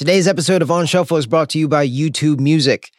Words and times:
Today's 0.00 0.26
episode 0.26 0.62
of 0.62 0.70
On 0.70 0.86
Shuffle 0.86 1.18
is 1.18 1.26
brought 1.26 1.50
to 1.50 1.58
you 1.58 1.68
by 1.68 1.86
YouTube 1.86 2.40
Music. 2.40 2.90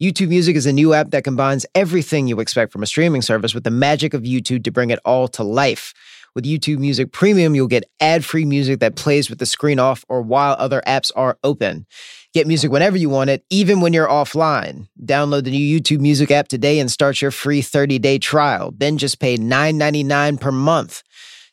YouTube 0.00 0.28
Music 0.28 0.54
is 0.54 0.66
a 0.66 0.72
new 0.72 0.94
app 0.94 1.10
that 1.10 1.24
combines 1.24 1.66
everything 1.74 2.28
you 2.28 2.38
expect 2.38 2.72
from 2.72 2.80
a 2.80 2.86
streaming 2.86 3.22
service 3.22 3.54
with 3.54 3.64
the 3.64 3.72
magic 3.72 4.14
of 4.14 4.22
YouTube 4.22 4.62
to 4.62 4.70
bring 4.70 4.90
it 4.90 5.00
all 5.04 5.26
to 5.26 5.42
life. 5.42 5.92
With 6.32 6.44
YouTube 6.44 6.78
Music 6.78 7.10
Premium, 7.10 7.56
you'll 7.56 7.66
get 7.66 7.90
ad 7.98 8.24
free 8.24 8.44
music 8.44 8.78
that 8.78 8.94
plays 8.94 9.28
with 9.28 9.40
the 9.40 9.46
screen 9.46 9.80
off 9.80 10.04
or 10.08 10.22
while 10.22 10.54
other 10.56 10.80
apps 10.86 11.10
are 11.16 11.40
open. 11.42 11.86
Get 12.32 12.46
music 12.46 12.70
whenever 12.70 12.96
you 12.96 13.08
want 13.08 13.30
it, 13.30 13.44
even 13.50 13.80
when 13.80 13.92
you're 13.92 14.06
offline. 14.06 14.86
Download 15.04 15.42
the 15.42 15.50
new 15.50 15.80
YouTube 15.80 15.98
Music 15.98 16.30
app 16.30 16.46
today 16.46 16.78
and 16.78 16.88
start 16.88 17.20
your 17.20 17.32
free 17.32 17.62
30 17.62 17.98
day 17.98 18.16
trial. 18.20 18.72
Then 18.78 18.96
just 18.96 19.18
pay 19.18 19.36
$9.99 19.36 20.40
per 20.40 20.52
month. 20.52 21.02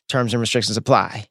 Terms 0.08 0.32
and 0.32 0.40
restrictions 0.40 0.76
apply. 0.76 1.26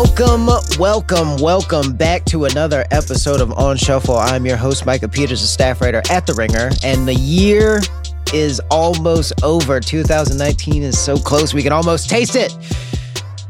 Welcome, 0.00 0.46
welcome, 0.78 1.36
welcome 1.38 1.92
back 1.92 2.24
to 2.26 2.44
another 2.44 2.86
episode 2.92 3.40
of 3.40 3.50
On 3.58 3.76
Shuffle. 3.76 4.16
I'm 4.16 4.46
your 4.46 4.56
host, 4.56 4.86
Micah 4.86 5.08
Peters, 5.08 5.42
a 5.42 5.46
staff 5.48 5.80
writer 5.80 6.02
at 6.08 6.24
The 6.24 6.34
Ringer, 6.34 6.70
and 6.84 7.08
the 7.08 7.16
year 7.16 7.80
is 8.32 8.60
almost 8.70 9.42
over. 9.42 9.80
2019 9.80 10.84
is 10.84 10.96
so 10.96 11.16
close, 11.16 11.52
we 11.52 11.64
can 11.64 11.72
almost 11.72 12.08
taste 12.08 12.36
it. 12.36 12.56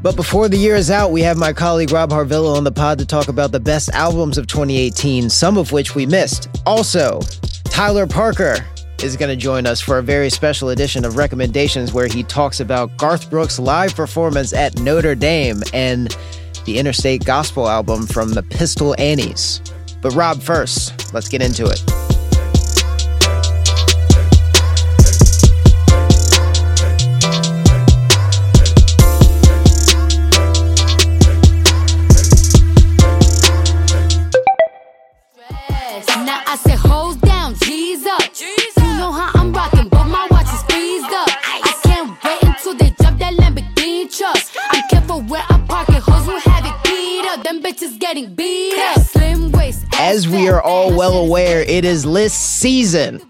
But 0.01 0.17
before 0.17 0.49
the 0.49 0.57
year 0.57 0.75
is 0.75 0.91
out, 0.91 1.13
we 1.13 1.21
have 1.21 1.37
my 1.37 1.53
colleague 1.53 1.93
Rob 1.93 2.09
Harvilla 2.09 2.57
on 2.57 2.65
the 2.65 2.73
pod 2.73 2.99
to 3.01 3.05
talk 3.05 3.29
about 3.29 3.53
the 3.53 3.61
best 3.61 3.91
albums 3.91 4.39
of 4.39 4.47
2018, 4.47 5.29
some 5.29 5.59
of 5.59 5.73
which 5.73 5.95
we 5.95 6.07
missed. 6.07 6.49
Also, 6.65 7.21
Tyler 7.65 8.07
Parker 8.07 8.57
is 9.03 9.17
going 9.17 9.31
to 9.31 9.37
join 9.37 9.67
us 9.67 9.81
for 9.81 9.99
a 9.99 10.03
very 10.03 10.31
special 10.31 10.71
edition 10.71 11.05
of 11.05 11.17
Recommendations 11.17 11.93
where 11.93 12.07
he 12.07 12.23
talks 12.23 12.61
about 12.61 12.97
Garth 12.97 13.31
Brooks' 13.31 13.59
live 13.59 13.95
performance 13.95 14.53
at 14.53 14.79
Notre 14.81 15.15
Dame 15.15 15.63
and 15.73 16.17
the 16.65 16.79
Interstate 16.79 17.25
Gospel 17.25 17.69
album 17.69 18.07
from 18.07 18.31
the 18.31 18.43
Pistol 18.43 18.95
Annies. 18.99 19.63
But 20.03 20.15
Rob, 20.15 20.43
first, 20.43 21.13
let's 21.15 21.29
get 21.29 21.43
into 21.43 21.67
it. 21.67 21.98
It 51.79 51.85
is 51.85 52.05
list 52.05 52.59
season. 52.59 53.23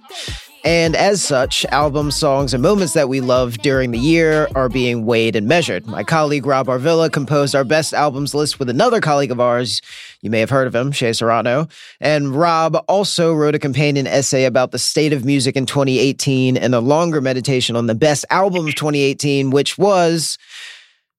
And 0.64 0.96
as 0.96 1.22
such, 1.22 1.66
albums, 1.66 2.16
songs, 2.16 2.54
and 2.54 2.62
moments 2.62 2.94
that 2.94 3.10
we 3.10 3.20
love 3.20 3.58
during 3.58 3.90
the 3.90 3.98
year 3.98 4.48
are 4.54 4.70
being 4.70 5.04
weighed 5.04 5.36
and 5.36 5.46
measured. 5.46 5.86
My 5.86 6.02
colleague 6.02 6.46
Rob 6.46 6.66
Harvilla 6.66 7.12
composed 7.12 7.54
our 7.54 7.62
best 7.62 7.92
albums 7.92 8.34
list 8.34 8.58
with 8.58 8.70
another 8.70 9.02
colleague 9.02 9.30
of 9.30 9.38
ours. 9.38 9.82
You 10.22 10.30
may 10.30 10.40
have 10.40 10.48
heard 10.48 10.66
of 10.66 10.74
him, 10.74 10.92
Shea 10.92 11.12
Serrano. 11.12 11.68
And 12.00 12.34
Rob 12.34 12.82
also 12.88 13.34
wrote 13.34 13.54
a 13.54 13.58
companion 13.58 14.06
essay 14.06 14.46
about 14.46 14.70
the 14.70 14.78
state 14.78 15.12
of 15.12 15.26
music 15.26 15.54
in 15.54 15.66
2018 15.66 16.56
and 16.56 16.74
a 16.74 16.80
longer 16.80 17.20
meditation 17.20 17.76
on 17.76 17.86
the 17.86 17.94
best 17.94 18.24
album 18.30 18.66
of 18.66 18.74
2018, 18.74 19.50
which 19.50 19.76
was, 19.76 20.38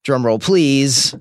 drumroll 0.03 0.41
please, 0.41 1.13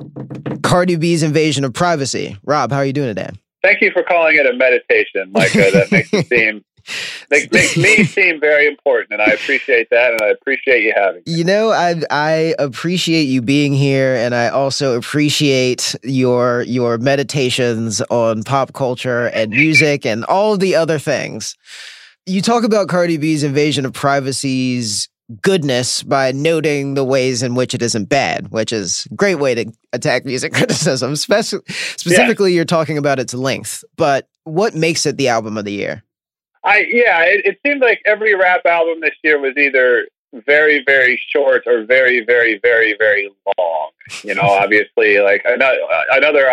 Cardi 0.63 0.97
B's 0.97 1.23
Invasion 1.23 1.65
of 1.65 1.75
Privacy. 1.75 2.39
Rob, 2.45 2.73
how 2.73 2.79
are 2.79 2.87
you 2.87 2.95
doing 2.95 3.15
today? 3.15 3.29
Thank 3.63 3.81
you 3.81 3.91
for 3.91 4.03
calling 4.03 4.37
it 4.37 4.47
a 4.47 4.55
meditation, 4.55 5.33
Micah. 5.33 5.71
That 5.73 5.91
makes 5.91 6.13
it 6.13 6.27
seem 6.27 6.65
make, 7.31 7.53
makes 7.53 7.77
me 7.77 8.05
seem 8.05 8.41
very 8.41 8.67
important, 8.67 9.13
and 9.13 9.23
I 9.23 9.33
appreciate 9.33 9.89
that, 9.91 10.13
and 10.13 10.23
I 10.23 10.29
appreciate 10.29 10.83
you 10.83 10.93
having. 10.97 11.23
Me. 11.27 11.35
You 11.35 11.45
know, 11.45 11.71
I 11.71 12.03
I 12.11 12.55
appreciate 12.59 13.25
you 13.25 13.43
being 13.43 13.73
here, 13.73 14.15
and 14.15 14.35
I 14.35 14.49
also 14.49 14.97
appreciate 14.97 15.95
your 16.03 16.63
your 16.63 16.99
meditations 16.99 18.01
on 18.11 18.43
pop 18.43 18.73
culture 18.73 19.27
and 19.27 19.51
music 19.51 20.07
and 20.07 20.25
all 20.25 20.57
the 20.57 20.75
other 20.75 20.99
things. 20.99 21.57
You 22.27 22.43
talk 22.43 22.65
about 22.65 22.89
Cardi 22.89 23.17
B's 23.17 23.43
invasion 23.43 23.87
of 23.87 23.93
privacy's 23.93 25.09
goodness 25.43 26.03
by 26.03 26.33
noting 26.33 26.95
the 26.95 27.05
ways 27.05 27.43
in 27.43 27.55
which 27.55 27.75
it 27.75 27.83
isn't 27.83 28.07
bad, 28.07 28.51
which 28.51 28.73
is 28.73 29.07
a 29.11 29.15
great 29.15 29.37
way 29.37 29.55
to 29.55 29.73
attack 29.93 30.25
music 30.25 30.53
criticism. 30.55 31.17
Spec- 31.17 31.45
specifically, 31.45 32.53
yeah. 32.53 32.57
you're 32.57 32.65
talking 32.65 32.99
about 32.99 33.19
its 33.19 33.35
length, 33.35 33.85
but 33.97 34.29
what 34.45 34.75
makes 34.75 35.07
it 35.07 35.17
the 35.17 35.29
album 35.29 35.59
of 35.59 35.65
the 35.65 35.73
year? 35.73 36.03
I 36.65 36.87
yeah, 36.91 37.23
it, 37.23 37.45
it 37.45 37.59
seemed 37.65 37.81
like 37.81 38.01
every 38.05 38.35
rap 38.35 38.63
album 38.67 39.01
this 39.01 39.15
year 39.23 39.39
was 39.39 39.55
either 39.57 40.07
very 40.33 40.83
very 40.85 41.21
short 41.33 41.63
or 41.67 41.85
very 41.85 42.25
very 42.25 42.59
very 42.63 42.95
very 42.99 43.31
long. 43.59 43.91
You 44.23 44.35
know, 44.35 44.43
obviously, 44.43 45.19
like 45.21 45.43
another 45.45 45.79
another 46.11 46.51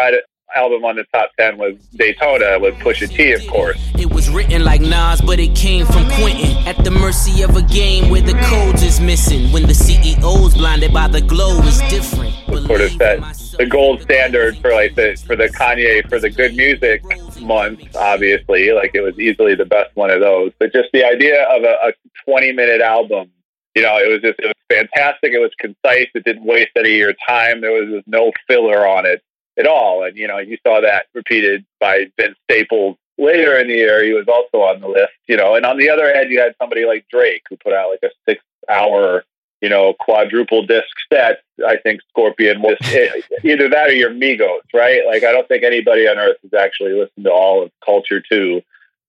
album 0.55 0.85
on 0.85 0.95
the 0.95 1.03
top 1.13 1.31
10 1.38 1.57
was 1.57 1.75
Daytona 1.95 2.57
with 2.59 2.75
Pusha 2.75 3.09
T, 3.09 3.33
of 3.33 3.45
course. 3.47 3.77
It 3.99 4.11
was 4.11 4.29
written 4.29 4.63
like 4.63 4.81
Nas, 4.81 5.21
but 5.21 5.39
it 5.39 5.55
came 5.55 5.85
from 5.85 6.09
Quentin. 6.11 6.55
At 6.66 6.83
the 6.83 6.91
mercy 6.91 7.43
of 7.43 7.55
a 7.55 7.61
game 7.61 8.09
where 8.09 8.21
the 8.21 8.33
codes 8.45 8.81
is 8.81 8.99
missing. 8.99 9.51
When 9.51 9.63
the 9.63 9.73
CEO's 9.73 10.55
blinded 10.55 10.93
by 10.93 11.07
the 11.07 11.21
glow 11.21 11.59
is 11.61 11.79
different. 11.89 12.33
Sort 12.67 12.81
of 12.81 12.91
set 12.91 13.19
the 13.57 13.66
gold 13.66 14.01
standard 14.01 14.57
for 14.57 14.71
like 14.71 14.95
the 14.95 15.21
for 15.27 15.35
the 15.35 15.49
Kanye 15.49 16.07
for 16.09 16.19
the 16.19 16.29
good 16.29 16.55
music 16.55 17.03
month, 17.41 17.95
obviously. 17.95 18.72
Like 18.72 18.91
it 18.93 19.01
was 19.01 19.17
easily 19.19 19.55
the 19.55 19.66
best 19.66 19.95
one 19.95 20.09
of 20.09 20.22
those. 20.22 20.51
But 20.59 20.72
just 20.73 20.89
the 20.93 21.05
idea 21.05 21.43
of 21.43 21.63
a, 21.63 21.89
a 21.89 21.93
20 22.23 22.53
minute 22.53 22.81
album, 22.81 23.31
you 23.75 23.83
know, 23.83 23.97
it 23.97 24.09
was 24.09 24.22
just 24.22 24.39
it 24.39 24.45
was 24.45 24.53
fantastic. 24.69 25.33
It 25.33 25.39
was 25.39 25.51
concise. 25.59 26.07
It 26.16 26.23
didn't 26.23 26.45
waste 26.45 26.72
any 26.77 26.93
of 26.93 26.97
your 26.97 27.13
time. 27.27 27.61
There 27.61 27.72
was 27.72 27.89
just 27.89 28.07
no 28.07 28.31
filler 28.47 28.87
on 28.87 29.05
it 29.05 29.22
at 29.57 29.67
all. 29.67 30.03
And 30.03 30.17
you 30.17 30.27
know, 30.27 30.38
you 30.38 30.57
saw 30.66 30.81
that 30.81 31.07
repeated 31.13 31.66
by 31.79 32.11
Vince 32.19 32.38
Staples 32.49 32.97
later 33.17 33.57
in 33.57 33.67
the 33.67 33.75
year. 33.75 34.03
He 34.03 34.13
was 34.13 34.27
also 34.27 34.63
on 34.63 34.81
the 34.81 34.88
list. 34.88 35.13
You 35.27 35.38
know, 35.38 35.55
and 35.55 35.66
on 35.66 35.77
the 35.77 35.89
other 35.89 36.11
end, 36.11 36.31
you 36.31 36.39
had 36.39 36.55
somebody 36.59 36.85
like 36.85 37.05
Drake 37.09 37.43
who 37.49 37.57
put 37.57 37.73
out 37.73 37.89
like 37.89 38.03
a 38.03 38.09
six 38.29 38.43
hour 38.69 39.23
you 39.61 39.69
know, 39.69 39.95
quadruple 39.99 40.63
disc 40.66 40.95
set, 41.11 41.41
I 41.66 41.77
think 41.77 42.01
Scorpion 42.09 42.61
was 42.61 42.77
either 43.43 43.69
that 43.69 43.89
or 43.89 43.93
your 43.93 44.11
Migos, 44.11 44.61
right? 44.73 45.01
Like, 45.07 45.23
I 45.23 45.31
don't 45.31 45.47
think 45.47 45.63
anybody 45.63 46.07
on 46.07 46.19
earth 46.19 46.37
has 46.43 46.53
actually 46.53 46.93
listened 46.93 47.25
to 47.25 47.31
all 47.31 47.63
of 47.63 47.72
Culture 47.83 48.22
2 48.22 48.61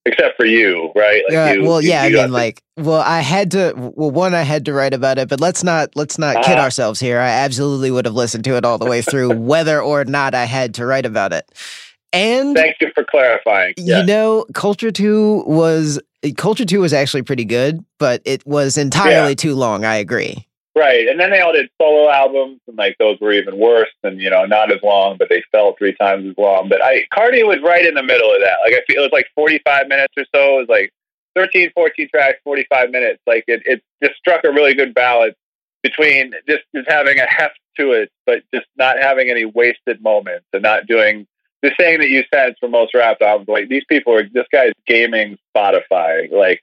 except 0.06 0.36
for 0.36 0.46
you, 0.46 0.90
right? 0.96 1.22
Like 1.26 1.32
yeah. 1.32 1.52
You, 1.52 1.62
well, 1.64 1.80
you, 1.82 1.90
yeah. 1.90 2.06
You 2.06 2.18
I 2.20 2.22
mean, 2.22 2.32
like, 2.32 2.62
well, 2.76 3.00
I 3.00 3.20
had 3.20 3.50
to. 3.50 3.72
Well, 3.76 4.10
one, 4.10 4.34
I 4.34 4.42
had 4.42 4.64
to 4.66 4.72
write 4.72 4.94
about 4.94 5.18
it, 5.18 5.28
but 5.28 5.40
let's 5.40 5.62
not 5.62 5.90
let's 5.96 6.18
not 6.18 6.44
kid 6.44 6.56
Ah. 6.58 6.62
ourselves 6.62 6.98
here. 7.00 7.18
I 7.20 7.28
absolutely 7.28 7.90
would 7.90 8.04
have 8.06 8.14
listened 8.14 8.44
to 8.44 8.56
it 8.56 8.64
all 8.64 8.78
the 8.78 8.86
way 8.86 9.02
through, 9.02 9.30
whether 9.38 9.80
or 9.82 10.04
not 10.04 10.34
I 10.34 10.44
had 10.46 10.74
to 10.74 10.86
write 10.86 11.04
about 11.06 11.32
it. 11.32 11.44
And 12.12 12.56
Thank 12.56 12.76
you 12.80 12.90
for 12.94 13.04
clarifying. 13.04 13.74
you 13.76 14.02
know, 14.04 14.46
Culture 14.54 14.90
Two 14.90 15.42
was 15.46 16.00
Culture 16.36 16.64
Two 16.64 16.80
was 16.80 16.92
actually 16.94 17.22
pretty 17.22 17.44
good, 17.44 17.84
but 17.98 18.22
it 18.24 18.46
was 18.46 18.78
entirely 18.78 19.30
Yeah. 19.30 19.34
too 19.34 19.54
long. 19.54 19.84
I 19.84 19.96
agree. 19.96 20.45
Right. 20.76 21.08
And 21.08 21.18
then 21.18 21.30
they 21.30 21.40
all 21.40 21.54
did 21.54 21.70
solo 21.80 22.10
albums 22.10 22.60
and 22.68 22.76
like 22.76 22.96
those 22.98 23.18
were 23.18 23.32
even 23.32 23.56
worse 23.56 23.88
and, 24.02 24.20
you 24.20 24.28
know, 24.28 24.44
not 24.44 24.70
as 24.70 24.82
long, 24.82 25.16
but 25.16 25.30
they 25.30 25.42
felt 25.50 25.78
three 25.78 25.94
times 25.94 26.28
as 26.28 26.36
long. 26.36 26.68
But 26.68 26.84
I 26.84 27.06
Cardi 27.14 27.42
was 27.44 27.62
right 27.62 27.86
in 27.86 27.94
the 27.94 28.02
middle 28.02 28.30
of 28.30 28.40
that. 28.40 28.58
Like 28.62 28.74
I 28.74 28.84
feel 28.86 29.00
it 29.00 29.06
was 29.06 29.12
like 29.12 29.26
45 29.34 29.88
minutes 29.88 30.12
or 30.18 30.26
so. 30.34 30.58
It 30.58 30.60
was 30.60 30.68
like 30.68 30.92
13, 31.34 31.70
14 31.74 32.08
tracks, 32.10 32.40
45 32.44 32.90
minutes. 32.90 33.22
Like 33.26 33.44
it, 33.46 33.62
it 33.64 33.82
just 34.04 34.18
struck 34.18 34.44
a 34.44 34.52
really 34.52 34.74
good 34.74 34.92
balance 34.92 35.34
between 35.82 36.34
just, 36.46 36.64
just 36.74 36.90
having 36.90 37.18
a 37.20 37.26
heft 37.26 37.58
to 37.78 37.92
it, 37.92 38.10
but 38.26 38.42
just 38.52 38.66
not 38.76 38.98
having 38.98 39.30
any 39.30 39.46
wasted 39.46 40.02
moments 40.02 40.44
and 40.52 40.62
not 40.62 40.86
doing 40.86 41.26
the 41.62 41.72
saying 41.80 42.00
that 42.00 42.10
you 42.10 42.22
sense 42.32 42.56
for 42.60 42.68
most 42.68 42.92
rap 42.92 43.22
albums. 43.22 43.48
Like 43.48 43.70
these 43.70 43.84
people 43.88 44.12
are, 44.12 44.28
this 44.28 44.46
guy's 44.52 44.72
gaming 44.86 45.38
Spotify. 45.56 46.30
Like, 46.30 46.62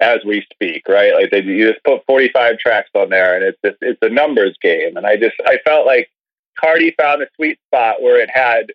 as 0.00 0.18
we 0.24 0.46
speak, 0.52 0.88
right? 0.88 1.14
Like 1.14 1.30
they 1.30 1.42
you 1.42 1.70
just 1.70 1.84
put 1.84 2.04
45 2.06 2.58
tracks 2.58 2.90
on 2.94 3.10
there 3.10 3.34
and 3.34 3.44
it's 3.44 3.58
just, 3.64 3.76
it's 3.80 3.98
a 4.02 4.08
numbers 4.08 4.56
game. 4.60 4.96
And 4.96 5.06
I 5.06 5.16
just 5.16 5.36
I 5.46 5.58
felt 5.64 5.86
like 5.86 6.10
Cardi 6.58 6.94
found 6.98 7.22
a 7.22 7.26
sweet 7.36 7.58
spot 7.68 8.02
where 8.02 8.20
it 8.20 8.30
had 8.32 8.72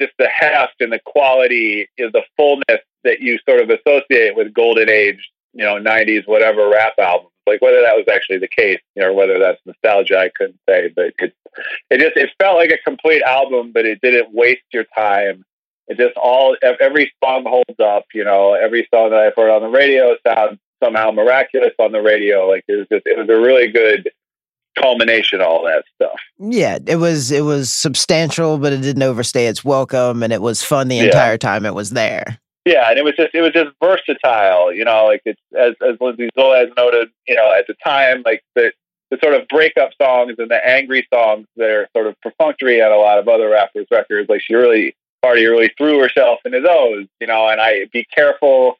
just 0.00 0.12
the 0.18 0.28
heft 0.28 0.80
and 0.80 0.92
the 0.92 1.00
quality 1.04 1.88
is 1.98 2.12
the 2.12 2.22
fullness 2.36 2.80
that 3.04 3.20
you 3.20 3.38
sort 3.48 3.60
of 3.60 3.70
associate 3.70 4.34
with 4.36 4.54
golden 4.54 4.88
age, 4.88 5.30
you 5.52 5.64
know, 5.64 5.76
90s 5.76 6.26
whatever 6.26 6.68
rap 6.68 6.94
albums. 6.98 7.30
Like 7.46 7.62
whether 7.62 7.80
that 7.80 7.96
was 7.96 8.06
actually 8.12 8.38
the 8.38 8.48
case, 8.48 8.78
you 8.94 9.02
know, 9.02 9.12
whether 9.12 9.38
that's 9.38 9.60
nostalgia, 9.66 10.18
I 10.18 10.30
couldn't 10.36 10.60
say, 10.68 10.92
but 10.94 11.06
it 11.18 11.34
it 11.90 11.98
just 11.98 12.16
it 12.16 12.30
felt 12.40 12.56
like 12.56 12.70
a 12.70 12.78
complete 12.88 13.22
album, 13.22 13.72
but 13.72 13.84
it 13.84 14.00
didn't 14.00 14.32
waste 14.32 14.62
your 14.72 14.84
time. 14.94 15.44
It 15.90 15.98
just 15.98 16.16
all 16.16 16.56
every 16.62 17.12
song 17.22 17.44
holds 17.46 17.78
up. 17.78 18.06
You 18.14 18.24
know, 18.24 18.54
every 18.54 18.88
song 18.94 19.10
that 19.10 19.18
I've 19.18 19.34
heard 19.36 19.50
on 19.50 19.60
the 19.60 19.68
radio 19.68 20.16
sounds 20.26 20.58
somehow 20.82 21.10
miraculous 21.10 21.74
on 21.78 21.92
the 21.92 22.00
radio. 22.00 22.48
Like 22.48 22.64
it 22.68 22.76
was 22.76 22.86
just, 22.90 23.06
it 23.06 23.18
was 23.18 23.28
a 23.28 23.38
really 23.40 23.68
good 23.68 24.10
culmination, 24.80 25.40
all 25.40 25.64
that 25.64 25.84
stuff. 25.96 26.18
Yeah, 26.38 26.78
it 26.86 26.96
was 26.96 27.30
it 27.30 27.42
was 27.44 27.72
substantial, 27.72 28.58
but 28.58 28.72
it 28.72 28.80
didn't 28.82 29.02
overstay 29.02 29.46
its 29.46 29.64
welcome, 29.64 30.22
and 30.22 30.32
it 30.32 30.40
was 30.42 30.62
fun 30.62 30.88
the 30.88 30.96
Yeah. 30.96 31.04
entire 31.04 31.36
time 31.38 31.66
it 31.66 31.74
was 31.74 31.90
there. 31.90 32.38
Yeah, 32.64 32.88
and 32.90 32.98
it 32.98 33.04
was 33.04 33.14
just 33.16 33.34
it 33.34 33.40
was 33.40 33.52
just 33.52 33.70
versatile, 33.82 34.72
you 34.72 34.84
know, 34.84 35.06
like 35.06 35.22
it's 35.24 35.40
as 35.58 35.74
as 35.82 35.96
Lindsay 36.00 36.28
Zoladz 36.38 36.66
has 36.66 36.74
noted, 36.76 37.08
you 37.26 37.34
know, 37.34 37.52
at 37.52 37.66
the 37.66 37.74
time, 37.84 38.22
like 38.24 38.42
the 38.54 38.72
the 39.10 39.18
sort 39.20 39.34
of 39.34 39.48
breakup 39.48 39.90
songs 40.00 40.36
and 40.38 40.48
the 40.50 40.64
angry 40.64 41.04
songs 41.12 41.44
that 41.56 41.68
are 41.68 41.88
sort 41.96 42.06
of 42.06 42.14
perfunctory 42.20 42.80
on 42.80 42.92
a 42.92 42.96
lot 42.96 43.18
of 43.18 43.26
other 43.26 43.48
rappers' 43.48 43.86
records, 43.90 44.28
like 44.28 44.40
she 44.40 44.54
really 44.54 44.94
Cardi 45.22 45.46
really 45.46 45.72
threw 45.76 46.00
herself 46.00 46.40
into 46.44 46.60
those, 46.60 47.06
you 47.20 47.26
know, 47.26 47.48
and 47.48 47.60
I 47.60 47.86
be 47.92 48.04
careful 48.04 48.76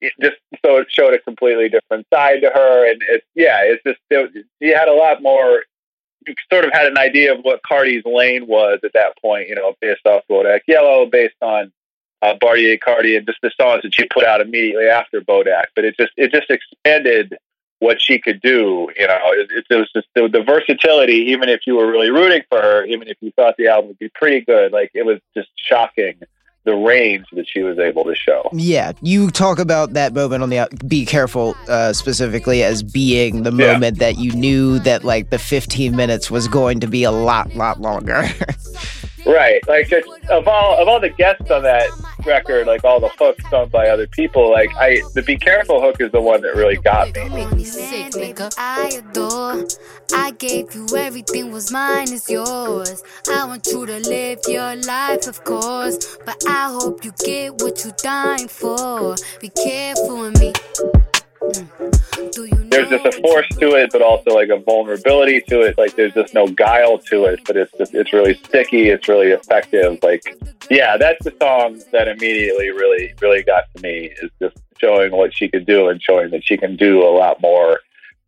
it 0.00 0.12
just 0.20 0.36
so 0.64 0.78
it 0.78 0.86
showed 0.90 1.14
a 1.14 1.18
completely 1.18 1.68
different 1.68 2.06
side 2.12 2.40
to 2.40 2.50
her 2.50 2.90
and 2.90 3.02
it's 3.08 3.26
yeah, 3.34 3.60
it's 3.62 3.82
just 3.84 4.00
it, 4.10 4.46
she 4.60 4.68
had 4.68 4.88
a 4.88 4.94
lot 4.94 5.22
more 5.22 5.64
you 6.26 6.34
sort 6.52 6.64
of 6.64 6.72
had 6.72 6.86
an 6.86 6.98
idea 6.98 7.34
of 7.34 7.40
what 7.42 7.62
Cardi's 7.62 8.04
lane 8.04 8.46
was 8.46 8.80
at 8.84 8.92
that 8.92 9.18
point, 9.20 9.48
you 9.48 9.54
know, 9.54 9.74
based 9.80 10.06
off 10.06 10.22
Bodak 10.30 10.60
Yellow, 10.66 11.06
based 11.06 11.36
on 11.40 11.72
uh, 12.22 12.34
Bartier 12.38 12.76
Cardi 12.76 13.16
and 13.16 13.26
just 13.26 13.38
the 13.42 13.50
songs 13.58 13.82
that 13.82 13.94
she 13.94 14.06
put 14.12 14.24
out 14.24 14.40
immediately 14.40 14.86
after 14.86 15.20
Bodak. 15.20 15.66
But 15.74 15.84
it 15.84 15.96
just 15.98 16.12
it 16.16 16.32
just 16.32 16.50
expanded 16.50 17.36
what 17.80 18.00
she 18.00 18.18
could 18.18 18.40
do. 18.40 18.88
You 18.96 19.06
know, 19.08 19.18
it, 19.32 19.50
it, 19.50 19.64
it 19.68 19.74
was 19.74 19.90
just 19.92 20.06
the, 20.14 20.28
the 20.28 20.42
versatility. 20.42 21.30
Even 21.32 21.48
if 21.48 21.66
you 21.66 21.76
were 21.76 21.90
really 21.90 22.10
rooting 22.10 22.42
for 22.48 22.60
her, 22.60 22.84
even 22.84 23.08
if 23.08 23.16
you 23.20 23.32
thought 23.32 23.56
the 23.58 23.68
album 23.68 23.88
would 23.88 23.98
be 23.98 24.10
pretty 24.14 24.42
good, 24.42 24.72
like 24.72 24.90
it 24.94 25.04
was 25.04 25.18
just 25.34 25.48
shocking 25.56 26.20
the 26.64 26.74
range 26.74 27.24
that 27.32 27.46
she 27.48 27.62
was 27.62 27.78
able 27.78 28.04
to 28.04 28.14
show. 28.14 28.48
Yeah, 28.52 28.92
you 29.00 29.30
talk 29.30 29.58
about 29.58 29.94
that 29.94 30.12
moment 30.12 30.42
on 30.42 30.50
the 30.50 30.58
out- 30.58 30.88
be 30.88 31.06
careful 31.06 31.56
uh, 31.68 31.92
specifically 31.94 32.62
as 32.62 32.82
being 32.82 33.44
the 33.44 33.50
Yeah. 33.52 33.72
moment 33.72 33.98
that 33.98 34.18
you 34.18 34.32
knew 34.32 34.78
that 34.80 35.02
like 35.04 35.30
the 35.30 35.38
15 35.38 35.96
minutes 35.96 36.30
was 36.30 36.48
going 36.48 36.80
to 36.80 36.86
be 36.86 37.02
a 37.04 37.10
lot 37.10 37.54
lot 37.56 37.80
longer. 37.80 38.24
Right. 39.26 39.60
Like 39.68 39.86
just 39.88 40.08
of 40.30 40.48
all 40.48 40.80
of 40.80 40.88
all 40.88 40.98
the 40.98 41.10
guests 41.10 41.50
on 41.50 41.62
that 41.64 41.90
record, 42.24 42.66
like 42.66 42.84
all 42.84 43.00
the 43.00 43.10
hooks 43.18 43.44
sung 43.50 43.68
by 43.68 43.86
other 43.90 44.06
people, 44.06 44.50
like 44.50 44.70
I 44.78 45.02
the 45.14 45.20
Be 45.22 45.36
Careful 45.36 45.78
hook 45.82 45.96
is 46.00 46.10
the 46.10 46.22
one 46.22 46.40
that 46.40 46.54
really 46.56 46.76
got 46.78 47.14
me. 47.14 47.64
Make 50.12 50.42
me 50.42 50.48
sick, 50.48 50.68
nigga. 50.68 50.74
I 50.74 50.74
gave 50.74 50.74
you 50.74 50.96
everything 50.96 51.52
was 51.52 51.72
mine 51.72 52.12
is 52.12 52.28
yours. 52.30 53.02
I 53.30 53.44
want 53.46 53.66
you 53.66 53.86
to 53.86 53.98
live 53.98 54.38
your 54.48 54.76
life, 54.76 55.26
of 55.26 55.44
course. 55.44 56.18
But 56.24 56.42
I 56.48 56.70
hope 56.70 57.04
you 57.04 57.12
get 57.24 57.54
what 57.62 57.84
you 57.84 57.92
dying 58.02 58.48
for. 58.48 59.16
Be 59.40 59.48
careful 59.50 60.20
with 60.20 60.40
me. 60.40 60.52
Mm. 61.40 62.32
Do 62.32 62.44
you 62.44 62.54
know 62.54 62.68
There's 62.68 62.90
just 62.90 63.06
a 63.06 63.20
force 63.22 63.48
to 63.48 63.74
it, 63.74 63.90
but 63.92 64.02
also 64.02 64.30
like 64.34 64.50
a 64.50 64.58
vulnerability 64.58 65.40
to 65.48 65.62
it. 65.62 65.78
Like 65.78 65.96
there's 65.96 66.14
just 66.14 66.34
no 66.34 66.46
guile 66.46 66.98
to 66.98 67.24
it, 67.24 67.40
but 67.46 67.56
it's 67.56 67.72
just 67.78 67.94
it's 67.94 68.12
really 68.12 68.34
sticky. 68.34 68.90
It's 68.90 69.08
really 69.08 69.28
effective. 69.28 69.98
Like 70.02 70.22
yeah, 70.70 70.96
that's 70.98 71.24
the 71.24 71.34
song 71.40 71.80
that 71.92 72.08
immediately 72.08 72.70
really 72.70 73.14
really 73.20 73.42
got 73.42 73.64
to 73.74 73.82
me. 73.82 74.12
Is 74.22 74.30
just 74.40 74.58
showing 74.78 75.12
what 75.12 75.34
she 75.34 75.48
could 75.48 75.66
do 75.66 75.88
and 75.88 76.02
showing 76.02 76.30
that 76.30 76.44
she 76.44 76.56
can 76.56 76.76
do 76.76 77.02
a 77.02 77.10
lot 77.10 77.40
more 77.40 77.80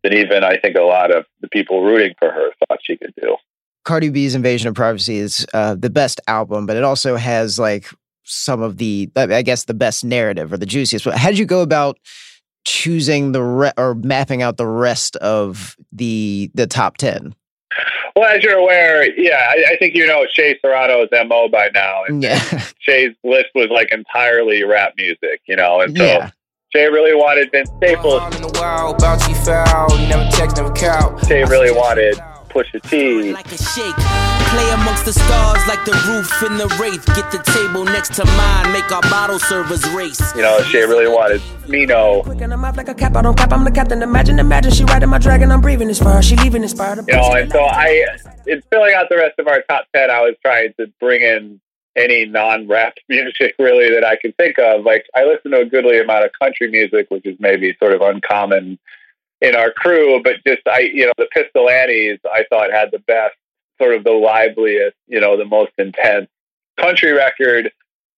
than 0.03 0.13
even 0.13 0.43
I 0.43 0.57
think 0.57 0.75
a 0.75 0.81
lot 0.81 1.15
of 1.15 1.25
the 1.41 1.47
people 1.47 1.83
rooting 1.83 2.13
for 2.19 2.31
her 2.31 2.51
thought 2.67 2.79
she 2.83 2.97
could 2.97 3.13
do. 3.21 3.37
Cardi 3.85 4.09
B's 4.09 4.35
Invasion 4.35 4.69
of 4.69 4.75
Privacy 4.75 5.17
is 5.17 5.45
uh, 5.53 5.75
the 5.75 5.89
best 5.89 6.21
album, 6.27 6.65
but 6.65 6.77
it 6.77 6.83
also 6.83 7.15
has 7.15 7.59
like 7.59 7.87
some 8.23 8.61
of 8.61 8.77
the, 8.77 9.09
I 9.15 9.41
guess, 9.41 9.65
the 9.65 9.73
best 9.73 10.05
narrative 10.05 10.53
or 10.53 10.57
the 10.57 10.65
juiciest. 10.65 11.05
But 11.05 11.17
how 11.17 11.29
did 11.29 11.37
you 11.37 11.45
go 11.45 11.61
about 11.61 11.97
choosing 12.65 13.33
the 13.33 13.43
re- 13.43 13.73
or 13.77 13.95
mapping 13.95 14.41
out 14.41 14.57
the 14.57 14.67
rest 14.67 15.15
of 15.17 15.75
the 15.91 16.49
the 16.53 16.67
top 16.67 16.97
ten? 16.97 17.35
Well, 18.15 18.25
as 18.25 18.43
you're 18.43 18.57
aware, 18.57 19.11
yeah, 19.19 19.49
I, 19.49 19.73
I 19.73 19.77
think 19.77 19.95
you 19.95 20.05
know 20.05 20.25
Shea 20.31 20.57
Serrano's 20.61 21.09
MO 21.27 21.49
by 21.49 21.69
now. 21.73 22.03
And 22.07 22.21
Yeah, 22.23 22.39
Shea's 22.79 23.15
list 23.23 23.47
was 23.55 23.69
like 23.69 23.91
entirely 23.91 24.63
rap 24.63 24.93
music, 24.97 25.41
you 25.45 25.55
know, 25.55 25.81
and 25.81 25.97
so 25.97 26.03
yeah, 26.03 26.31
Shea 26.75 26.87
really 26.87 27.13
wanted 27.13 27.51
Vince 27.51 27.69
Staples. 27.77 28.19
All 28.19 28.33
in 28.33 28.41
the 28.41 28.59
wild, 28.59 28.97
bouncy 28.97 29.37
foul, 29.45 29.95
never 30.09 30.27
text, 30.31 30.57
never 30.57 30.73
cow. 30.73 31.15
Shea 31.27 31.43
really 31.43 31.71
wanted 31.71 32.15
Pusha 32.49 32.81
T. 32.89 33.31
Like 33.31 33.45
a 33.51 33.57
shake. 33.61 33.93
Play 34.49 34.71
amongst 34.73 35.05
the 35.05 35.13
stars 35.13 35.61
like 35.67 35.85
the 35.85 35.93
roof 36.09 36.41
in 36.41 36.57
the 36.57 36.65
wraith. 36.81 37.05
Get 37.13 37.29
the 37.29 37.37
table 37.45 37.85
next 37.85 38.15
to 38.15 38.25
mine. 38.25 38.71
Make 38.71 38.91
our 38.91 39.03
bottle 39.03 39.37
servers 39.37 39.87
race. 39.91 40.19
You 40.35 40.41
know, 40.41 40.63
Shea 40.63 40.81
really 40.81 41.07
wanted 41.07 41.43
Mino. 41.67 42.23
Quick 42.23 42.41
in 42.41 42.49
the 42.49 42.57
mouth 42.57 42.75
like 42.75 42.89
a 42.89 42.95
cap, 42.95 43.15
I 43.15 43.21
don't 43.21 43.37
cap, 43.37 43.53
I'm 43.53 43.63
the 43.63 43.71
captain. 43.71 44.01
Imagine, 44.01 44.39
imagine, 44.39 44.71
she 44.71 44.83
riding 44.83 45.09
my 45.09 45.19
dragon, 45.19 45.51
I'm 45.51 45.61
breathing 45.61 45.91
as 45.91 45.99
far. 45.99 46.23
She 46.23 46.35
leaving 46.37 46.63
as 46.63 46.73
far. 46.73 46.95
You 46.95 47.13
know, 47.13 47.33
and 47.33 47.51
so 47.51 47.61
I, 47.61 48.03
in 48.47 48.63
filling 48.71 48.95
out 48.95 49.09
the 49.09 49.17
rest 49.17 49.37
of 49.37 49.47
our 49.47 49.61
top 49.69 49.85
10, 49.95 50.09
I 50.09 50.21
was 50.21 50.33
trying 50.41 50.73
to 50.79 50.87
bring 50.99 51.21
in 51.21 51.59
any 51.95 52.25
non 52.25 52.67
rap 52.67 52.95
music 53.09 53.55
really 53.59 53.89
that 53.93 54.03
I 54.03 54.15
could 54.15 54.35
think 54.37 54.57
of. 54.59 54.83
Like, 54.83 55.05
I 55.15 55.25
listen 55.25 55.51
to 55.51 55.61
a 55.61 55.65
goodly 55.65 55.99
amount 55.99 56.25
of 56.25 56.31
country 56.39 56.69
music, 56.69 57.07
which 57.09 57.25
is 57.25 57.37
maybe 57.39 57.75
sort 57.79 57.93
of 57.93 58.01
uncommon 58.01 58.79
in 59.41 59.55
our 59.55 59.71
crew, 59.71 60.21
but 60.23 60.37
just, 60.47 60.61
I, 60.67 60.79
you 60.93 61.05
know, 61.05 61.11
the 61.17 61.27
Pistol 61.33 61.69
Annies, 61.69 62.19
I 62.25 62.45
thought 62.49 62.71
had 62.71 62.91
the 62.91 62.99
best, 62.99 63.35
sort 63.81 63.93
of 63.93 64.03
the 64.03 64.11
liveliest, 64.11 64.95
you 65.07 65.19
know, 65.19 65.35
the 65.35 65.45
most 65.45 65.73
intense 65.77 66.29
country 66.79 67.11
record 67.11 67.71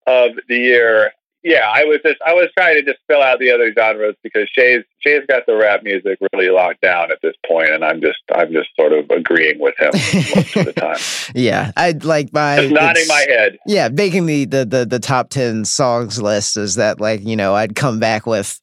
of 0.05 0.31
the 0.47 0.57
year. 0.57 1.13
Yeah, 1.45 1.69
I 1.71 1.83
was 1.83 1.99
just 2.03 2.17
I 2.25 2.33
was 2.33 2.49
trying 2.57 2.73
to 2.73 2.81
just 2.81 2.97
fill 3.07 3.21
out 3.21 3.37
the 3.37 3.51
other 3.51 3.71
genres 3.71 4.15
because 4.23 4.49
Shea's 4.51 4.83
Shea's 4.99 5.21
got 5.29 5.45
the 5.45 5.55
rap 5.55 5.83
music 5.83 6.17
really 6.33 6.49
locked 6.49 6.81
down 6.81 7.11
at 7.11 7.19
this 7.21 7.35
point, 7.47 7.69
and 7.69 7.85
I'm 7.85 8.01
just 8.01 8.17
I'm 8.33 8.51
just 8.51 8.69
sort 8.75 8.93
of 8.93 9.07
agreeing 9.11 9.59
with 9.59 9.75
him 9.77 9.91
most 9.93 10.55
of 10.55 10.65
the 10.65 10.73
time, 10.73 10.97
yeah. 11.35 11.71
I 11.77 11.91
like 11.91 12.33
my 12.33 12.57
just 12.57 12.73
nodding 12.73 13.07
my 13.07 13.25
head. 13.29 13.59
Yeah, 13.67 13.89
making 13.89 14.25
the, 14.25 14.45
the 14.45 14.65
the 14.65 14.85
the 14.85 14.99
top 14.99 15.29
ten 15.29 15.65
songs 15.65 16.19
list 16.19 16.57
is 16.57 16.75
that 16.75 16.99
like 16.99 17.23
you 17.23 17.35
know 17.35 17.53
I'd 17.53 17.75
come 17.75 17.99
back 17.99 18.25
with 18.25 18.59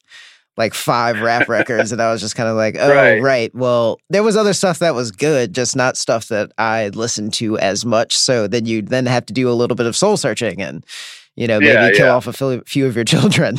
like 0.57 0.73
five 0.73 1.21
rap 1.21 1.47
records 1.47 1.91
and 1.93 2.01
I 2.01 2.11
was 2.11 2.19
just 2.19 2.35
kind 2.35 2.49
of 2.49 2.55
like 2.57 2.75
oh 2.77 2.93
Right. 2.93 3.21
right. 3.21 3.55
well 3.55 3.97
there 4.11 4.21
was 4.21 4.37
other 4.37 4.53
stuff 4.53 4.77
that 4.79 4.93
was 4.93 5.09
good 5.09 5.55
just 5.55 5.75
not 5.75 5.97
stuff 5.97 6.27
that 6.27 6.51
I 6.59 6.89
listened 6.89 7.33
to 7.35 7.57
as 7.57 7.85
much 7.85 8.15
so 8.15 8.45
then 8.47 8.67
you'd 8.67 8.89
then 8.89 9.07
have 9.07 9.25
to 9.27 9.33
do 9.33 9.49
a 9.49 9.53
little 9.53 9.75
bit 9.75 9.87
of 9.87 9.95
soul 9.95 10.15
searching 10.15 10.61
and 10.61 10.85
you 11.35 11.47
know 11.47 11.59
maybe 11.59 11.71
Yeah, 11.73 11.91
kill 11.91 12.05
yeah. 12.07 12.13
off 12.13 12.27
a 12.27 12.33
few 12.33 12.61
few 12.65 12.85
of 12.85 12.95
your 12.95 13.05
children 13.13 13.57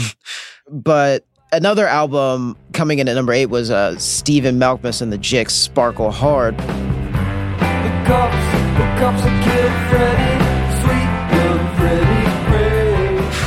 but 0.71 1.25
another 1.53 1.87
album 1.87 2.56
coming 2.73 2.99
in 2.99 3.09
at 3.09 3.15
number 3.15 3.32
eight 3.32 3.47
was 3.47 3.71
uh 3.71 3.97
Stephen 3.99 4.59
Malkmus 4.59 5.00
and 5.03 5.12
the 5.12 5.19
Jicks 5.19 5.50
Sparkle 5.55 6.11
Hard 6.11 6.55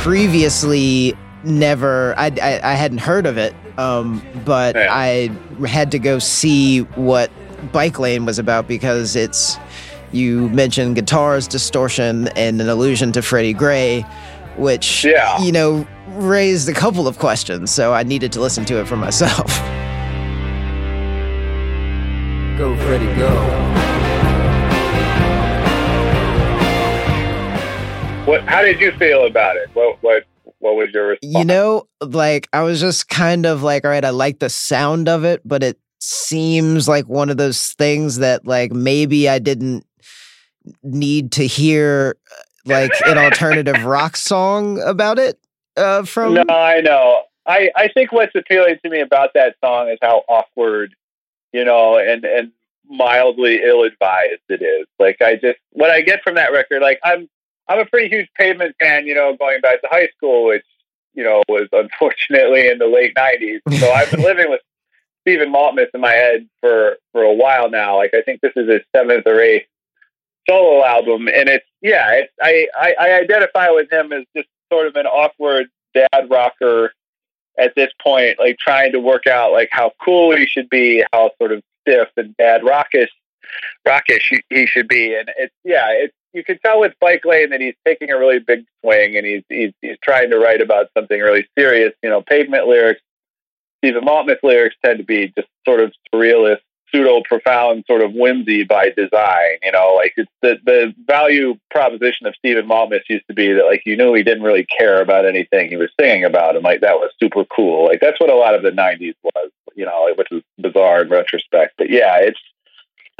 previously 0.02 1.14
never 1.44 2.14
I, 2.18 2.26
I 2.42 2.60
i 2.62 2.74
hadn't 2.74 2.98
heard 2.98 3.26
of 3.26 3.36
it 3.38 3.54
um 3.78 4.22
but 4.44 4.74
Yeah. 4.74 4.88
i 4.90 5.30
had 5.66 5.90
to 5.92 5.98
go 5.98 6.18
see 6.18 6.80
what 6.80 7.30
bike 7.72 7.98
lane 7.98 8.24
was 8.24 8.38
about 8.38 8.66
because 8.68 9.14
it's 9.16 9.56
you 10.12 10.48
mentioned 10.50 10.94
guitars 10.96 11.46
distortion 11.48 12.28
and 12.28 12.60
an 12.60 12.68
allusion 12.68 13.12
to 13.12 13.22
freddie 13.22 13.52
gray 13.52 14.02
which 14.56 15.04
Yeah. 15.04 15.38
you 15.40 15.52
know 15.52 15.86
raised 16.14 16.68
a 16.68 16.74
couple 16.74 17.06
of 17.06 17.18
questions 17.18 17.70
so 17.70 17.92
i 17.92 18.02
needed 18.02 18.32
to 18.32 18.40
listen 18.40 18.64
to 18.66 18.80
it 18.80 18.86
for 18.88 18.96
myself 18.96 19.46
Go, 22.58 22.76
Freddie, 22.78 23.06
go. 23.14 23.28
What? 28.26 28.42
How 28.42 28.62
did 28.62 28.78
you 28.80 28.92
feel 28.98 29.26
about 29.26 29.56
it? 29.56 29.70
What? 29.72 29.96
What? 30.02 30.24
What 30.58 30.74
was 30.74 30.88
your 30.92 31.06
response? 31.10 31.34
You 31.38 31.44
know, 31.44 31.84
like 32.02 32.46
I 32.52 32.62
was 32.62 32.78
just 32.80 33.08
kind 33.08 33.46
of 33.46 33.62
like, 33.62 33.84
all 33.84 33.90
right, 33.90 34.04
I 34.04 34.10
like 34.10 34.40
the 34.40 34.50
sound 34.50 35.08
of 35.08 35.24
it, 35.24 35.40
but 35.44 35.62
it 35.62 35.78
seems 36.00 36.88
like 36.88 37.06
one 37.06 37.30
of 37.30 37.36
those 37.38 37.68
things 37.78 38.18
that 38.18 38.46
like 38.46 38.72
maybe 38.72 39.28
I 39.28 39.38
didn't 39.38 39.86
need 40.82 41.32
to 41.32 41.46
hear 41.46 42.16
uh, 42.30 42.42
like 42.64 42.92
an 43.06 43.18
alternative 43.18 43.84
rock 43.84 44.16
song 44.16 44.80
about 44.82 45.18
it 45.18 45.38
uh 45.76 46.04
from 46.04 46.34
No, 46.34 46.44
I 46.48 46.80
know. 46.80 47.22
I, 47.48 47.70
I 47.74 47.88
think 47.88 48.12
what's 48.12 48.34
appealing 48.34 48.76
to 48.84 48.90
me 48.90 49.00
about 49.00 49.30
that 49.32 49.56
song 49.64 49.88
is 49.88 49.98
how 50.02 50.22
awkward, 50.28 50.94
you 51.52 51.64
know, 51.64 51.96
and, 51.96 52.24
and 52.26 52.52
mildly 52.86 53.62
ill 53.64 53.84
advised 53.84 54.42
it 54.50 54.60
is. 54.60 54.86
Like 54.98 55.22
I 55.22 55.36
just 55.36 55.58
what 55.70 55.90
I 55.90 56.02
get 56.02 56.22
from 56.22 56.34
that 56.34 56.52
record, 56.52 56.82
like 56.82 57.00
I'm 57.02 57.28
I'm 57.68 57.80
a 57.80 57.86
pretty 57.86 58.08
huge 58.14 58.28
pavement 58.36 58.76
fan, 58.78 59.06
you 59.06 59.14
know, 59.14 59.34
going 59.36 59.60
back 59.60 59.80
to 59.82 59.88
high 59.90 60.08
school, 60.16 60.46
which, 60.46 60.64
you 61.14 61.24
know, 61.24 61.42
was 61.48 61.68
unfortunately 61.72 62.68
in 62.68 62.78
the 62.78 62.86
late 62.86 63.14
nineties. 63.16 63.62
So 63.78 63.90
I've 63.90 64.10
been 64.10 64.22
living 64.22 64.50
with 64.50 64.60
Stephen 65.22 65.52
Malkmus 65.52 65.88
in 65.92 66.00
my 66.00 66.12
head 66.12 66.48
for, 66.60 66.96
for 67.12 67.22
a 67.22 67.34
while 67.34 67.70
now. 67.70 67.96
Like 67.96 68.12
I 68.14 68.22
think 68.22 68.40
this 68.40 68.52
is 68.56 68.68
his 68.68 68.82
seventh 68.94 69.26
or 69.26 69.40
eighth 69.40 69.66
solo 70.48 70.84
album. 70.84 71.28
And 71.28 71.48
it's 71.48 71.66
yeah, 71.80 72.12
it's 72.12 72.32
I, 72.40 72.68
I, 72.74 72.94
I 72.98 73.20
identify 73.20 73.70
with 73.70 73.92
him 73.92 74.12
as 74.12 74.24
just 74.36 74.48
sort 74.72 74.86
of 74.86 74.96
an 74.96 75.06
awkward 75.06 75.68
dad 75.94 76.28
rocker 76.30 76.92
at 77.58 77.74
this 77.74 77.90
point, 78.02 78.38
like 78.38 78.58
trying 78.58 78.92
to 78.92 79.00
work 79.00 79.26
out 79.26 79.52
like 79.52 79.68
how 79.72 79.92
cool 80.02 80.36
he 80.36 80.46
should 80.46 80.68
be, 80.68 81.04
how 81.12 81.30
sort 81.38 81.52
of 81.52 81.62
stiff 81.82 82.08
and 82.16 82.36
bad 82.36 82.64
rockish, 82.64 83.10
rockish 83.86 84.32
he 84.48 84.66
should 84.66 84.88
be. 84.88 85.14
And 85.14 85.30
it's 85.38 85.54
yeah, 85.64 85.88
it's 85.90 86.14
you 86.32 86.44
can 86.44 86.58
tell 86.64 86.80
with 86.80 86.92
Bike 87.00 87.24
Lane 87.24 87.50
that 87.50 87.60
he's 87.60 87.74
taking 87.86 88.10
a 88.10 88.18
really 88.18 88.38
big 88.38 88.64
swing 88.82 89.16
and 89.16 89.26
he's 89.26 89.42
he's 89.48 89.72
he's 89.82 89.96
trying 90.02 90.30
to 90.30 90.38
write 90.38 90.60
about 90.60 90.90
something 90.96 91.20
really 91.20 91.46
serious. 91.58 91.92
You 92.02 92.10
know, 92.10 92.22
pavement 92.22 92.66
lyrics, 92.66 93.00
Stephen 93.78 94.04
Malkmus 94.04 94.42
lyrics 94.42 94.76
tend 94.84 94.98
to 94.98 95.04
be 95.04 95.32
just 95.36 95.48
sort 95.66 95.80
of 95.80 95.92
surrealist 96.12 96.60
pseudo 96.90 97.22
profound 97.22 97.84
sort 97.86 98.02
of 98.02 98.12
whimsy 98.12 98.64
by 98.64 98.90
design. 98.90 99.58
You 99.62 99.72
know, 99.72 99.94
like 99.96 100.14
it's 100.16 100.30
the 100.42 100.58
the 100.64 100.94
value 101.06 101.56
proposition 101.70 102.26
of 102.26 102.34
Stephen 102.36 102.66
Malkmus 102.66 103.02
used 103.08 103.26
to 103.28 103.34
be 103.34 103.52
that 103.52 103.64
like 103.64 103.82
you 103.86 103.96
knew 103.96 104.14
he 104.14 104.22
didn't 104.22 104.42
really 104.42 104.64
care 104.64 105.00
about 105.00 105.26
anything 105.26 105.68
he 105.68 105.76
was 105.76 105.90
singing 105.98 106.24
about, 106.24 106.56
and 106.56 106.64
like 106.64 106.80
that 106.80 106.96
was 106.96 107.10
super 107.20 107.44
cool. 107.44 107.86
Like 107.86 108.00
that's 108.00 108.20
what 108.20 108.30
a 108.30 108.36
lot 108.36 108.54
of 108.54 108.62
the 108.62 108.70
'90s 108.70 109.14
was. 109.22 109.50
You 109.74 109.84
know, 109.84 110.12
which 110.16 110.32
is 110.32 110.42
bizarre 110.58 111.02
in 111.02 111.08
retrospect. 111.08 111.74
But 111.78 111.90
yeah, 111.90 112.18
it's. 112.18 112.40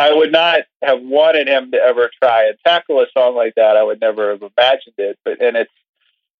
I 0.00 0.14
would 0.14 0.30
not 0.30 0.60
have 0.82 1.02
wanted 1.02 1.48
him 1.48 1.72
to 1.72 1.76
ever 1.76 2.08
try 2.22 2.46
and 2.46 2.56
tackle 2.64 3.00
a 3.00 3.06
song 3.12 3.34
like 3.34 3.54
that. 3.56 3.76
I 3.76 3.82
would 3.82 4.00
never 4.00 4.30
have 4.30 4.42
imagined 4.42 4.94
it. 4.96 5.18
But 5.24 5.42
and 5.42 5.56
it's, 5.56 5.72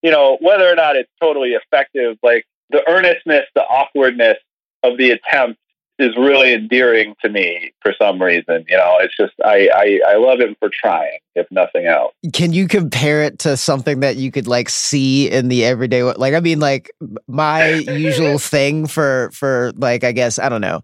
you 0.00 0.12
know, 0.12 0.38
whether 0.40 0.70
or 0.70 0.76
not 0.76 0.94
it's 0.94 1.10
totally 1.20 1.54
effective, 1.54 2.18
like 2.22 2.46
the 2.70 2.88
earnestness, 2.88 3.46
the 3.56 3.62
awkwardness 3.62 4.38
of 4.84 4.96
the 4.96 5.10
attempt 5.10 5.58
is 5.98 6.16
really 6.16 6.52
endearing 6.52 7.14
to 7.22 7.28
me 7.28 7.72
for 7.82 7.92
some 8.00 8.22
reason. 8.22 8.64
You 8.68 8.76
know, 8.76 8.98
it's 9.00 9.16
just 9.16 9.32
I, 9.44 9.68
I 9.74 10.12
I 10.12 10.16
love 10.16 10.40
him 10.40 10.54
for 10.58 10.70
trying, 10.72 11.18
if 11.34 11.46
nothing 11.50 11.86
else. 11.86 12.14
Can 12.32 12.52
you 12.52 12.68
compare 12.68 13.22
it 13.22 13.40
to 13.40 13.56
something 13.56 14.00
that 14.00 14.16
you 14.16 14.30
could 14.30 14.46
like 14.46 14.68
see 14.68 15.30
in 15.30 15.48
the 15.48 15.64
everyday? 15.64 16.02
Like, 16.02 16.34
I 16.34 16.40
mean, 16.40 16.60
like 16.60 16.90
my 17.26 17.74
usual 17.74 18.38
thing 18.38 18.86
for 18.86 19.30
for 19.32 19.72
like 19.76 20.04
I 20.04 20.12
guess 20.12 20.38
I 20.38 20.48
don't 20.48 20.60
know, 20.60 20.82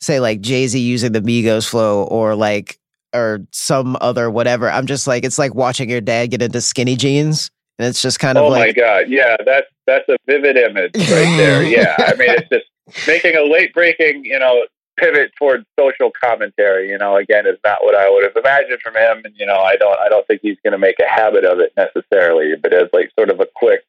say 0.00 0.20
like 0.20 0.40
Jay 0.40 0.66
Z 0.66 0.78
using 0.78 1.12
the 1.12 1.20
Migos 1.20 1.68
flow 1.68 2.04
or 2.04 2.34
like 2.34 2.78
or 3.14 3.46
some 3.52 3.96
other 4.00 4.30
whatever. 4.30 4.70
I'm 4.70 4.86
just 4.86 5.06
like 5.06 5.24
it's 5.24 5.38
like 5.38 5.54
watching 5.54 5.90
your 5.90 6.00
dad 6.00 6.30
get 6.30 6.42
into 6.42 6.60
skinny 6.60 6.96
jeans. 6.96 7.50
And 7.78 7.88
it's 7.88 8.00
just 8.00 8.20
kind 8.20 8.38
of 8.38 8.44
oh 8.44 8.48
like, 8.48 8.68
my 8.68 8.72
god, 8.72 9.06
yeah, 9.08 9.36
that's 9.44 9.66
that's 9.84 10.08
a 10.08 10.16
vivid 10.26 10.56
image 10.56 10.96
right 10.96 11.36
there. 11.36 11.62
Yeah, 11.68 11.96
I 11.98 12.14
mean, 12.14 12.30
it's 12.30 12.48
just 12.48 12.66
making 13.06 13.36
a 13.36 13.42
late 13.42 13.72
breaking, 13.72 14.24
you 14.24 14.38
know, 14.38 14.66
pivot 14.96 15.32
towards 15.36 15.64
social 15.78 16.10
commentary, 16.22 16.90
you 16.90 16.98
know, 16.98 17.16
again 17.16 17.46
is 17.46 17.58
not 17.64 17.82
what 17.82 17.94
I 17.94 18.08
would 18.08 18.24
have 18.24 18.36
imagined 18.36 18.80
from 18.82 18.94
him. 18.94 19.22
And, 19.24 19.34
you 19.36 19.46
know, 19.46 19.58
I 19.58 19.76
don't 19.76 19.98
I 19.98 20.08
don't 20.08 20.26
think 20.26 20.40
he's 20.42 20.58
gonna 20.64 20.78
make 20.78 20.98
a 21.00 21.08
habit 21.08 21.44
of 21.44 21.58
it 21.60 21.72
necessarily, 21.76 22.54
but 22.56 22.72
as 22.72 22.88
like 22.92 23.10
sort 23.18 23.30
of 23.30 23.40
a 23.40 23.46
quick, 23.54 23.84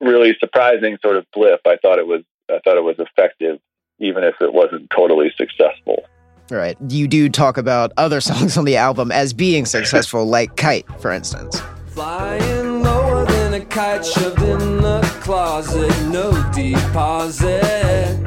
really 0.00 0.36
surprising 0.38 0.98
sort 1.02 1.16
of 1.16 1.26
blip, 1.32 1.60
I 1.66 1.76
thought 1.76 1.98
it 1.98 2.06
was 2.06 2.22
I 2.50 2.58
thought 2.64 2.76
it 2.76 2.84
was 2.84 2.96
effective, 2.98 3.58
even 3.98 4.24
if 4.24 4.34
it 4.40 4.52
wasn't 4.52 4.90
totally 4.90 5.32
successful. 5.36 6.04
Right. 6.50 6.76
You 6.88 7.06
do 7.06 7.28
talk 7.28 7.58
about 7.58 7.92
other 7.96 8.20
songs 8.20 8.56
on 8.56 8.64
the 8.64 8.76
album 8.76 9.12
as 9.12 9.32
being 9.32 9.66
successful, 9.66 10.24
like 10.24 10.56
Kite, 10.56 10.86
for 11.00 11.12
instance. 11.12 11.60
Flying 11.88 12.82
lower 12.82 13.26
than 13.26 13.54
a 13.54 13.64
kite 13.64 14.04
shoved 14.04 14.40
in 14.42 14.78
the 14.78 15.02
closet, 15.30 16.08
no 16.08 16.32
deposit, 16.50 18.18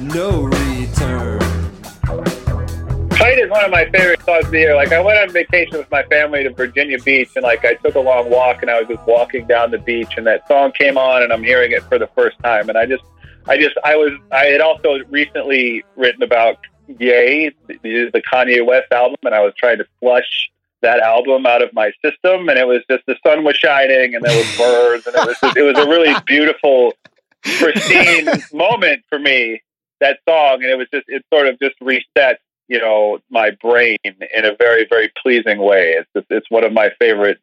no 0.00 0.44
return. 0.44 1.38
Kite 3.10 3.38
is 3.38 3.50
one 3.50 3.66
of 3.66 3.70
my 3.70 3.84
favorite 3.92 4.22
songs 4.22 4.46
of 4.46 4.50
the 4.52 4.60
year. 4.60 4.74
Like 4.74 4.90
I 4.90 4.98
went 5.02 5.18
on 5.18 5.30
vacation 5.30 5.76
with 5.76 5.90
my 5.90 6.04
family 6.04 6.44
to 6.44 6.50
Virginia 6.54 6.98
Beach, 7.00 7.28
and 7.36 7.42
like 7.42 7.66
I 7.66 7.74
took 7.74 7.96
a 7.96 8.00
long 8.00 8.30
walk, 8.30 8.62
and 8.62 8.70
I 8.70 8.80
was 8.80 8.88
just 8.88 9.06
walking 9.06 9.46
down 9.46 9.72
the 9.72 9.78
beach, 9.78 10.14
and 10.16 10.26
that 10.26 10.48
song 10.48 10.72
came 10.72 10.96
on, 10.96 11.22
and 11.22 11.34
I'm 11.34 11.42
hearing 11.42 11.72
it 11.72 11.82
for 11.82 11.98
the 11.98 12.06
first 12.14 12.38
time, 12.42 12.70
and 12.70 12.78
I 12.78 12.86
just, 12.86 13.04
I 13.46 13.58
just, 13.58 13.76
I 13.84 13.96
was, 13.96 14.12
I 14.32 14.46
had 14.46 14.62
also 14.62 15.00
recently 15.10 15.84
written 15.96 16.22
about 16.22 16.60
Ye, 16.98 17.50
the, 17.66 18.10
the 18.10 18.22
Kanye 18.22 18.64
West 18.64 18.90
album, 18.90 19.18
and 19.22 19.34
I 19.34 19.40
was 19.40 19.52
trying 19.58 19.76
to 19.76 19.86
flush 20.00 20.50
that 20.82 21.00
album 21.00 21.46
out 21.46 21.62
of 21.62 21.72
my 21.72 21.92
system, 22.04 22.48
and 22.48 22.58
it 22.58 22.66
was 22.66 22.82
just 22.90 23.04
the 23.06 23.16
sun 23.26 23.44
was 23.44 23.56
shining, 23.56 24.14
and 24.14 24.24
there 24.24 24.36
was 24.36 24.56
birds, 24.58 25.06
and 25.06 25.16
it 25.16 25.26
was 25.26 25.36
just, 25.40 25.56
it 25.56 25.62
was 25.62 25.78
a 25.78 25.88
really 25.88 26.14
beautiful, 26.26 26.92
pristine 27.58 28.28
moment 28.52 29.02
for 29.08 29.18
me. 29.18 29.62
That 30.00 30.20
song, 30.28 30.62
and 30.62 30.70
it 30.70 30.78
was 30.78 30.86
just 30.94 31.06
it 31.08 31.24
sort 31.32 31.48
of 31.48 31.58
just 31.58 31.74
reset, 31.80 32.38
you 32.68 32.78
know, 32.78 33.18
my 33.30 33.50
brain 33.60 33.96
in 34.04 34.44
a 34.44 34.54
very 34.56 34.86
very 34.88 35.10
pleasing 35.20 35.58
way. 35.58 35.94
It's 35.98 36.08
just, 36.14 36.26
it's 36.30 36.48
one 36.50 36.62
of 36.62 36.72
my 36.72 36.90
favorite 37.00 37.38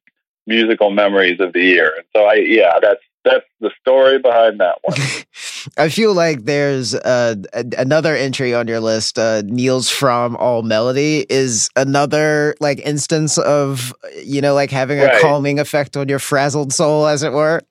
musical 0.48 0.90
memories 0.90 1.42
of 1.42 1.52
the 1.52 1.62
year, 1.62 1.94
and 1.98 2.06
so 2.16 2.24
I 2.24 2.36
yeah, 2.36 2.80
that's 2.82 3.02
that's 3.26 3.46
the 3.60 3.72
story 3.82 4.20
behind 4.20 4.62
that 4.62 4.78
one. 4.84 4.98
I 5.78 5.90
feel 5.90 6.14
like 6.14 6.46
there's 6.46 6.94
uh, 6.96 7.36
a, 7.54 7.66
another 7.78 8.16
entry 8.16 8.54
on 8.54 8.68
your 8.68 8.80
list. 8.80 9.18
Uh, 9.20 9.42
Nils 9.46 9.90
Frahm 9.90 10.36
All 10.40 10.62
Melody 10.64 11.26
is 11.30 11.70
another 11.76 12.56
like 12.60 12.80
instance 12.80 13.38
of 13.38 13.94
you 14.24 14.42
know 14.42 14.54
like 14.54 14.72
having 14.72 15.00
a 15.00 15.06
Right. 15.06 15.22
calming 15.22 15.60
effect 15.60 15.96
on 15.98 16.10
your 16.10 16.20
frazzled 16.20 16.74
soul, 16.74 17.08
as 17.08 17.24
it 17.24 17.32
were. 17.32 17.62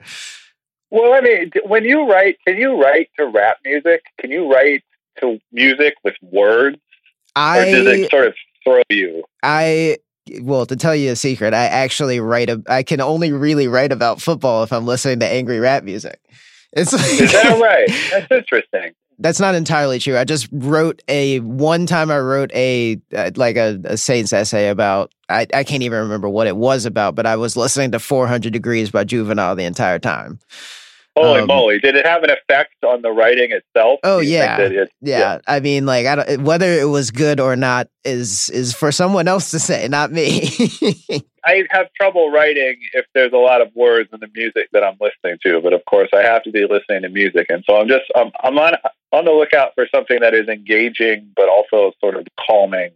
Well, 0.90 1.12
I 1.14 1.20
mean, 1.20 1.50
when 1.66 1.84
you 1.84 2.08
write, 2.08 2.36
can 2.46 2.56
you 2.56 2.80
write 2.80 3.10
to 3.18 3.26
rap 3.26 3.56
music? 3.64 4.02
Can 4.20 4.30
you 4.30 4.50
write 4.52 4.84
to 5.20 5.38
music 5.52 5.94
with 6.04 6.14
words, 6.22 6.76
I 7.36 7.60
or 7.60 7.64
does 7.64 7.86
it 7.86 8.10
sort 8.10 8.26
of 8.28 8.34
throw 8.62 8.82
you? 8.90 9.24
I 9.42 9.98
well 10.40 10.66
to 10.66 10.76
tell 10.76 10.94
you 10.94 11.12
a 11.12 11.16
secret, 11.16 11.52
I 11.52 11.64
actually 11.66 12.20
write 12.20 12.48
a. 12.48 12.62
I 12.68 12.82
can 12.82 13.00
only 13.00 13.32
really 13.32 13.68
write 13.68 13.92
about 13.92 14.20
football 14.22 14.62
if 14.62 14.72
I'm 14.72 14.86
listening 14.86 15.20
to 15.20 15.26
angry 15.26 15.58
rap 15.60 15.82
music. 15.84 16.20
It's 16.76 16.93
Is 16.93 17.33
that 17.33 17.61
right? 17.61 17.88
That's 18.11 18.31
interesting. 18.31 18.95
that's 19.19 19.38
not 19.38 19.54
entirely 19.54 19.99
true. 20.00 20.19
I 20.19 20.25
just 20.25 20.49
wrote 20.52 21.02
a 21.09 21.38
one 21.40 21.87
time 21.87 22.11
I 22.11 22.19
wrote 22.19 22.50
a 22.52 23.00
uh, 23.16 23.31
like 23.37 23.57
a, 23.57 23.81
a 23.85 23.97
Saints 23.97 24.33
essay 24.33 24.69
about 24.69 25.12
I, 25.28 25.47
I 25.54 25.64
can't 25.64 25.83
even 25.83 26.00
remember 26.00 26.28
what 26.28 26.47
it 26.47 26.57
was 26.57 26.85
about, 26.85 27.14
but 27.14 27.26
I 27.26 27.37
was 27.37 27.57
listening 27.57 27.93
to 27.93 27.99
400 27.99 28.52
Degrees 28.52 28.90
by 28.90 29.04
Juvenile 29.04 29.54
the 29.54 29.64
entire 29.64 29.99
time. 29.99 30.40
Holy 31.16 31.42
Um, 31.42 31.47
moly! 31.47 31.78
Did 31.78 31.94
it 31.94 32.06
have 32.06 32.25
an 32.25 32.30
effect 32.30 32.75
on 32.85 33.02
the 33.02 33.12
writing 33.12 33.52
itself? 33.52 34.00
Oh, 34.02 34.18
you 34.18 34.38
think 34.38 34.73
yeah. 34.73 34.85
Yeah, 35.00 35.38
I 35.47 35.61
mean, 35.61 35.87
like 35.87 36.06
I 36.06 36.14
don't 36.16 36.42
whether 36.42 36.73
it 36.73 36.88
was 36.88 37.12
good 37.12 37.38
or 37.38 37.54
not 37.54 37.88
is 38.04 38.49
is 38.50 38.75
for 38.75 38.90
someone 38.90 39.28
else 39.28 39.52
to 39.52 39.61
say, 39.61 39.87
not 39.87 40.11
me. 40.11 40.49
I 41.44 41.64
have 41.71 41.92
trouble 41.92 42.30
writing 42.30 42.76
if 42.94 43.06
there's 43.14 43.33
a 43.33 43.37
lot 43.37 43.61
of 43.61 43.68
words 43.76 44.09
in 44.12 44.21
the 44.21 44.28
music 44.35 44.68
that 44.73 44.83
I'm 44.83 44.97
listening 45.00 45.38
to, 45.44 45.61
but 45.61 45.73
of 45.73 45.85
course 45.85 46.09
I 46.12 46.23
have 46.23 46.42
to 46.44 46.50
be 46.50 46.66
listening 46.66 47.02
to 47.02 47.09
music, 47.09 47.47
and 47.49 47.62
so 47.64 47.76
I'm 47.76 47.87
just 47.87 48.04
I'm, 48.16 48.33
I'm 48.42 48.59
on 48.59 48.75
on 49.12 49.25
the 49.25 49.30
lookout 49.30 49.73
for 49.76 49.87
something 49.94 50.18
that 50.21 50.35
is 50.35 50.49
engaging 50.49 51.30
but 51.37 51.49
also 51.49 51.92
sort 52.00 52.16
of 52.16 52.26
calming, 52.44 52.90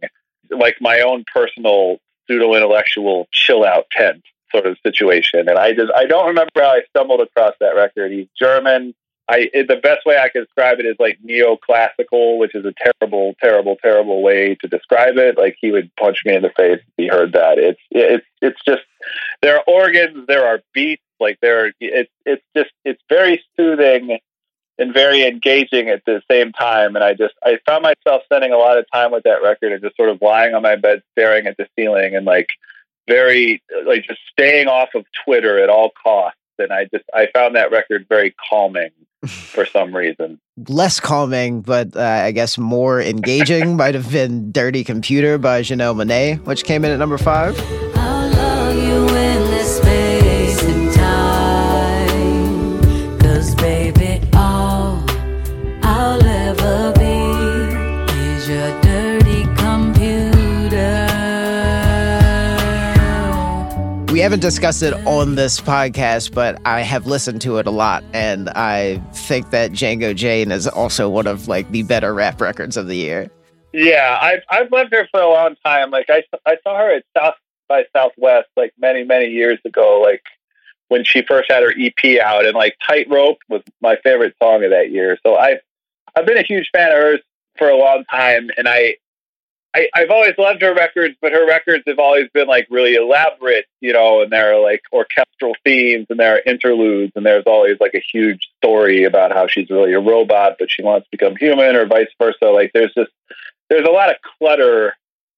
like 0.49 0.75
my 0.81 0.99
own 0.99 1.23
personal 1.33 1.99
pseudo 2.27 2.53
intellectual 2.53 3.27
chill 3.31 3.63
out 3.63 3.85
tent 3.91 4.23
sort 4.51 4.65
of 4.65 4.77
situation. 4.85 5.47
And 5.49 5.57
I 5.57 5.73
just 5.73 5.91
I 5.95 6.05
don't 6.05 6.27
remember 6.27 6.51
how 6.55 6.69
I 6.69 6.81
stumbled 6.89 7.21
across 7.21 7.53
that 7.59 7.75
record. 7.75 8.11
He's 8.11 8.27
German. 8.37 8.93
I 9.29 9.49
it, 9.53 9.67
the 9.67 9.75
best 9.75 10.05
way 10.05 10.17
I 10.17 10.29
can 10.29 10.43
describe 10.43 10.79
it 10.79 10.85
is 10.85 10.95
like 10.99 11.19
neoclassical, 11.23 12.39
which 12.39 12.55
is 12.55 12.65
a 12.65 12.73
terrible, 12.73 13.35
terrible, 13.41 13.77
terrible 13.81 14.21
way 14.23 14.55
to 14.55 14.67
describe 14.67 15.17
it. 15.17 15.37
Like 15.37 15.55
he 15.61 15.71
would 15.71 15.95
punch 15.95 16.23
me 16.25 16.35
in 16.35 16.41
the 16.41 16.49
face 16.49 16.79
if 16.79 16.93
he 16.97 17.07
heard 17.07 17.33
that. 17.33 17.59
It's 17.59 17.81
it's 17.91 18.25
it's 18.41 18.59
just 18.65 18.81
there 19.41 19.57
are 19.57 19.63
organs, 19.67 20.25
there 20.27 20.45
are 20.45 20.61
beats, 20.73 21.03
like 21.19 21.37
there 21.41 21.65
are, 21.65 21.71
it's 21.79 22.11
it's 22.25 22.43
just 22.55 22.71
it's 22.83 23.01
very 23.07 23.43
soothing 23.55 24.19
and 24.79 24.93
very 24.93 25.23
engaging 25.23 25.89
at 25.89 26.03
the 26.05 26.21
same 26.31 26.51
time. 26.53 26.95
And 26.95 27.03
I 27.03 27.13
just 27.13 27.35
I 27.43 27.59
found 27.65 27.83
myself 27.83 28.23
spending 28.23 28.51
a 28.51 28.57
lot 28.57 28.79
of 28.79 28.85
time 28.91 29.11
with 29.11 29.23
that 29.23 29.43
record 29.43 29.73
and 29.73 29.81
just 29.81 29.95
sort 29.95 30.09
of 30.09 30.21
lying 30.21 30.55
on 30.55 30.63
my 30.63 30.75
bed 30.75 31.03
staring 31.11 31.45
at 31.45 31.57
the 31.57 31.67
ceiling 31.77 32.15
and 32.15 32.25
like 32.25 32.47
very 33.09 33.61
like 33.85 34.05
just 34.05 34.21
staying 34.31 34.67
off 34.67 34.89
of 34.95 35.05
Twitter 35.25 35.61
at 35.61 35.69
all 35.69 35.91
costs. 36.01 36.37
And 36.57 36.71
I 36.71 36.85
just 36.85 37.05
I 37.13 37.27
found 37.33 37.55
that 37.55 37.71
record 37.71 38.05
very 38.07 38.33
calming 38.49 38.91
for 39.27 39.65
some 39.65 39.95
reason. 39.95 40.39
Less 40.67 40.99
calming, 40.99 41.61
but 41.61 41.95
uh, 41.95 42.01
I 42.01 42.31
guess 42.31 42.57
more 42.57 43.01
engaging 43.01 43.75
might 43.77 43.95
have 43.95 44.11
been 44.11 44.51
"Dirty 44.51 44.83
Computer" 44.83 45.37
by 45.37 45.61
Janelle 45.61 45.95
Monáe, 45.95 46.43
which 46.45 46.63
came 46.63 46.85
in 46.85 46.91
at 46.91 46.99
number 46.99 47.17
five. 47.17 47.57
Haven't 64.29 64.41
discussed 64.41 64.83
it 64.83 64.93
on 65.07 65.33
this 65.33 65.59
podcast, 65.59 66.35
but 66.35 66.61
I 66.63 66.81
have 66.81 67.07
listened 67.07 67.41
to 67.41 67.57
it 67.57 67.65
a 67.65 67.71
lot, 67.71 68.03
and 68.13 68.47
I 68.51 68.99
think 69.11 69.49
that 69.49 69.71
Django 69.71 70.15
Jane 70.15 70.51
is 70.51 70.67
also 70.67 71.09
one 71.09 71.25
of 71.25 71.47
like 71.47 71.71
the 71.71 71.81
better 71.81 72.13
rap 72.13 72.39
records 72.39 72.77
of 72.77 72.85
the 72.85 72.95
year. 72.95 73.31
Yeah, 73.73 74.19
I've 74.21 74.43
I've 74.51 74.71
lived 74.71 74.91
here 74.91 75.07
for 75.09 75.19
a 75.19 75.27
long 75.27 75.55
time. 75.65 75.89
Like 75.89 76.11
I 76.11 76.21
I 76.45 76.57
saw 76.63 76.77
her 76.77 76.97
at 76.97 77.05
South 77.17 77.33
by 77.67 77.85
Southwest 77.91 78.49
like 78.55 78.71
many 78.77 79.03
many 79.03 79.31
years 79.31 79.57
ago. 79.65 79.99
Like 79.99 80.21
when 80.89 81.03
she 81.03 81.23
first 81.23 81.51
had 81.51 81.63
her 81.63 81.73
EP 81.75 82.19
out, 82.19 82.45
and 82.45 82.53
like 82.53 82.75
Tightrope 82.87 83.39
was 83.49 83.63
my 83.81 83.95
favorite 84.03 84.35
song 84.39 84.63
of 84.63 84.69
that 84.69 84.91
year. 84.91 85.17
So 85.25 85.37
I 85.37 85.57
I've 86.15 86.27
been 86.27 86.37
a 86.37 86.43
huge 86.43 86.69
fan 86.71 86.91
of 86.91 86.99
hers 86.99 87.21
for 87.57 87.67
a 87.67 87.77
long 87.77 88.03
time, 88.11 88.51
and 88.57 88.67
I, 88.67 88.97
I 89.75 89.89
I've 89.95 90.09
always 90.09 90.33
loved 90.37 90.61
her 90.61 90.73
records, 90.73 91.15
but 91.21 91.31
her 91.31 91.47
records 91.47 91.83
have 91.87 91.99
always 91.99 92.27
been 92.33 92.47
like 92.47 92.67
really 92.69 92.95
elaborate, 92.95 93.65
you 93.81 93.93
know, 93.93 94.21
and 94.21 94.31
there 94.31 94.53
are 94.53 94.61
like 94.61 94.81
orchestral 94.91 95.55
themes 95.63 96.07
and 96.09 96.19
there 96.19 96.35
are 96.35 96.41
interludes, 96.45 97.13
and 97.15 97.25
there's 97.25 97.43
always 97.45 97.77
like 97.79 97.93
a 97.93 98.01
huge 98.11 98.49
story 98.57 99.03
about 99.03 99.31
how 99.31 99.47
she's 99.47 99.69
really 99.69 99.93
a 99.93 99.99
robot, 99.99 100.55
but 100.59 100.71
she 100.71 100.81
wants 100.81 101.05
to 101.05 101.11
become 101.17 101.35
human, 101.35 101.75
or 101.75 101.85
vice 101.85 102.07
versa. 102.19 102.45
Like 102.45 102.71
there's 102.73 102.93
just 102.93 103.11
there's 103.69 103.87
a 103.87 103.91
lot 103.91 104.09
of 104.09 104.15
clutter 104.39 104.93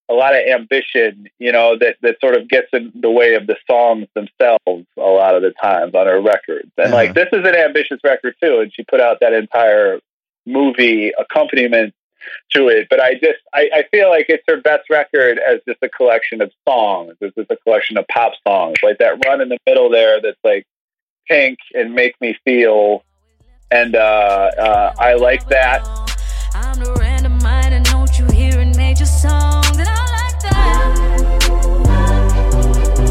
a 0.09 0.13
lot 0.13 0.35
of 0.35 0.41
ambition, 0.45 1.27
you 1.39 1.53
know, 1.53 1.77
that, 1.77 1.95
that 2.01 2.19
sort 2.19 2.35
of 2.35 2.49
gets 2.49 2.67
in 2.73 2.91
the 2.93 3.09
way 3.09 3.35
of 3.35 3.47
the 3.47 3.55
songs 3.69 4.07
themselves 4.13 4.85
a 4.97 5.01
lot 5.01 5.35
of 5.35 5.41
the 5.41 5.51
times 5.51 5.95
on 5.95 6.05
her 6.05 6.19
records. 6.19 6.69
And 6.77 6.87
Uh-huh. 6.87 6.95
like 6.95 7.13
this 7.13 7.29
is 7.31 7.47
an 7.47 7.55
ambitious 7.55 7.99
record 8.03 8.35
too, 8.43 8.59
and 8.59 8.73
she 8.73 8.83
put 8.83 8.99
out 8.99 9.19
that 9.21 9.31
entire 9.31 9.99
movie 10.45 11.13
accompaniment 11.17 11.93
to 12.51 12.67
it. 12.67 12.87
But 12.89 12.99
I 12.99 13.13
just 13.13 13.39
I, 13.53 13.69
I 13.73 13.83
feel 13.91 14.09
like 14.09 14.27
it's 14.29 14.43
her 14.47 14.61
best 14.61 14.89
record 14.89 15.39
as 15.39 15.59
just 15.67 15.79
a 15.81 15.89
collection 15.89 16.41
of 16.41 16.51
songs. 16.67 17.15
It's 17.21 17.35
just 17.35 17.51
a 17.51 17.57
collection 17.57 17.97
of 17.97 18.07
pop 18.07 18.33
songs. 18.47 18.77
Like 18.83 18.97
that 18.99 19.25
run 19.25 19.41
in 19.41 19.49
the 19.49 19.57
middle 19.65 19.89
there 19.89 20.21
that's 20.21 20.39
like 20.43 20.65
pink 21.27 21.59
and 21.73 21.93
make 21.93 22.19
me 22.19 22.35
feel 22.43 23.03
and 23.71 23.95
uh, 23.95 24.51
uh, 24.59 24.93
I 24.99 25.13
like 25.13 25.47
that. 25.47 25.87
I'm 26.53 26.77
the 26.83 26.93
random 26.99 27.37
mind 27.41 27.73
and 27.73 27.85
don't 27.85 28.19
you 28.19 28.25
hear 28.25 28.59
in 28.59 28.75
major 28.75 29.05
songs 29.05 29.77
and 29.77 29.87
I 29.87 30.05
like 30.11 30.39
that. 30.41 31.41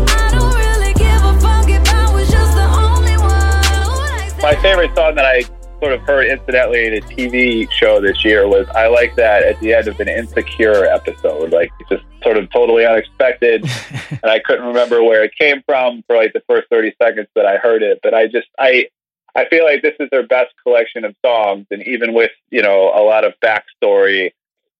I 0.09 0.31
don't 0.31 0.55
really 0.55 0.93
give 0.95 1.25
a 1.25 1.41
fuck 1.41 1.69
if 1.71 1.89
I 1.89 2.13
was 2.13 2.31
just 2.31 2.55
the 2.55 2.65
only 2.65 3.17
one 3.17 3.65
who 3.65 3.89
likes 4.19 4.43
My 4.43 4.55
favorite 4.61 4.95
song 4.95 5.15
that 5.15 5.25
I 5.25 5.45
sort 5.81 5.93
of 5.93 6.01
heard 6.03 6.27
incidentally 6.27 6.87
in 6.87 6.95
a 6.95 7.01
TV 7.01 7.71
show 7.71 8.01
this 8.01 8.25
year 8.25 8.47
was 8.47 8.69
I 8.69 8.87
like 8.89 9.17
that 9.17 9.43
at 9.43 9.59
the 9.61 9.73
end 9.73 9.89
of 9.89 9.99
an 9.99 10.09
Insecure 10.09 10.85
episode. 10.85 11.53
Like 11.53 11.73
it's 11.81 11.89
just 11.89 12.05
sort 12.23 12.37
of 12.37 12.51
totally 12.53 12.85
unexpected. 12.87 13.65
and 14.11 14.31
I 14.31 14.41
couldn't 14.41 14.67
remember 14.67 15.03
where 15.03 15.25
it 15.25 15.33
came 15.39 15.63
from 15.67 16.03
for 16.07 16.17
like 16.17 16.33
the 16.35 16.43
first 16.49 16.69
30 16.71 16.95
seconds 17.03 17.29
that 17.35 17.47
I 17.47 17.57
heard 17.57 17.83
it. 17.83 18.01
But 18.03 18.15
I 18.15 18.27
just, 18.27 18.49
I, 18.59 18.89
I 19.35 19.47
feel 19.49 19.65
like 19.65 19.83
this 19.83 19.95
is 19.99 20.09
their 20.11 20.27
best 20.27 20.53
collection 20.63 21.05
of 21.05 21.15
songs. 21.25 21.67
And 21.71 21.83
even 21.87 22.13
with, 22.13 22.33
you 22.51 22.63
know, 22.63 22.93
a 22.95 23.03
lot 23.03 23.25
of 23.25 23.33
backstory 23.43 24.33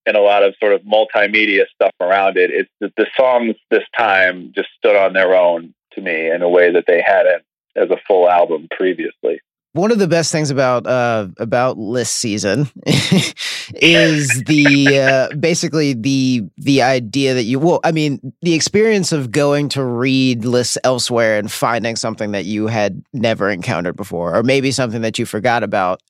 and 0.07 0.17
a 0.17 0.21
lot 0.21 0.43
of 0.43 0.55
sort 0.61 0.75
of 0.75 0.83
multimedia 0.83 1.65
stuff 1.75 1.95
around 2.01 2.37
it, 2.37 2.51
it's 2.51 2.71
the, 2.81 2.93
the 2.97 3.07
songs 3.17 3.55
this 3.71 3.85
time 3.97 4.53
just 4.55 4.69
stood 4.77 4.97
on 4.97 5.15
their 5.15 5.35
own 5.35 5.75
to 5.93 6.03
me 6.03 6.31
in 6.31 6.43
a 6.43 6.49
way 6.49 6.71
that 6.73 6.85
they 6.87 7.01
hadn't 7.01 7.43
as 7.75 7.91
a 7.91 8.01
full 8.07 8.29
album 8.29 8.69
previously. 8.71 9.41
One 9.73 9.93
of 9.93 10.01
the 10.01 10.09
best 10.09 10.33
things 10.33 10.51
about 10.51 10.85
uh, 10.85 11.29
about 11.39 11.79
list 11.79 12.17
season 12.17 12.69
is 13.77 14.43
the 14.45 14.99
uh, 15.33 15.37
basically 15.37 15.93
the 15.93 16.43
the 16.57 16.83
idea 16.83 17.35
that 17.35 17.45
you 17.45 17.61
well, 17.61 17.79
I 17.85 17.93
mean, 17.93 18.33
the 18.43 18.55
experience 18.55 19.13
of 19.13 19.31
going 19.31 19.69
to 19.71 19.85
read 19.85 20.45
lists 20.45 20.77
elsewhere 20.83 21.39
and 21.39 21.53
finding 21.53 21.95
something 21.95 22.33
that 22.33 22.47
you 22.47 22.67
had 22.67 23.05
never 23.13 23.49
encountered 23.49 23.95
before, 23.95 24.35
or 24.35 24.43
maybe 24.43 24.73
something 24.73 25.03
that 25.03 25.21
you 25.21 25.27
forgot 25.27 25.63
about, 25.63 26.03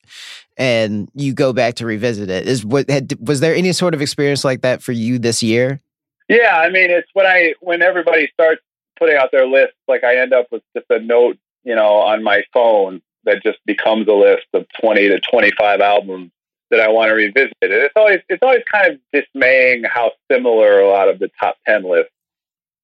and 0.56 1.10
you 1.14 1.34
go 1.34 1.52
back 1.52 1.74
to 1.74 1.86
revisit 1.86 2.30
it. 2.30 2.48
Is 2.48 2.64
what 2.64 2.88
had, 2.88 3.14
was 3.20 3.40
there 3.40 3.54
any 3.54 3.72
sort 3.72 3.92
of 3.92 4.00
experience 4.00 4.42
like 4.42 4.62
that 4.62 4.82
for 4.82 4.92
you 4.92 5.18
this 5.18 5.42
year? 5.42 5.82
Yeah, 6.30 6.56
I 6.56 6.70
mean, 6.70 6.90
it's 6.90 7.08
when 7.12 7.26
I 7.26 7.52
when 7.60 7.82
everybody 7.82 8.30
starts 8.32 8.62
putting 8.98 9.16
out 9.16 9.32
their 9.32 9.46
lists, 9.46 9.76
like 9.86 10.02
I 10.02 10.16
end 10.16 10.32
up 10.32 10.46
with 10.50 10.62
just 10.74 10.86
a 10.88 10.98
note, 10.98 11.36
you 11.62 11.74
know, 11.74 11.96
on 11.96 12.22
my 12.22 12.42
phone 12.54 13.02
that 13.24 13.42
just 13.42 13.58
becomes 13.66 14.08
a 14.08 14.12
list 14.12 14.46
of 14.54 14.66
twenty 14.80 15.08
to 15.08 15.20
twenty 15.20 15.50
five 15.58 15.80
albums 15.80 16.30
that 16.70 16.80
I 16.80 16.88
want 16.88 17.10
to 17.10 17.14
revisit. 17.14 17.52
And 17.62 17.72
it's 17.72 17.94
always 17.96 18.20
it's 18.28 18.42
always 18.42 18.62
kind 18.70 18.92
of 18.92 19.00
dismaying 19.12 19.84
how 19.84 20.12
similar 20.30 20.80
a 20.80 20.88
lot 20.88 21.08
of 21.08 21.18
the 21.18 21.30
top 21.40 21.56
ten 21.66 21.82
lists 21.82 22.12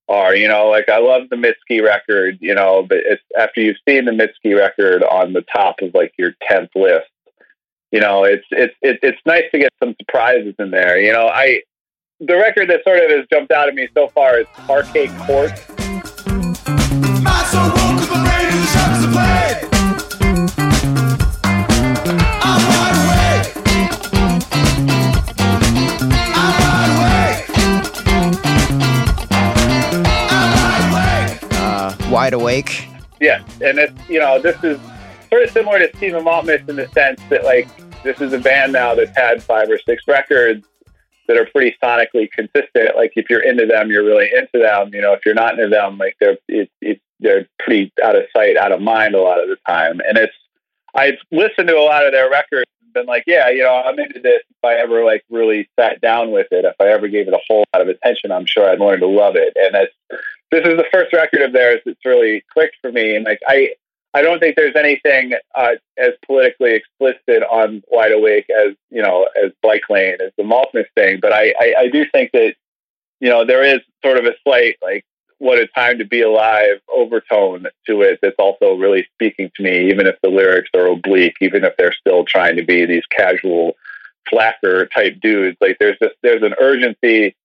are. 0.08 0.34
You 0.34 0.48
know, 0.48 0.68
like 0.68 0.88
I 0.88 0.98
love 0.98 1.28
the 1.30 1.36
Mitski 1.36 1.82
record, 1.82 2.38
you 2.40 2.54
know, 2.54 2.84
but 2.88 2.98
it's 2.98 3.22
after 3.38 3.60
you've 3.60 3.76
seen 3.88 4.04
the 4.04 4.12
Mitski 4.12 4.56
record 4.56 5.02
on 5.02 5.32
the 5.32 5.44
top 5.54 5.76
of 5.82 5.94
like 5.94 6.12
your 6.18 6.32
tenth 6.48 6.70
list. 6.74 7.06
You 7.92 8.00
know, 8.00 8.24
it's 8.24 8.46
it's 8.50 8.74
it's 8.82 9.20
nice 9.24 9.44
to 9.52 9.58
get 9.58 9.72
some 9.82 9.94
surprises 10.00 10.54
in 10.58 10.70
there. 10.70 10.98
You 10.98 11.12
know, 11.12 11.28
I 11.28 11.60
the 12.20 12.36
record 12.36 12.68
that 12.70 12.82
sort 12.82 12.98
of 12.98 13.10
has 13.10 13.26
jumped 13.32 13.52
out 13.52 13.68
at 13.68 13.74
me 13.74 13.88
so 13.94 14.08
far 14.08 14.40
is 14.40 14.46
Parquet 14.66 15.08
Court. 15.26 15.52
Wide 32.16 32.32
awake. 32.32 32.88
Yeah, 33.20 33.44
and 33.60 33.78
it's 33.78 34.08
you 34.08 34.18
know 34.18 34.40
this 34.40 34.56
is 34.64 34.80
sort 35.28 35.42
of 35.42 35.50
similar 35.50 35.78
to 35.78 35.94
Stephen 35.98 36.24
Malkmus 36.24 36.66
in 36.66 36.76
the 36.76 36.88
sense 36.88 37.20
that 37.28 37.44
like 37.44 37.68
this 38.04 38.22
is 38.22 38.32
a 38.32 38.38
band 38.38 38.72
now 38.72 38.94
that's 38.94 39.14
had 39.14 39.42
five 39.42 39.68
or 39.68 39.78
six 39.84 40.02
records 40.08 40.66
that 41.28 41.36
are 41.36 41.44
pretty 41.44 41.76
sonically 41.82 42.30
consistent. 42.32 42.96
Like 42.96 43.12
if 43.16 43.28
you're 43.28 43.42
into 43.42 43.66
them, 43.66 43.90
you're 43.90 44.02
really 44.02 44.30
into 44.34 44.64
them. 44.64 44.94
You 44.94 45.02
know, 45.02 45.12
if 45.12 45.26
you're 45.26 45.34
not 45.34 45.58
into 45.58 45.68
them, 45.68 45.98
like 45.98 46.16
they're 46.18 46.38
it, 46.48 46.70
it, 46.80 47.02
they're 47.20 47.46
pretty 47.58 47.92
out 48.02 48.16
of 48.16 48.22
sight, 48.34 48.56
out 48.56 48.72
of 48.72 48.80
mind 48.80 49.14
a 49.14 49.20
lot 49.20 49.38
of 49.38 49.50
the 49.50 49.58
time. 49.68 50.00
And 50.08 50.16
it's 50.16 50.32
I've 50.94 51.18
listened 51.30 51.68
to 51.68 51.76
a 51.76 51.84
lot 51.84 52.06
of 52.06 52.12
their 52.12 52.30
records 52.30 52.70
and 52.82 52.94
been 52.94 53.04
like, 53.04 53.24
yeah, 53.26 53.50
you 53.50 53.62
know, 53.62 53.74
I'm 53.74 53.98
into 53.98 54.20
this. 54.20 54.40
If 54.48 54.64
I 54.64 54.76
ever 54.76 55.04
like 55.04 55.22
really 55.28 55.68
sat 55.78 56.00
down 56.00 56.30
with 56.30 56.46
it, 56.50 56.64
if 56.64 56.76
I 56.80 56.86
ever 56.86 57.08
gave 57.08 57.28
it 57.28 57.34
a 57.34 57.40
whole 57.46 57.66
lot 57.74 57.82
of 57.82 57.88
attention, 57.88 58.32
I'm 58.32 58.46
sure 58.46 58.70
I'd 58.70 58.80
learn 58.80 59.00
to 59.00 59.06
love 59.06 59.36
it. 59.36 59.54
And 59.54 59.76
it's 59.76 59.94
this 60.50 60.64
is 60.64 60.76
the 60.76 60.86
first 60.92 61.12
record 61.12 61.42
of 61.42 61.52
theirs 61.52 61.80
that's 61.84 62.04
really 62.04 62.44
clicked 62.52 62.76
for 62.80 62.92
me. 62.92 63.16
And 63.16 63.24
like 63.24 63.40
I 63.46 63.70
I 64.14 64.22
don't 64.22 64.40
think 64.40 64.56
there's 64.56 64.76
anything 64.76 65.32
uh, 65.54 65.72
as 65.98 66.12
politically 66.24 66.72
explicit 66.74 67.42
on 67.50 67.82
Wide 67.88 68.12
Awake 68.12 68.46
as 68.50 68.74
you 68.90 69.02
know 69.02 69.28
as 69.42 69.52
Bike 69.62 69.88
Lane 69.90 70.16
as 70.24 70.32
the 70.36 70.44
Malkmus 70.44 70.86
thing, 70.94 71.18
but 71.20 71.32
I, 71.32 71.52
I 71.60 71.74
I 71.80 71.88
do 71.88 72.04
think 72.10 72.32
that 72.32 72.54
you 73.20 73.28
know 73.28 73.44
there 73.44 73.62
is 73.62 73.80
sort 74.04 74.18
of 74.18 74.24
a 74.24 74.34
slight 74.44 74.76
like 74.82 75.04
what 75.38 75.58
a 75.58 75.66
time 75.66 75.98
to 75.98 76.04
be 76.04 76.22
alive 76.22 76.80
overtone 76.88 77.66
to 77.86 78.00
it 78.00 78.18
that's 78.22 78.36
also 78.38 78.74
really 78.74 79.06
speaking 79.14 79.50
to 79.54 79.62
me, 79.62 79.90
even 79.90 80.06
if 80.06 80.16
the 80.22 80.30
lyrics 80.30 80.70
are 80.74 80.86
oblique, 80.86 81.36
even 81.42 81.62
if 81.62 81.76
they're 81.76 81.92
still 81.92 82.24
trying 82.24 82.56
to 82.56 82.64
be 82.64 82.86
these 82.86 83.04
casual 83.10 83.76
flacker 84.32 84.90
type 84.90 85.20
dudes. 85.20 85.58
Like 85.60 85.76
there's 85.78 85.98
just 85.98 86.14
there's 86.22 86.42
an 86.42 86.54
urgency 86.58 87.36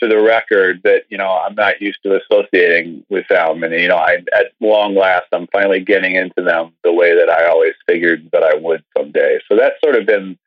to 0.00 0.08
the 0.08 0.20
record 0.20 0.80
that 0.84 1.04
you 1.08 1.18
know 1.18 1.30
I'm 1.30 1.54
not 1.54 1.80
used 1.80 2.02
to 2.02 2.20
associating 2.20 3.04
with 3.08 3.26
them, 3.28 3.62
and 3.62 3.72
you 3.74 3.88
know 3.88 3.96
I 3.96 4.18
at 4.34 4.52
long 4.60 4.94
last 4.94 5.26
I'm 5.32 5.46
finally 5.48 5.80
getting 5.80 6.16
into 6.16 6.42
them 6.42 6.72
the 6.84 6.92
way 6.92 7.14
that 7.14 7.30
I 7.30 7.48
always 7.48 7.74
figured 7.86 8.28
that 8.32 8.42
I 8.42 8.54
would 8.54 8.82
someday. 8.96 9.40
So 9.48 9.56
that's 9.56 9.80
sort 9.82 9.96
of 9.96 10.06
been 10.06 10.38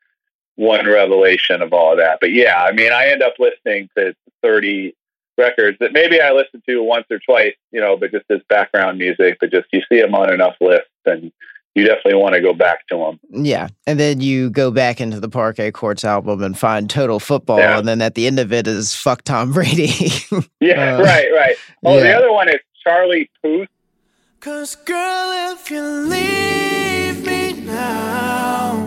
one 0.56 0.86
revelation 0.86 1.62
of 1.62 1.72
all 1.72 1.92
of 1.92 1.98
that. 1.98 2.18
But 2.20 2.32
yeah, 2.32 2.62
I 2.62 2.72
mean 2.72 2.92
I 2.92 3.08
end 3.08 3.22
up 3.22 3.34
listening 3.38 3.88
to 3.96 4.14
30 4.42 4.94
records 5.36 5.78
that 5.80 5.92
maybe 5.92 6.20
I 6.20 6.32
listen 6.32 6.62
to 6.68 6.82
once 6.82 7.06
or 7.10 7.18
twice, 7.18 7.56
you 7.72 7.80
know, 7.80 7.96
but 7.96 8.12
just 8.12 8.26
as 8.30 8.40
background 8.48 8.98
music. 8.98 9.38
But 9.40 9.50
just 9.50 9.66
you 9.72 9.82
see 9.88 10.00
them 10.00 10.14
on 10.14 10.32
enough 10.32 10.56
lists, 10.60 10.88
and 11.06 11.32
you 11.74 11.84
definitely 11.84 12.14
want 12.14 12.34
to 12.34 12.40
go 12.40 12.52
back 12.52 12.86
to 12.88 12.96
them. 12.96 13.44
Yeah, 13.44 13.68
and 13.86 13.98
then 13.98 14.20
you 14.20 14.50
go 14.50 14.70
back 14.70 15.00
into 15.00 15.18
the 15.20 15.28
Parquet 15.28 15.72
Courts 15.72 16.04
album 16.04 16.42
and 16.42 16.56
find 16.58 16.88
Total 16.88 17.18
Football, 17.20 17.58
Yeah. 17.58 17.78
and 17.78 17.86
then 17.88 18.00
at 18.02 18.14
the 18.14 18.26
end 18.26 18.38
of 18.38 18.52
it 18.52 18.66
is 18.66 18.94
"Fuck 18.94 19.22
Tom 19.22 19.52
Brady." 19.52 19.92
Yeah, 20.60 20.96
Uh, 20.96 21.02
right, 21.02 21.26
right. 21.32 21.56
Oh, 21.84 22.00
the 22.00 22.12
other 22.12 22.32
one 22.32 22.48
is 22.48 22.60
Charlie 22.82 23.28
Puth. 23.42 23.68
Cause 24.40 24.76
girl, 24.76 25.52
if 25.52 25.70
you 25.70 25.82
leave 25.82 27.26
me 27.26 27.52
now, 27.64 28.86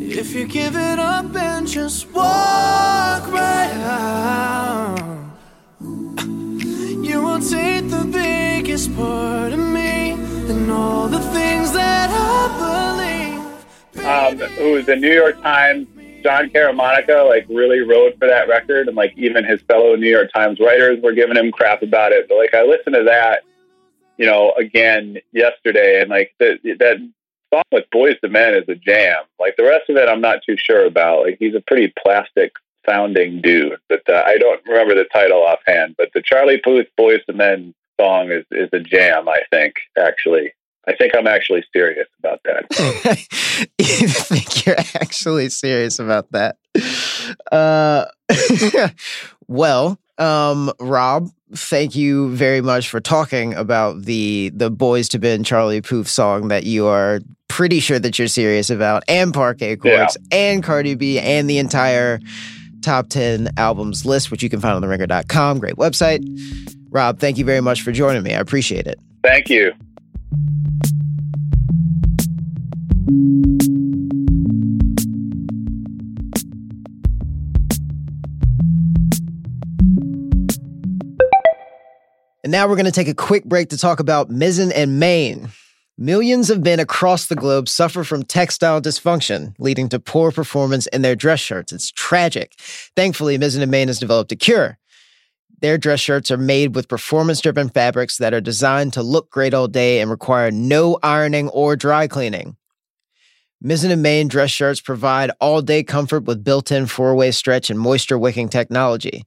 if 0.00 0.34
you 0.34 0.46
give 0.46 0.76
it 0.76 0.98
up 0.98 1.34
and 1.36 1.66
just 1.66 2.06
walk 2.12 3.26
right 3.30 3.72
out, 3.74 4.98
you 7.04 7.20
will 7.22 7.40
take 7.40 7.88
the 7.90 8.04
biggest 8.10 8.94
part 8.96 9.52
of 9.52 9.58
me 9.58 9.85
and 10.48 10.70
all 10.70 11.08
the 11.08 11.20
things 11.20 11.72
that 11.72 12.10
I 12.10 13.94
believe. 13.94 14.06
um, 14.06 14.38
who 14.54 14.76
is 14.76 14.86
the 14.86 14.96
New 14.96 15.12
York 15.12 15.40
Times, 15.42 15.88
Jon 16.22 16.50
Caramanica, 16.50 17.28
like 17.28 17.46
really 17.48 17.80
wrote 17.80 18.18
for 18.18 18.26
that 18.28 18.48
record, 18.48 18.88
and 18.88 18.96
like 18.96 19.12
even 19.16 19.44
his 19.44 19.60
fellow 19.62 19.96
New 19.96 20.08
York 20.08 20.32
Times 20.32 20.60
writers 20.60 21.00
were 21.02 21.12
giving 21.12 21.36
him 21.36 21.50
crap 21.52 21.82
about 21.82 22.12
it. 22.12 22.28
But 22.28 22.38
like 22.38 22.54
I 22.54 22.62
listened 22.62 22.94
to 22.94 23.04
that, 23.04 23.42
you 24.16 24.26
know, 24.26 24.52
again 24.58 25.18
yesterday, 25.32 26.00
and 26.00 26.10
like 26.10 26.34
the, 26.38 26.58
that 26.78 26.98
song 27.52 27.62
with 27.72 27.84
Boyz 27.94 28.16
II 28.22 28.30
Men 28.30 28.54
is 28.54 28.68
a 28.68 28.74
jam. 28.74 29.24
Like 29.38 29.56
the 29.56 29.64
rest 29.64 29.88
of 29.88 29.96
it, 29.96 30.08
I'm 30.08 30.20
not 30.20 30.40
too 30.44 30.56
sure 30.56 30.86
about. 30.86 31.22
Like 31.22 31.36
he's 31.38 31.54
a 31.54 31.60
pretty 31.60 31.92
plastic 32.02 32.52
sounding 32.88 33.40
dude, 33.40 33.78
but 33.88 34.08
uh, 34.08 34.22
I 34.24 34.38
don't 34.38 34.64
remember 34.66 34.94
the 34.94 35.06
title 35.12 35.42
offhand. 35.42 35.96
But 35.98 36.10
the 36.14 36.22
Charlie 36.22 36.58
Puth 36.58 36.86
Boyz 36.98 37.20
II 37.28 37.34
Men 37.34 37.74
song 38.00 38.30
is 38.30 38.44
is 38.50 38.68
a 38.72 38.80
jam. 38.80 39.28
I 39.28 39.40
think 39.50 39.74
actually, 39.98 40.52
I 40.86 40.94
think 40.94 41.12
I'm 41.16 41.26
actually 41.26 41.64
serious 41.72 42.08
about 42.18 42.40
that. 42.44 43.26
you 43.78 44.08
think 44.08 44.66
you're 44.66 44.76
actually 44.94 45.48
serious 45.48 45.98
about 45.98 46.30
that? 46.32 46.56
Uh, 47.50 48.06
well, 49.48 49.98
um, 50.18 50.72
Rob, 50.80 51.30
thank 51.54 51.94
you 51.94 52.34
very 52.34 52.60
much 52.60 52.88
for 52.88 53.00
talking 53.00 53.54
about 53.54 54.02
the 54.02 54.50
the 54.54 54.70
Boyz 54.70 55.14
II 55.14 55.20
Men 55.20 55.44
Charlie 55.44 55.80
Puth 55.80 56.08
song 56.08 56.48
that 56.48 56.64
you 56.64 56.86
are 56.86 57.20
pretty 57.48 57.80
sure 57.80 57.98
that 57.98 58.18
you're 58.18 58.28
serious 58.28 58.70
about, 58.70 59.04
and 59.08 59.32
Parquet 59.32 59.76
Courts, 59.76 60.16
and 60.30 60.62
Cardi 60.62 60.94
B, 60.94 61.18
and 61.18 61.48
the 61.48 61.58
entire 61.58 62.20
top 62.82 63.08
10 63.08 63.50
albums 63.56 64.06
list, 64.06 64.30
which 64.30 64.42
you 64.42 64.48
can 64.48 64.60
find 64.60 64.74
on 64.74 64.80
the 64.80 64.86
theringer.com. 64.86 65.58
Great 65.58 65.74
website. 65.74 66.22
Rob, 66.90 67.18
thank 67.18 67.38
you 67.38 67.44
very 67.44 67.60
much 67.60 67.82
for 67.82 67.92
joining 67.92 68.22
me. 68.22 68.34
I 68.34 68.38
appreciate 68.38 68.86
it. 68.86 68.98
Thank 69.22 69.50
you. 69.50 69.72
And 82.46 82.52
now 82.52 82.68
we're 82.68 82.76
going 82.76 82.86
to 82.86 82.92
take 82.92 83.08
a 83.08 83.14
quick 83.14 83.44
break 83.44 83.70
to 83.70 83.76
talk 83.76 83.98
about 83.98 84.30
Mizzen 84.30 84.70
and 84.72 85.00
Main. 85.00 85.48
Millions 85.98 86.48
of 86.48 86.62
men 86.62 86.78
across 86.78 87.26
the 87.26 87.34
globe 87.34 87.68
suffer 87.68 88.04
from 88.04 88.22
textile 88.22 88.80
dysfunction, 88.80 89.52
leading 89.58 89.88
to 89.88 89.98
poor 89.98 90.30
performance 90.30 90.86
in 90.88 91.02
their 91.02 91.16
dress 91.16 91.40
shirts. 91.40 91.72
It's 91.72 91.90
tragic. 91.90 92.52
Thankfully, 92.94 93.36
Mizzen 93.36 93.62
and 93.62 93.70
Main 93.70 93.88
has 93.88 93.98
developed 93.98 94.30
a 94.30 94.36
cure. 94.36 94.78
Their 95.60 95.78
dress 95.78 96.00
shirts 96.00 96.30
are 96.30 96.36
made 96.36 96.74
with 96.74 96.88
performance 96.88 97.40
driven 97.40 97.70
fabrics 97.70 98.18
that 98.18 98.34
are 98.34 98.40
designed 98.40 98.92
to 98.92 99.02
look 99.02 99.30
great 99.30 99.54
all 99.54 99.68
day 99.68 100.00
and 100.00 100.10
require 100.10 100.50
no 100.50 100.98
ironing 101.02 101.48
or 101.48 101.76
dry 101.76 102.06
cleaning. 102.06 102.56
Mizzen 103.64 103.90
and 103.90 104.02
Main 104.02 104.28
dress 104.28 104.50
shirts 104.50 104.82
provide 104.82 105.30
all 105.40 105.62
day 105.62 105.82
comfort 105.82 106.24
with 106.24 106.44
built 106.44 106.70
in 106.70 106.86
four 106.86 107.14
way 107.14 107.30
stretch 107.30 107.70
and 107.70 107.80
moisture 107.80 108.18
wicking 108.18 108.50
technology. 108.50 109.24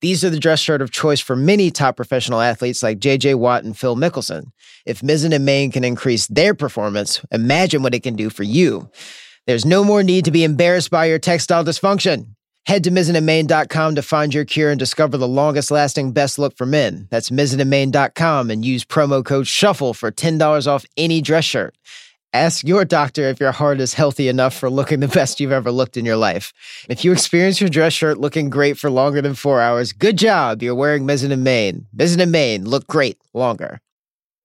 These 0.00 0.24
are 0.24 0.30
the 0.30 0.40
dress 0.40 0.58
shirt 0.58 0.82
of 0.82 0.90
choice 0.90 1.20
for 1.20 1.36
many 1.36 1.70
top 1.70 1.94
professional 1.94 2.40
athletes 2.40 2.82
like 2.82 2.98
JJ 2.98 3.36
Watt 3.36 3.64
and 3.64 3.76
Phil 3.76 3.96
Mickelson. 3.96 4.46
If 4.86 5.02
Mizzen 5.02 5.34
and 5.34 5.44
Main 5.44 5.70
can 5.70 5.84
increase 5.84 6.26
their 6.26 6.54
performance, 6.54 7.20
imagine 7.30 7.82
what 7.82 7.94
it 7.94 8.02
can 8.02 8.16
do 8.16 8.28
for 8.30 8.42
you. 8.42 8.90
There's 9.46 9.66
no 9.66 9.84
more 9.84 10.02
need 10.02 10.24
to 10.24 10.30
be 10.30 10.42
embarrassed 10.42 10.90
by 10.90 11.06
your 11.06 11.18
textile 11.18 11.64
dysfunction. 11.64 12.34
Head 12.66 12.84
to 12.84 12.90
mizzenandmain.com 12.90 13.94
to 13.94 14.02
find 14.02 14.34
your 14.34 14.44
cure 14.44 14.70
and 14.70 14.78
discover 14.78 15.16
the 15.16 15.26
longest 15.26 15.70
lasting 15.70 16.12
best 16.12 16.38
look 16.38 16.56
for 16.56 16.66
men. 16.66 17.08
That's 17.10 17.30
mizzenandmain.com 17.30 18.50
and 18.50 18.64
use 18.64 18.84
promo 18.84 19.24
code 19.24 19.46
SHUFFLE 19.46 19.94
for 19.94 20.10
$10 20.10 20.66
off 20.66 20.84
any 20.96 21.20
dress 21.20 21.44
shirt. 21.44 21.74
Ask 22.32 22.64
your 22.64 22.84
doctor 22.84 23.22
if 23.22 23.40
your 23.40 23.50
heart 23.50 23.80
is 23.80 23.94
healthy 23.94 24.28
enough 24.28 24.54
for 24.54 24.70
looking 24.70 25.00
the 25.00 25.08
best 25.08 25.40
you've 25.40 25.50
ever 25.50 25.72
looked 25.72 25.96
in 25.96 26.04
your 26.04 26.16
life. 26.16 26.52
If 26.88 27.04
you 27.04 27.10
experience 27.10 27.60
your 27.60 27.70
dress 27.70 27.92
shirt 27.92 28.18
looking 28.18 28.50
great 28.50 28.78
for 28.78 28.88
longer 28.88 29.20
than 29.20 29.34
four 29.34 29.60
hours, 29.60 29.92
good 29.92 30.16
job. 30.16 30.62
You're 30.62 30.76
wearing 30.76 31.04
Mizzen 31.04 31.32
and 31.32 31.42
Main. 31.42 31.86
Mizzen 31.96 32.22
and 32.22 32.30
Main 32.30 32.66
look 32.66 32.86
great 32.86 33.18
longer. 33.34 33.80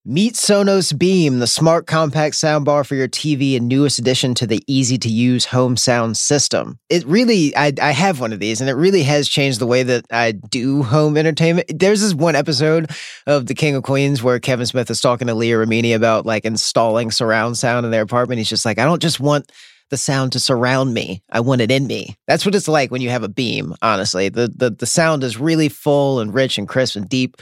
Meet 0.07 0.35
Sonos 0.35 0.95
Beam, 0.95 1.39
the 1.39 1.47
smart 1.47 1.87
compact 1.87 2.35
soundbar 2.35 2.85
for 2.85 2.93
your 2.93 3.07
TV 3.07 3.57
and 3.57 3.67
newest 3.67 3.97
addition 3.97 4.35
to 4.35 4.45
the 4.45 4.61
easy 4.67 4.99
to 4.99 5.09
use 5.09 5.45
home 5.45 5.75
sound 5.75 6.15
system. 6.15 6.77
It 6.89 7.03
really, 7.07 7.57
I, 7.57 7.73
I 7.81 7.89
have 7.89 8.19
one 8.19 8.31
of 8.31 8.39
these 8.39 8.61
and 8.61 8.69
it 8.69 8.75
really 8.75 9.01
has 9.01 9.27
changed 9.27 9.57
the 9.57 9.65
way 9.65 9.81
that 9.81 10.05
I 10.11 10.33
do 10.33 10.83
home 10.83 11.17
entertainment. 11.17 11.71
There's 11.79 12.01
this 12.01 12.13
one 12.13 12.35
episode 12.35 12.91
of 13.25 13.47
The 13.47 13.55
King 13.55 13.73
of 13.73 13.81
Queens 13.81 14.21
where 14.21 14.39
Kevin 14.39 14.67
Smith 14.67 14.91
is 14.91 15.01
talking 15.01 15.25
to 15.25 15.33
Leah 15.33 15.57
Remini 15.57 15.95
about 15.95 16.23
like 16.23 16.45
installing 16.45 17.09
surround 17.09 17.57
sound 17.57 17.83
in 17.83 17.91
their 17.91 18.03
apartment. 18.03 18.37
He's 18.37 18.47
just 18.47 18.63
like, 18.63 18.77
I 18.77 18.85
don't 18.85 19.01
just 19.01 19.19
want 19.19 19.51
the 19.89 19.97
sound 19.97 20.31
to 20.31 20.39
surround 20.39 20.93
me. 20.93 21.21
I 21.31 21.39
want 21.39 21.61
it 21.61 21.71
in 21.71 21.87
me. 21.87 22.15
That's 22.27 22.45
what 22.45 22.55
it's 22.55 22.67
like 22.67 22.91
when 22.91 23.01
you 23.01 23.09
have 23.09 23.23
a 23.23 23.29
beam, 23.29 23.73
honestly. 23.81 24.29
The 24.29 24.47
the 24.47 24.71
the 24.71 24.85
sound 24.85 25.23
is 25.23 25.37
really 25.37 25.69
full 25.69 26.19
and 26.19 26.33
rich 26.33 26.57
and 26.57 26.67
crisp 26.67 26.95
and 26.95 27.07
deep 27.07 27.37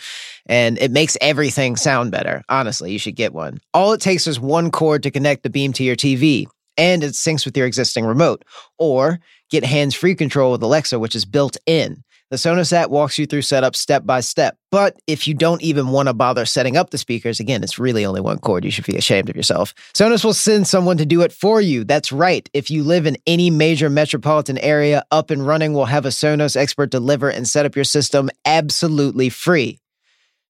and 0.45 0.77
it 0.77 0.91
makes 0.91 1.17
everything 1.21 1.75
sound 1.75 2.11
better. 2.11 2.43
Honestly, 2.49 2.91
you 2.91 2.99
should 2.99 3.15
get 3.15 3.33
one. 3.33 3.59
All 3.73 3.93
it 3.93 4.01
takes 4.01 4.27
is 4.27 4.39
one 4.39 4.71
cord 4.71 5.03
to 5.03 5.11
connect 5.11 5.43
the 5.43 5.49
beam 5.49 5.73
to 5.73 5.83
your 5.83 5.95
TV 5.95 6.45
and 6.77 7.03
it 7.03 7.13
syncs 7.13 7.45
with 7.45 7.55
your 7.55 7.67
existing 7.67 8.05
remote 8.05 8.43
or 8.77 9.19
get 9.49 9.63
hands-free 9.63 10.15
control 10.15 10.51
with 10.51 10.63
Alexa 10.63 10.99
which 10.99 11.15
is 11.15 11.25
built 11.25 11.57
in. 11.65 12.03
The 12.33 12.37
Sonos 12.37 12.73
app 12.73 12.89
walks 12.89 13.19
you 13.19 13.27
through 13.27 13.43
setup 13.43 13.75
step 13.75 14.07
by 14.07 14.19
step. 14.19 14.57
But 14.71 14.99
if 15.05 15.27
you 15.27 15.35
don't 15.35 15.61
even 15.61 15.89
want 15.89 16.07
to 16.07 16.15
bother 16.15 16.47
setting 16.47 16.75
up 16.75 16.89
the 16.89 16.97
speakers, 16.97 17.39
again, 17.39 17.61
it's 17.61 17.77
really 17.77 18.07
only 18.07 18.21
one 18.21 18.39
cord. 18.39 18.65
You 18.65 18.71
should 18.71 18.87
be 18.87 18.97
ashamed 18.97 19.29
of 19.29 19.35
yourself. 19.35 19.75
Sonos 19.93 20.25
will 20.25 20.33
send 20.33 20.65
someone 20.65 20.97
to 20.97 21.05
do 21.05 21.21
it 21.21 21.31
for 21.31 21.61
you. 21.61 21.83
That's 21.83 22.11
right. 22.11 22.49
If 22.51 22.71
you 22.71 22.83
live 22.83 23.05
in 23.05 23.17
any 23.27 23.51
major 23.51 23.87
metropolitan 23.87 24.57
area, 24.57 25.03
Up 25.11 25.29
and 25.29 25.45
Running 25.45 25.73
will 25.75 25.85
have 25.85 26.07
a 26.07 26.09
Sonos 26.09 26.55
expert 26.55 26.89
deliver 26.89 27.29
and 27.29 27.47
set 27.47 27.67
up 27.67 27.75
your 27.75 27.85
system 27.85 28.31
absolutely 28.45 29.29
free. 29.29 29.77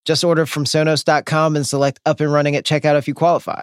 Just 0.06 0.24
order 0.24 0.46
from 0.46 0.64
Sonos.com 0.64 1.54
and 1.54 1.66
select 1.66 2.00
Up 2.06 2.18
and 2.20 2.32
Running 2.32 2.56
at 2.56 2.64
checkout 2.64 2.96
if 2.96 3.06
you 3.06 3.12
qualify. 3.12 3.60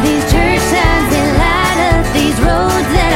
These 0.00 0.24
church 0.32 0.58
signs 0.58 1.12
light 1.36 1.92
up 1.92 2.14
these 2.14 2.38
roads 2.40 2.88
that 2.96 3.11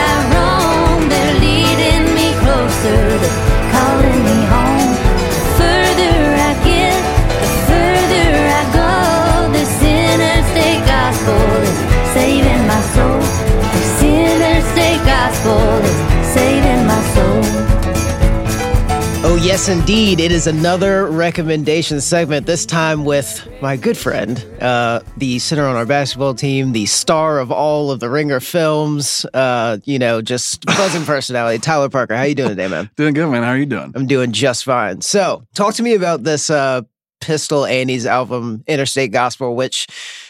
yes, 19.56 19.68
indeed. 19.70 20.20
It 20.20 20.32
is 20.32 20.46
another 20.46 21.06
recommendation 21.06 22.02
segment, 22.02 22.44
this 22.44 22.66
time 22.66 23.06
with 23.06 23.48
my 23.62 23.78
good 23.78 23.96
friend, 23.96 24.38
uh, 24.60 25.00
the 25.16 25.38
center 25.38 25.64
on 25.66 25.76
our 25.76 25.86
basketball 25.86 26.34
team, 26.34 26.72
the 26.72 26.84
star 26.84 27.38
of 27.38 27.50
all 27.50 27.90
of 27.90 27.98
the 27.98 28.10
Ringer 28.10 28.38
films, 28.38 29.24
uh, 29.32 29.78
you 29.84 29.98
know, 29.98 30.20
just 30.20 30.66
buzzing 30.66 31.04
personality, 31.06 31.58
Tyler 31.58 31.88
Parker. 31.88 32.14
How 32.14 32.24
you 32.24 32.34
doing 32.34 32.50
today, 32.50 32.68
man? 32.68 32.90
Doing 32.96 33.14
good, 33.14 33.30
man. 33.30 33.44
How 33.44 33.48
are 33.52 33.56
you 33.56 33.64
doing? 33.64 33.92
I'm 33.96 34.06
doing 34.06 34.32
just 34.32 34.62
fine. 34.62 35.00
So, 35.00 35.46
talk 35.54 35.72
to 35.76 35.82
me 35.82 35.94
about 35.94 36.22
this 36.22 36.50
uh, 36.50 36.82
Pistol 37.22 37.64
Annie's 37.64 38.04
album, 38.04 38.62
Interstate 38.66 39.10
Gospel, 39.10 39.56
which, 39.56 39.86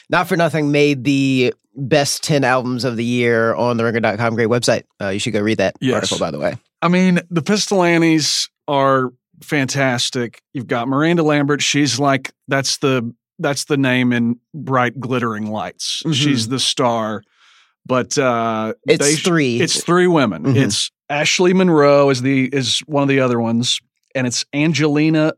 not 0.09 0.29
for 0.29 0.37
nothing, 0.37 0.71
made 0.71 1.03
the 1.03 1.53
best 1.75 2.23
10 2.23 2.45
albums 2.45 2.85
of 2.85 2.97
the 2.97 3.05
year 3.05 3.57
on 3.57 3.77
the 3.77 3.83
ringer.com. 3.83 4.37
Great 4.37 4.49
website. 4.51 4.85
Uh, 5.01 5.09
you 5.09 5.19
should 5.19 5.33
go 5.33 5.41
read 5.41 5.59
that 5.59 5.75
Yes. 5.81 5.95
article, 5.97 6.19
by 6.19 6.31
the 6.31 6.39
way. 6.39 6.55
I 6.81 6.87
mean, 6.87 7.19
the 7.29 7.43
Pistol 7.43 7.83
Annies 7.83 8.49
are 8.69 9.13
fantastic. 9.43 10.43
You've 10.55 10.67
got 10.67 10.89
Miranda 10.89 11.23
Lambert. 11.23 11.63
She's 11.63 11.99
like 11.99 12.33
that's 12.49 12.79
the 12.79 13.15
that's 13.39 13.65
the 13.67 13.77
name 13.77 14.13
in 14.13 14.39
bright 14.55 14.99
glittering 14.99 15.51
lights. 15.51 16.03
Mhm. 16.05 16.15
She's 16.15 16.49
the 16.49 16.59
star. 16.59 17.23
But 17.85 18.17
uh 18.19 18.75
It's 18.89 19.05
they- 19.05 19.15
three. 19.17 19.61
It's 19.61 19.83
three 19.83 20.07
women. 20.07 20.45
Mhm. 20.45 20.57
It's 20.57 20.91
Ashley 21.09 21.53
Monroe 21.55 22.11
is 22.11 22.23
the 22.23 22.49
is 22.53 22.81
one 22.87 23.03
of 23.03 23.09
the 23.09 23.21
other 23.21 23.39
ones, 23.41 23.79
and 24.15 24.27
it's 24.27 24.45
Angelina 24.53 25.33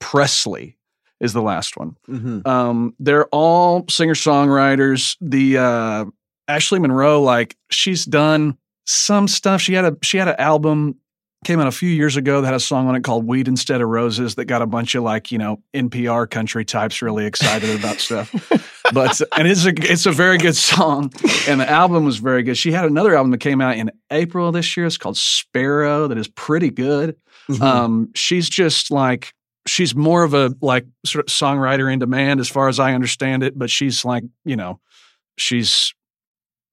Presley 0.00 0.76
is 1.20 1.32
the 1.32 1.42
last 1.42 1.76
one. 1.76 1.96
Mhm. 2.08 2.46
Um, 2.46 2.94
they're 2.98 3.26
all 3.26 3.84
singer 3.88 4.14
songwriters. 4.14 5.16
The 5.20 5.58
uh, 5.58 6.04
Ashley 6.48 6.78
Monroe, 6.80 7.22
like 7.22 7.56
she's 7.70 8.04
done 8.04 8.58
some 8.86 9.28
stuff. 9.28 9.60
She 9.60 9.74
had 9.74 9.84
a 9.84 9.96
she 10.02 10.18
had 10.18 10.28
an 10.28 10.34
album 10.38 10.96
came 11.44 11.60
out 11.60 11.66
a 11.66 11.72
few 11.72 11.88
years 11.88 12.16
ago 12.16 12.40
that 12.40 12.46
had 12.46 12.54
a 12.54 12.60
song 12.60 12.88
on 12.88 12.94
it 12.96 13.04
called 13.04 13.26
"Weed 13.26 13.48
Instead 13.48 13.80
of 13.80 13.88
Roses" 13.88 14.34
that 14.34 14.46
got 14.46 14.62
a 14.62 14.66
bunch 14.66 14.94
of 14.94 15.02
like 15.02 15.30
you 15.30 15.38
know 15.38 15.62
NPR 15.74 16.28
country 16.28 16.64
types 16.64 17.02
really 17.02 17.26
excited 17.26 17.78
about 17.78 17.98
stuff. 18.00 18.32
But 18.92 19.18
and 19.36 19.48
it's 19.48 19.64
a 19.64 19.72
it's 19.90 20.04
a 20.04 20.12
very 20.12 20.36
good 20.36 20.54
song, 20.54 21.10
and 21.48 21.58
the 21.58 21.68
album 21.68 22.04
was 22.04 22.18
very 22.18 22.42
good. 22.42 22.56
She 22.56 22.70
had 22.70 22.84
another 22.84 23.16
album 23.16 23.30
that 23.30 23.38
came 23.38 23.62
out 23.62 23.78
in 23.78 23.90
April 24.10 24.52
this 24.52 24.76
year. 24.76 24.84
It's 24.84 24.98
called 24.98 25.16
Sparrow, 25.16 26.06
that 26.06 26.18
is 26.18 26.28
pretty 26.28 26.70
good. 26.70 27.16
Mhm. 27.48 27.62
Um, 27.62 28.10
she's 28.14 28.48
just 28.48 28.90
like 28.90 29.32
she's 29.66 29.94
more 29.94 30.22
of 30.22 30.34
a 30.34 30.54
like 30.60 30.84
sort 31.06 31.26
of 31.26 31.32
songwriter 31.32 31.90
in 31.90 31.98
demand 31.98 32.40
as 32.40 32.48
far 32.50 32.68
as 32.68 32.78
I 32.78 32.92
understand 32.92 33.42
it, 33.42 33.58
but 33.58 33.70
she's 33.70 34.04
like 34.04 34.24
you 34.44 34.54
know 34.54 34.80
she's 35.38 35.94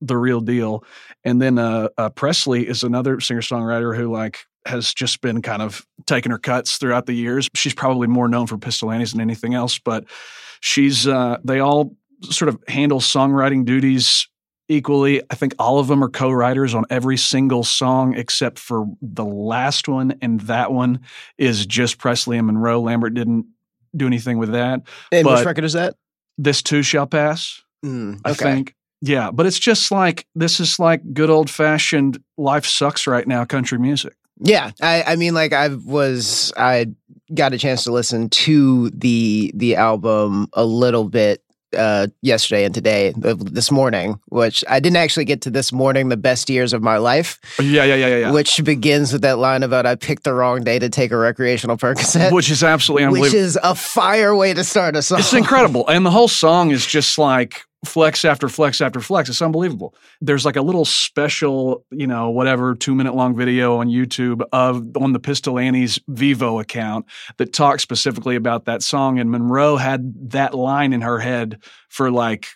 the 0.01 0.17
real 0.17 0.41
deal. 0.41 0.83
And 1.23 1.41
then 1.41 1.57
uh, 1.57 1.89
uh, 1.97 2.09
Presley 2.09 2.67
is 2.67 2.83
another 2.83 3.21
singer 3.21 3.41
songwriter 3.41 3.95
who 3.95 4.11
like 4.11 4.39
has 4.65 4.93
just 4.93 5.21
been 5.21 5.41
kind 5.41 5.61
of 5.61 5.85
taking 6.05 6.31
her 6.31 6.37
cuts 6.37 6.77
throughout 6.77 7.05
the 7.05 7.13
years. 7.13 7.47
She's 7.55 7.73
probably 7.73 8.07
more 8.07 8.27
known 8.27 8.47
for 8.47 8.57
Pistol 8.57 8.91
Annies 8.91 9.11
than 9.11 9.21
anything 9.21 9.53
else, 9.53 9.79
but 9.79 10.05
she's 10.59 11.07
uh, 11.07 11.37
they 11.43 11.59
all 11.59 11.95
sort 12.23 12.49
of 12.49 12.59
handle 12.67 12.99
songwriting 12.99 13.65
duties 13.65 14.27
equally. 14.67 15.21
I 15.29 15.35
think 15.35 15.55
all 15.59 15.79
of 15.79 15.87
them 15.87 16.03
are 16.03 16.09
co-writers 16.09 16.73
on 16.73 16.85
every 16.89 17.17
single 17.17 17.63
song 17.63 18.15
except 18.15 18.59
for 18.59 18.85
the 19.01 19.25
last 19.25 19.87
one, 19.87 20.17
and 20.21 20.39
that 20.41 20.71
one 20.71 21.01
is 21.37 21.65
just 21.65 21.97
Presley 21.97 22.37
and 22.37 22.47
Monroe. 22.47 22.81
Lambert 22.81 23.13
didn't 23.13 23.45
do 23.95 24.07
anything 24.07 24.37
with 24.37 24.51
that. 24.53 24.81
And 25.11 25.27
which 25.27 25.45
record 25.45 25.65
is 25.65 25.73
that? 25.73 25.95
This 26.37 26.61
too 26.61 26.83
shall 26.83 27.07
pass. 27.07 27.61
Mm, 27.85 28.21
I 28.23 28.33
think. 28.33 28.75
Yeah, 29.01 29.31
but 29.31 29.47
it's 29.47 29.59
just 29.59 29.91
like 29.91 30.27
this 30.35 30.59
is 30.59 30.77
like 30.79 31.01
good 31.13 31.29
old 31.31 31.49
fashioned 31.49 32.23
life 32.37 32.65
sucks 32.65 33.07
right 33.07 33.27
now 33.27 33.43
country 33.45 33.79
music. 33.79 34.13
Yeah, 34.41 34.71
I, 34.81 35.03
I 35.03 35.15
mean, 35.15 35.33
like 35.33 35.53
I 35.53 35.67
was, 35.69 36.51
I 36.57 36.87
got 37.33 37.53
a 37.53 37.57
chance 37.57 37.83
to 37.85 37.91
listen 37.91 38.29
to 38.29 38.89
the 38.89 39.51
the 39.55 39.75
album 39.75 40.47
a 40.53 40.65
little 40.65 41.07
bit 41.07 41.43
uh, 41.77 42.07
yesterday 42.21 42.65
and 42.65 42.73
today, 42.75 43.13
uh, 43.23 43.35
this 43.37 43.71
morning, 43.71 44.19
which 44.27 44.61
I 44.67 44.79
didn't 44.81 44.97
actually 44.97 45.23
get 45.25 45.41
to 45.43 45.49
this 45.49 45.71
morning. 45.71 46.09
The 46.09 46.17
best 46.17 46.49
years 46.49 46.73
of 46.73 46.81
my 46.81 46.97
life, 46.97 47.39
Yeah, 47.59 47.85
yeah, 47.85 47.95
yeah, 47.95 48.07
yeah, 48.07 48.17
yeah. 48.17 48.31
which 48.31 48.61
begins 48.65 49.13
with 49.13 49.21
that 49.21 49.37
line 49.37 49.63
about 49.63 49.85
I 49.85 49.95
picked 49.95 50.23
the 50.25 50.33
wrong 50.33 50.63
day 50.65 50.79
to 50.79 50.89
take 50.89 51.11
a 51.11 51.17
recreational 51.17 51.77
Percocet, 51.77 52.33
Which 52.33 52.49
is 52.51 52.63
absolutely 52.63 53.05
unbelievable. 53.05 53.27
which 53.27 53.33
is 53.33 53.57
a 53.63 53.75
fire 53.75 54.35
way 54.35 54.53
to 54.53 54.63
start 54.65 54.95
a 54.97 55.01
song. 55.01 55.19
It's 55.19 55.33
incredible. 55.33 55.87
And 55.87 56.05
the 56.05 56.11
whole 56.11 56.27
song 56.27 56.71
is 56.71 56.85
just 56.85 57.17
like 57.17 57.61
flex 57.83 58.23
after 58.23 58.47
flex 58.47 58.79
after 58.79 58.99
flex. 58.99 59.29
It's 59.29 59.41
unbelievable. 59.41 59.95
There's 60.21 60.45
like 60.45 60.55
a 60.55 60.61
little 60.61 60.85
special, 60.85 61.83
you 61.89 62.05
know, 62.05 62.29
whatever, 62.29 62.75
two 62.75 62.93
minute 62.93 63.15
long 63.15 63.35
video 63.35 63.77
on 63.77 63.87
YouTube 63.87 64.43
of 64.51 64.95
on 64.97 65.13
the 65.13 65.19
Pistol 65.19 65.57
Annie's 65.57 65.97
Vevo 66.09 66.61
account 66.61 67.05
that 67.37 67.53
talks 67.53 67.81
specifically 67.81 68.35
about 68.35 68.65
that 68.65 68.83
song. 68.83 69.19
And 69.19 69.31
Monroe 69.31 69.77
had 69.77 70.31
that 70.31 70.53
line 70.53 70.93
in 70.93 71.01
her 71.01 71.19
head 71.19 71.63
for 71.89 72.11
like 72.11 72.47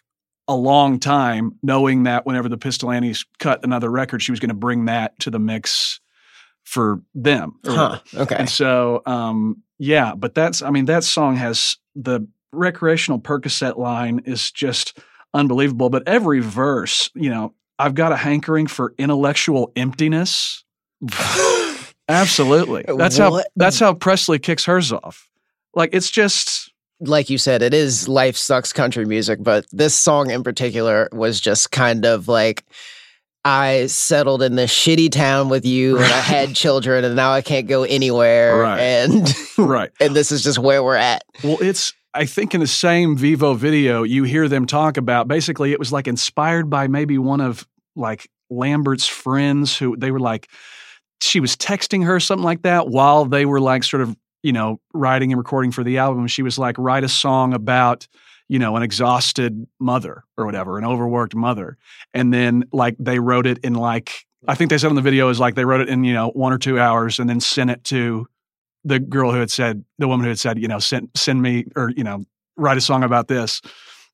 a 0.48 0.56
long 0.56 1.00
time, 1.00 1.58
knowing 1.64 2.04
that 2.04 2.26
whenever 2.26 2.48
the 2.48 2.58
Pistol 2.58 2.92
Annies 2.92 3.26
cut 3.40 3.64
another 3.64 3.90
record, 3.90 4.22
she 4.22 4.32
was 4.32 4.40
going 4.40 4.50
to 4.50 4.56
bring 4.56 4.86
that 4.86 5.18
to 5.22 5.32
the 5.32 5.40
mix 5.40 6.00
for 6.64 7.02
them. 7.16 7.60
Huh. 7.66 8.00
Okay. 8.14 8.36
and 8.36 8.50
so, 8.50 9.02
um, 9.08 9.64
yeah, 9.80 10.14
but 10.16 10.36
that's, 10.36 10.62
I 10.62 10.70
mean, 10.70 10.86
that 10.86 11.04
song 11.04 11.36
has 11.36 11.78
the 11.96 12.28
recreational 12.52 13.20
Percocet 13.20 13.78
line 13.78 14.22
is 14.26 14.52
just 14.52 15.00
unbelievable. 15.36 15.90
But 15.90 16.08
every 16.08 16.40
verse, 16.40 17.10
you 17.14 17.30
know, 17.30 17.54
I've 17.78 17.94
got 17.94 18.12
a 18.12 18.16
hankering 18.16 18.68
for 18.68 18.94
intellectual 18.98 19.72
emptiness. 19.76 20.64
Absolutely. 22.08 22.86
That's 22.88 23.18
how, 23.18 23.44
that's 23.56 23.80
how 23.80 23.94
Presley 23.94 24.40
kicks 24.40 24.66
hers 24.66 24.92
off. 24.92 25.28
Like, 25.74 25.90
it's 25.94 26.10
just, 26.10 26.72
like 27.00 27.30
you 27.30 27.38
said, 27.38 27.62
it 27.62 27.74
is 27.74 28.08
life 28.08 28.38
sucks 28.38 28.72
country 28.72 29.06
music, 29.06 29.40
but 29.42 29.66
this 29.72 29.94
song 29.96 30.30
in 30.30 30.44
particular 30.44 31.10
was 31.12 31.42
just 31.42 31.72
kind 31.72 32.06
of 32.06 32.28
like 32.28 32.64
I 33.44 33.88
settled 33.88 34.42
in 34.42 34.56
this 34.56 34.72
shitty 34.72 35.12
town 35.12 35.50
with 35.50 35.66
you 35.66 35.98
and 35.98 36.06
I 36.06 36.20
had 36.20 36.56
children 36.56 37.04
and 37.04 37.16
now 37.16 37.32
I 37.32 37.42
can't 37.42 37.68
go 37.68 37.84
anywhere. 37.84 38.58
Right. 38.58 38.80
And 38.80 39.36
right. 39.58 39.92
and 40.00 40.16
this 40.16 40.32
is 40.32 40.44
just 40.44 40.58
where 40.58 40.84
we're 40.84 40.96
at. 40.96 41.24
Well, 41.44 41.58
it's, 41.62 41.94
I 42.16 42.26
think 42.26 42.54
in 42.54 42.62
the 42.62 42.68
same 42.68 43.18
Vevo 43.18 43.58
video, 43.58 44.04
you 44.04 44.24
hear 44.24 44.48
them 44.48 44.66
talk 44.66 44.96
about 44.96 45.28
basically 45.28 45.74
it 45.74 45.80
was 45.80 45.92
like 45.92 46.08
inspired 46.08 46.70
by 46.70 46.88
maybe 46.88 47.18
one 47.18 47.42
of 47.42 47.68
like 47.96 48.30
Lambert's 48.50 49.06
friends 49.06 49.78
who 49.78 49.98
they 49.98 50.12
were 50.12 50.20
like, 50.20 50.50
she 51.22 51.42
was 51.42 51.58
texting 51.58 52.06
her 52.06 52.22
something 52.22 52.44
like 52.44 52.62
that 52.62 52.88
while 52.88 53.26
they 53.26 53.46
were 53.46 53.60
like 53.60 53.84
sort 53.84 54.02
of, 54.02 54.16
you 54.44 54.54
know, 54.54 54.80
writing 54.94 55.34
and 55.34 55.38
recording 55.38 55.72
for 55.72 55.84
the 55.84 55.98
album. 55.98 56.26
She 56.28 56.42
was 56.42 56.58
like, 56.58 56.78
write 56.78 57.04
a 57.04 57.10
song 57.10 57.54
about, 57.54 58.08
you 58.48 58.60
know, 58.60 58.78
an 58.78 58.84
exhausted 58.84 59.68
mother 59.80 60.24
or 60.38 60.46
whatever, 60.46 60.78
an 60.78 60.86
overworked 60.86 61.36
mother. 61.36 61.78
And 62.14 62.34
then 62.34 62.64
like 62.72 62.96
they 62.98 63.20
wrote 63.20 63.46
it 63.46 63.58
in 63.58 63.74
like, 63.74 64.26
I 64.48 64.56
think 64.56 64.70
they 64.70 64.78
said 64.78 64.90
in 64.90 64.96
the 64.96 65.02
video 65.02 65.28
is 65.28 65.40
like 65.40 65.56
they 65.56 65.66
wrote 65.66 65.82
it 65.82 65.90
in, 65.90 66.06
you 66.06 66.14
know, 66.14 66.30
one 66.30 66.54
or 66.54 66.60
two 66.60 66.80
hours 66.80 67.20
and 67.20 67.30
then 67.30 67.42
sent 67.42 67.72
it 67.72 67.84
to 67.86 68.28
the 68.86 69.00
girl 69.00 69.32
who 69.34 69.40
had 69.40 69.52
said, 69.52 69.84
the 69.98 70.08
woman 70.08 70.24
who 70.24 70.30
had 70.30 70.40
said, 70.40 70.58
you 70.60 70.68
know, 70.70 70.80
send 70.80 71.10
send 71.16 71.42
me 71.42 71.66
or, 71.76 71.92
you 71.98 72.04
know, 72.04 72.24
write 72.56 72.78
a 72.78 72.82
song 72.82 73.04
about 73.04 73.28
this. 73.28 73.62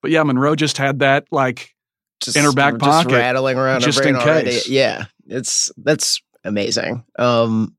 But 0.01 0.09
yeah, 0.09 0.23
Monroe 0.23 0.55
just 0.55 0.77
had 0.79 0.99
that 0.99 1.25
like 1.31 1.75
Just, 2.21 2.35
In 2.37 2.43
her 2.43 2.51
back 2.53 2.73
just 2.73 2.83
pocket, 2.83 3.13
rattling 3.13 3.57
around 3.57 3.81
her 3.81 3.85
just 3.85 3.99
brain 3.99 4.15
in 4.15 4.21
already. 4.21 4.49
case. 4.51 4.67
Yeah. 4.69 5.05
It's 5.27 5.71
that's 5.77 6.21
amazing. 6.43 7.03
Um 7.19 7.75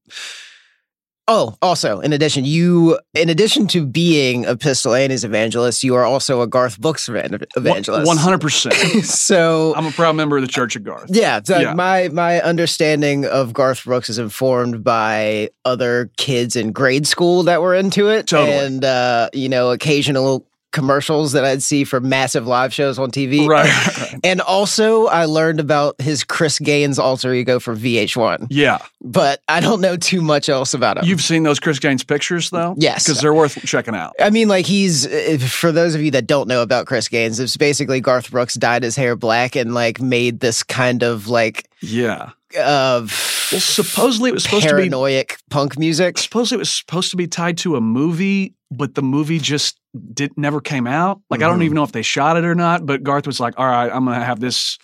Oh, 1.28 1.54
also, 1.62 2.00
in 2.00 2.12
addition, 2.12 2.44
you, 2.44 2.98
in 3.14 3.28
addition 3.28 3.68
to 3.68 3.86
being 3.86 4.44
a 4.44 4.56
Pistol 4.56 4.92
Annie's 4.92 5.22
evangelist, 5.22 5.84
you 5.84 5.94
are 5.94 6.04
also 6.04 6.40
a 6.42 6.48
Garth 6.48 6.80
Brooks 6.80 7.08
evangelist. 7.08 8.06
one 8.06 8.16
hundred 8.16 8.40
percent. 8.40 8.74
So, 9.04 9.72
I'm 9.76 9.86
a 9.86 9.92
proud 9.92 10.16
member 10.16 10.36
of 10.36 10.42
the 10.42 10.48
Church 10.48 10.74
of 10.74 10.82
Garth. 10.82 11.06
Yeah, 11.08 11.40
so 11.44 11.58
Yeah. 11.58 11.74
my 11.74 12.08
my 12.08 12.40
understanding 12.42 13.24
of 13.24 13.52
Garth 13.52 13.84
Brooks 13.84 14.10
is 14.10 14.18
informed 14.18 14.82
by 14.82 15.50
other 15.64 16.10
kids 16.16 16.56
in 16.56 16.72
grade 16.72 17.06
school 17.06 17.44
that 17.44 17.62
were 17.62 17.74
into 17.74 18.08
it, 18.08 18.26
Totally. 18.26 18.56
and 18.56 18.84
uh, 18.84 19.28
you 19.32 19.48
know, 19.48 19.70
occasional 19.70 20.44
commercials 20.72 21.32
that 21.32 21.44
I'd 21.44 21.62
see 21.62 21.84
for 21.84 22.00
massive 22.00 22.46
live 22.46 22.72
shows 22.74 22.98
on 22.98 23.10
TV. 23.10 23.46
Right. 23.46 23.70
And 24.24 24.40
also, 24.42 25.06
I 25.06 25.24
learned 25.24 25.58
about 25.58 26.00
his 26.00 26.22
Chris 26.22 26.58
Gaines 26.58 26.98
alter 26.98 27.32
ego 27.32 27.58
for 27.58 27.74
VH1, 27.74 28.46
Yeah. 28.50 28.78
but 29.00 29.40
I 29.48 29.60
don't 29.60 29.80
know 29.80 29.96
too 29.96 30.20
much 30.20 30.48
else 30.48 30.74
about 30.74 30.98
him. 30.98 31.06
You've 31.06 31.22
seen 31.22 31.42
those 31.44 31.58
Chris 31.58 31.78
Gaines 31.78 32.04
pictures 32.04 32.50
though? 32.50 32.74
Yes. 32.76 33.04
Because 33.04 33.20
they're 33.20 33.34
worth 33.34 33.58
checking 33.66 33.94
out. 33.96 34.12
I 34.20 34.30
mean, 34.30 34.48
like 34.48 34.66
he's 34.66 35.06
for 35.50 35.72
those 35.72 35.94
of 35.94 36.02
you 36.02 36.10
that 36.12 36.26
don't 36.26 36.46
know 36.46 36.62
about 36.62 36.86
Chris 36.86 37.08
Gaines, 37.08 37.40
it's 37.40 37.56
basically 37.56 38.00
Garth 38.00 38.30
Brooks 38.30 38.54
dyed 38.54 38.82
his 38.82 38.96
hair 38.96 39.16
black 39.16 39.56
and 39.56 39.72
like 39.74 40.00
made 40.00 40.40
this 40.40 40.62
kind 40.62 41.02
of 41.02 41.26
like 41.28 41.66
Yeah. 41.80 42.30
Of 42.56 43.10
Well, 43.52 43.60
supposedly 43.60 44.30
it 44.30 44.34
was 44.34 44.44
supposed 44.44 44.64
to 44.68 44.74
be 44.74 44.82
paranoiac 44.82 45.38
punk 45.50 45.78
music. 45.78 46.18
supposedly 46.18 46.56
it 46.56 46.60
was 46.60 46.70
supposed 46.70 47.10
to 47.10 47.16
be 47.16 47.26
tied 47.26 47.58
to 47.58 47.76
a 47.76 47.80
movie, 47.80 48.54
but 48.70 48.94
the 48.94 49.02
movie 49.02 49.38
just 49.38 49.78
did 50.14 50.32
never 50.38 50.60
came 50.60 50.86
out. 50.86 51.20
Like 51.30 51.42
I 51.42 51.48
don't 51.48 51.60
Mhm. 51.60 51.64
even 51.64 51.74
know 51.76 51.82
if 51.84 51.92
they 51.92 52.02
shot 52.02 52.36
it 52.36 52.44
or 52.44 52.54
not. 52.54 52.86
But 52.86 53.02
Garth 53.02 53.26
was 53.26 53.38
like, 53.40 53.54
"All 53.58 53.66
right, 53.66 53.90
I'm 53.92 54.04
gonna 54.06 54.24
have 54.24 54.40
this 54.40 54.78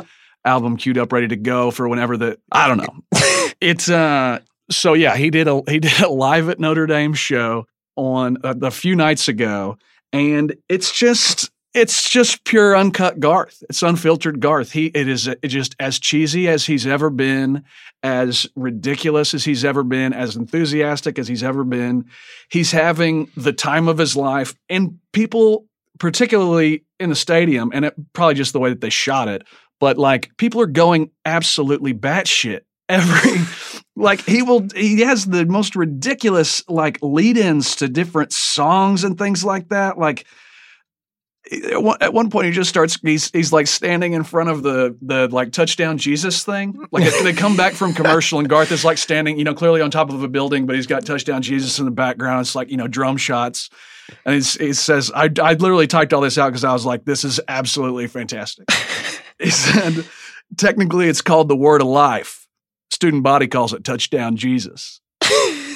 album 0.45 0.77
queued 0.77 0.99
up, 0.99 1.13
ready 1.13 1.29
to 1.29 1.37
go 1.37 1.71
for 1.71 1.89
whenever 1.89 2.17
the 2.17 2.39
I 2.53 2.69
don't 2.69 2.79
know." 2.79 3.03
it's 3.61 3.89
uh, 3.89 4.41
so 4.71 4.93
yeah, 4.95 5.17
he 5.17 5.31
did 5.31 5.49
a 5.49 5.63
he 5.69 5.79
did 5.81 5.99
a 6.01 6.09
live 6.09 6.49
at 6.51 6.61
Notre 6.61 6.87
Dame 6.87 7.15
show 7.15 7.65
on 7.97 8.37
a, 8.45 8.55
a 8.63 8.71
few 8.71 8.95
nights 8.95 9.29
ago, 9.29 9.77
and 10.13 10.55
it's 10.69 10.93
just. 10.93 11.51
It's 11.79 12.11
just 12.11 12.43
pure 12.43 12.77
uncut 12.77 13.21
Garth. 13.21 13.63
It's 13.71 13.85
unfiltered 13.85 14.41
Garth. 14.41 14.73
He 14.73 14.87
it 14.87 15.07
is 15.07 15.29
just 15.45 15.77
as 15.79 16.01
cheesy 16.01 16.49
as 16.49 16.67
he's 16.67 16.89
ever 16.89 17.09
been, 17.09 17.63
as 18.03 18.49
ridiculous 18.57 19.33
as 19.33 19.45
he's 19.45 19.65
ever 19.65 19.85
been, 19.85 20.13
as 20.13 20.35
enthusiastic 20.35 21.21
as 21.21 21.29
he's 21.29 21.45
ever 21.45 21.63
been. 21.63 22.07
He's 22.51 22.73
having 22.73 23.31
the 23.37 23.53
time 23.53 23.87
of 23.87 23.97
his 23.97 24.17
life, 24.17 24.57
and 24.69 24.99
people, 25.13 25.67
particularly 26.01 26.85
in 26.99 27.11
the 27.11 27.17
stadium, 27.17 27.71
and 27.73 27.85
it, 27.85 27.95
probably 28.13 28.35
just 28.35 28.53
the 28.53 28.59
way 28.59 28.71
that 28.71 28.81
they 28.81 28.91
shot 28.91 29.29
it, 29.29 29.47
but 29.79 29.99
like 29.99 30.37
people 30.37 30.61
are 30.61 30.67
going 30.67 31.13
absolutely 31.25 31.95
batshit. 31.95 32.63
Every 32.89 33.39
like 33.97 34.23
he 34.23 34.43
will 34.43 34.67
he 34.75 35.03
has 35.03 35.27
the 35.27 35.47
most 35.47 35.77
ridiculous 35.77 36.65
like 36.69 36.99
lead-ins 37.03 37.77
to 37.77 37.89
different 37.89 38.33
songs 38.33 39.05
and 39.05 39.17
things 39.17 39.45
like 39.45 39.69
that. 39.69 39.97
Like 39.97 40.27
at 41.51 42.13
one, 42.13 42.31
point 42.31 42.47
he 42.47 42.53
just 42.53 42.69
starts 42.69 42.99
he's 43.01 43.31
he's 43.31 43.53
like 43.53 43.67
standing 43.67 44.13
in 44.13 44.23
front 44.23 44.51
of 44.51 44.63
the 44.63 44.97
the 45.01 45.29
like 45.29 45.53
touchdown 45.53 45.99
Jesus 45.99 46.45
thing. 46.45 46.87
Like 46.91 47.13
they 47.23 47.33
come 47.33 47.57
back 47.57 47.73
from 47.73 47.95
commercial 47.95 48.39
and 48.39 48.49
Garth 48.49 48.71
is 48.71 48.85
like 48.85 48.99
standing, 48.99 49.39
you 49.39 49.45
know, 49.45 49.55
clearly 49.55 49.81
on 49.81 49.91
top 49.91 50.11
of 50.11 50.23
a 50.23 50.29
building, 50.29 50.67
but 50.67 50.77
he's 50.77 50.87
got 50.87 51.07
touchdown 51.07 51.43
Jesus 51.43 51.79
in 51.79 51.85
the 51.85 51.91
background. 51.91 52.41
It's 52.43 52.55
like, 52.55 52.71
you 52.71 52.77
know, 52.77 52.89
drum 52.89 53.17
shots. 53.17 53.71
And 54.25 54.35
he 54.35 54.73
says, 54.73 55.11
I, 55.15 55.31
I 55.43 55.55
literally 55.55 55.87
typed 55.87 56.13
all 56.13 56.23
this 56.23 56.39
out 56.39 56.49
because 56.49 56.65
I 56.65 56.73
was 56.73 56.87
like, 56.87 57.05
this 57.05 57.25
is 57.25 57.41
absolutely 57.47 58.07
fantastic. 58.07 58.71
he 59.39 59.51
said, 59.51 60.07
technically 60.57 61.09
it's 61.09 61.21
called 61.21 61.49
the 61.49 61.57
word 61.57 61.83
of 61.83 61.89
life. 61.89 62.47
Student 62.91 63.23
body 63.23 63.47
calls 63.47 63.73
it 63.75 63.85
touchdown 63.85 64.37
Jesus 64.37 65.01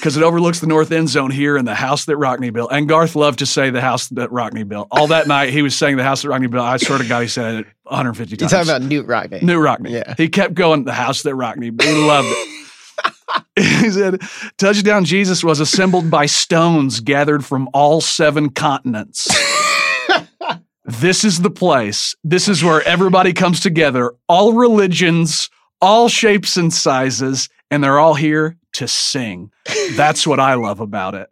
because 0.02 0.16
it 0.16 0.24
overlooks 0.24 0.58
the 0.58 0.66
north 0.66 0.90
end 0.90 1.08
zone 1.08 1.30
here 1.30 1.56
in 1.56 1.64
the 1.64 1.76
house 1.76 2.06
that 2.06 2.16
Rockne 2.16 2.52
built. 2.52 2.72
And 2.72 2.88
Garth 2.88 3.14
loved 3.14 3.38
to 3.38 3.46
say 3.46 3.70
the 3.70 3.80
house 3.80 4.08
that 4.08 4.30
Rockne 4.30 4.66
built. 4.66 4.88
All 4.90 5.06
that 5.06 5.28
night 5.28 5.50
he 5.50 5.62
was 5.62 5.76
saying 5.76 5.96
the 5.96 6.02
house 6.02 6.22
that 6.22 6.28
Rockne 6.28 6.50
built. 6.50 6.64
I 6.64 6.76
swear 6.78 6.98
to 6.98 7.06
God, 7.06 7.20
he 7.20 7.28
said 7.28 7.54
it 7.54 7.66
150 7.84 8.36
times. 8.36 8.42
You 8.42 8.48
times. 8.48 8.66
talking 8.66 8.84
about 8.84 8.90
Knute 8.90 9.06
Rockne? 9.06 9.40
Knute 9.42 9.62
Rockne. 9.62 9.90
Yeah. 9.92 10.14
He 10.16 10.28
kept 10.28 10.54
going, 10.54 10.82
the 10.82 10.92
house 10.92 11.22
that 11.22 11.36
Rockne. 11.36 11.76
Built. 11.76 11.88
He 11.88 12.04
loved 12.04 12.26
it. 12.28 12.48
he 13.82 13.90
said, 13.90 14.20
Touchdown 14.58 15.04
Jesus 15.04 15.44
was 15.44 15.60
assembled 15.60 16.10
by 16.10 16.26
stones 16.26 16.98
gathered 16.98 17.44
from 17.44 17.68
all 17.72 18.00
seven 18.00 18.50
continents. 18.50 19.28
this 20.84 21.24
is 21.24 21.42
the 21.42 21.50
place. 21.50 22.16
This 22.24 22.48
is 22.48 22.64
where 22.64 22.82
everybody 22.82 23.32
comes 23.32 23.60
together, 23.60 24.16
all 24.28 24.54
religions, 24.54 25.48
all 25.80 26.08
shapes 26.08 26.56
and 26.56 26.72
sizes, 26.72 27.48
and 27.70 27.84
they're 27.84 28.00
all 28.00 28.14
here 28.14 28.56
to 28.72 28.88
sing. 28.88 29.51
That's 29.94 30.26
what 30.26 30.40
I 30.40 30.54
love 30.54 30.80
about 30.80 31.14
it. 31.14 31.28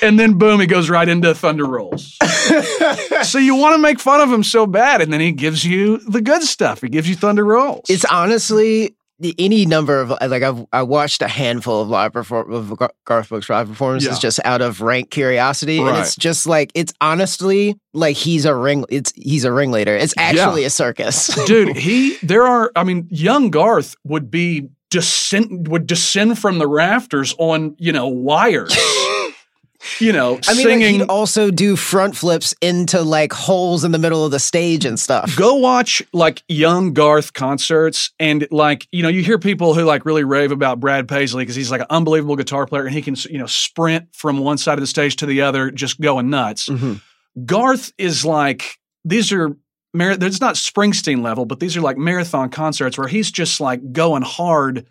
And 0.00 0.18
then 0.18 0.38
boom, 0.38 0.60
he 0.60 0.66
goes 0.66 0.88
right 0.88 1.08
into 1.08 1.34
Thunder 1.34 1.66
Rolls. 1.66 2.16
so 3.22 3.38
you 3.38 3.54
want 3.56 3.74
to 3.74 3.78
make 3.78 4.00
fun 4.00 4.20
of 4.20 4.32
him 4.32 4.42
so 4.42 4.66
bad, 4.66 5.02
and 5.02 5.12
then 5.12 5.20
he 5.20 5.32
gives 5.32 5.64
you 5.64 5.98
the 5.98 6.22
good 6.22 6.42
stuff. 6.42 6.80
He 6.80 6.88
gives 6.88 7.08
you 7.08 7.14
Thunder 7.14 7.44
Rolls. 7.44 7.84
It's 7.88 8.04
honestly 8.06 8.96
any 9.38 9.64
number 9.64 9.98
of 10.00 10.10
like 10.10 10.42
I've 10.42 10.66
I 10.72 10.82
watched 10.82 11.22
a 11.22 11.28
handful 11.28 11.80
of 11.80 11.88
live 11.88 12.12
perform 12.12 12.52
of 12.52 12.78
Garth 13.06 13.30
Brooks 13.30 13.48
live 13.48 13.66
performances 13.68 14.08
Yeah. 14.10 14.18
just 14.18 14.40
out 14.44 14.60
of 14.62 14.80
rank 14.82 15.10
curiosity, 15.10 15.78
and 15.78 15.96
it's 15.96 16.16
just 16.16 16.46
like 16.46 16.70
it's 16.74 16.92
honestly 17.00 17.78
like 17.94 18.16
he's 18.16 18.44
a 18.44 18.54
ring. 18.54 18.84
It's 18.90 19.12
he's 19.16 19.44
a 19.44 19.52
ringleader. 19.52 19.94
It's 19.96 20.14
actually 20.18 20.64
a 20.64 20.70
circus. 20.70 21.28
dude 21.46 21.76
he 21.78 22.16
there 22.22 22.46
are 22.46 22.70
i 22.76 22.84
mean 22.84 23.06
young 23.10 23.50
garth 23.50 23.94
would 24.04 24.30
be 24.30 24.68
descend 24.90 25.68
would 25.68 25.86
descend 25.86 26.38
from 26.38 26.58
the 26.58 26.66
rafters 26.66 27.34
on 27.38 27.74
you 27.78 27.92
know 27.92 28.06
wires 28.08 28.74
you 30.00 30.12
know 30.12 30.38
I 30.48 30.54
mean, 30.54 30.56
like, 30.56 30.56
singing 30.56 30.94
he'd 31.00 31.02
also 31.08 31.50
do 31.50 31.76
front 31.76 32.16
flips 32.16 32.54
into 32.60 33.02
like 33.02 33.32
holes 33.32 33.84
in 33.84 33.92
the 33.92 33.98
middle 33.98 34.24
of 34.24 34.30
the 34.30 34.38
stage 34.38 34.84
and 34.84 34.98
stuff. 34.98 35.36
go 35.36 35.54
watch 35.54 36.02
like 36.12 36.42
young 36.48 36.92
garth 36.92 37.32
concerts 37.34 38.10
and 38.18 38.46
like 38.50 38.88
you 38.90 39.02
know 39.02 39.08
you 39.08 39.22
hear 39.22 39.38
people 39.38 39.74
who 39.74 39.84
like 39.84 40.04
really 40.04 40.24
rave 40.24 40.50
about 40.50 40.80
brad 40.80 41.06
paisley 41.08 41.42
because 41.42 41.54
he's 41.56 41.70
like 41.70 41.80
an 41.82 41.86
unbelievable 41.90 42.36
guitar 42.36 42.66
player 42.66 42.84
and 42.84 42.94
he 42.94 43.02
can 43.02 43.14
you 43.30 43.38
know 43.38 43.46
sprint 43.46 44.08
from 44.14 44.38
one 44.38 44.58
side 44.58 44.74
of 44.74 44.80
the 44.80 44.86
stage 44.86 45.16
to 45.16 45.26
the 45.26 45.42
other 45.42 45.70
just 45.70 46.00
going 46.00 46.30
nuts 46.30 46.68
Mhm. 46.68 47.00
Garth 47.44 47.92
is 47.98 48.24
like 48.24 48.78
these 49.04 49.30
are 49.30 49.54
mar- 49.96 50.16
it's 50.20 50.40
not 50.40 50.54
Springsteen 50.56 51.22
level, 51.22 51.44
but 51.46 51.60
these 51.60 51.76
are 51.76 51.80
like 51.80 51.96
marathon 51.96 52.50
concerts 52.50 52.96
where 52.98 53.08
he's 53.08 53.30
just 53.30 53.60
like 53.60 53.92
going 53.92 54.22
hard 54.22 54.86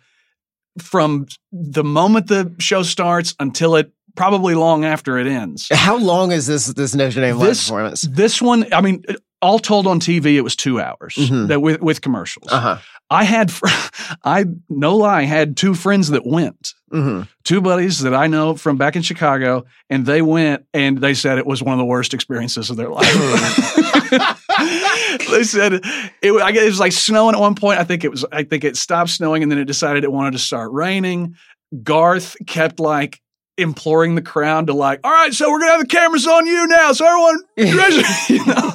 from 0.82 1.26
the 1.52 1.84
moment 1.84 2.26
the 2.26 2.54
show 2.58 2.82
starts 2.82 3.34
until 3.40 3.76
it 3.76 3.92
probably 4.14 4.54
long 4.54 4.84
after 4.84 5.18
it 5.18 5.26
ends. 5.26 5.68
How 5.72 5.96
long 5.96 6.32
is 6.32 6.46
this 6.46 6.66
this 6.66 6.92
Dame 6.92 7.36
live 7.38 7.56
performance? 7.56 8.02
This 8.02 8.40
one, 8.42 8.72
I 8.72 8.80
mean, 8.80 9.02
all 9.42 9.58
told 9.58 9.86
on 9.86 10.00
TV, 10.00 10.36
it 10.36 10.42
was 10.42 10.56
two 10.56 10.80
hours 10.80 11.14
Mhm. 11.16 11.48
that 11.48 11.60
with 11.60 11.80
with 11.80 12.00
commercials. 12.00 12.48
Uh 12.50 12.60
huh. 12.60 12.78
I 13.08 13.22
had, 13.22 13.52
fr- 13.52 13.66
I 14.24 14.46
no 14.68 14.96
lie, 14.96 15.22
had 15.22 15.56
two 15.56 15.74
friends 15.74 16.08
that 16.10 16.26
went 16.26 16.72
hmm 16.90 17.22
two 17.44 17.60
buddies 17.60 18.00
that 18.00 18.14
I 18.14 18.26
know 18.28 18.54
from 18.56 18.76
back 18.76 18.96
in 18.96 19.02
Chicago, 19.02 19.64
and 19.90 20.04
they 20.06 20.22
went 20.22 20.64
and 20.74 20.98
they 20.98 21.14
said 21.14 21.38
it 21.38 21.46
was 21.46 21.62
one 21.62 21.72
of 21.74 21.78
the 21.78 21.84
worst 21.84 22.14
experiences 22.14 22.70
of 22.70 22.76
their 22.76 22.88
life. 22.90 23.06
they 25.30 25.44
said 25.44 25.74
it, 25.74 25.84
I 25.84 26.52
guess 26.52 26.62
it 26.62 26.68
was 26.68 26.80
like 26.80 26.92
snowing 26.92 27.34
at 27.34 27.40
one 27.40 27.54
point. 27.54 27.78
I 27.78 27.84
think 27.84 28.04
it 28.04 28.10
was. 28.10 28.24
I 28.32 28.44
think 28.44 28.64
it 28.64 28.76
stopped 28.76 29.10
snowing, 29.10 29.42
and 29.42 29.50
then 29.50 29.58
it 29.58 29.66
decided 29.66 30.04
it 30.04 30.12
wanted 30.12 30.32
to 30.32 30.38
start 30.38 30.72
raining. 30.72 31.34
Garth 31.82 32.36
kept 32.46 32.80
like 32.80 33.20
imploring 33.58 34.14
the 34.14 34.22
crowd 34.22 34.66
to 34.68 34.72
like, 34.72 35.00
all 35.04 35.10
right, 35.10 35.32
so 35.32 35.50
we're 35.50 35.60
gonna 35.60 35.72
have 35.72 35.80
the 35.80 35.86
cameras 35.86 36.26
on 36.26 36.46
you 36.46 36.66
now, 36.66 36.92
so 36.92 37.06
everyone, 37.06 37.38
you 38.28 38.44
know. 38.46 38.72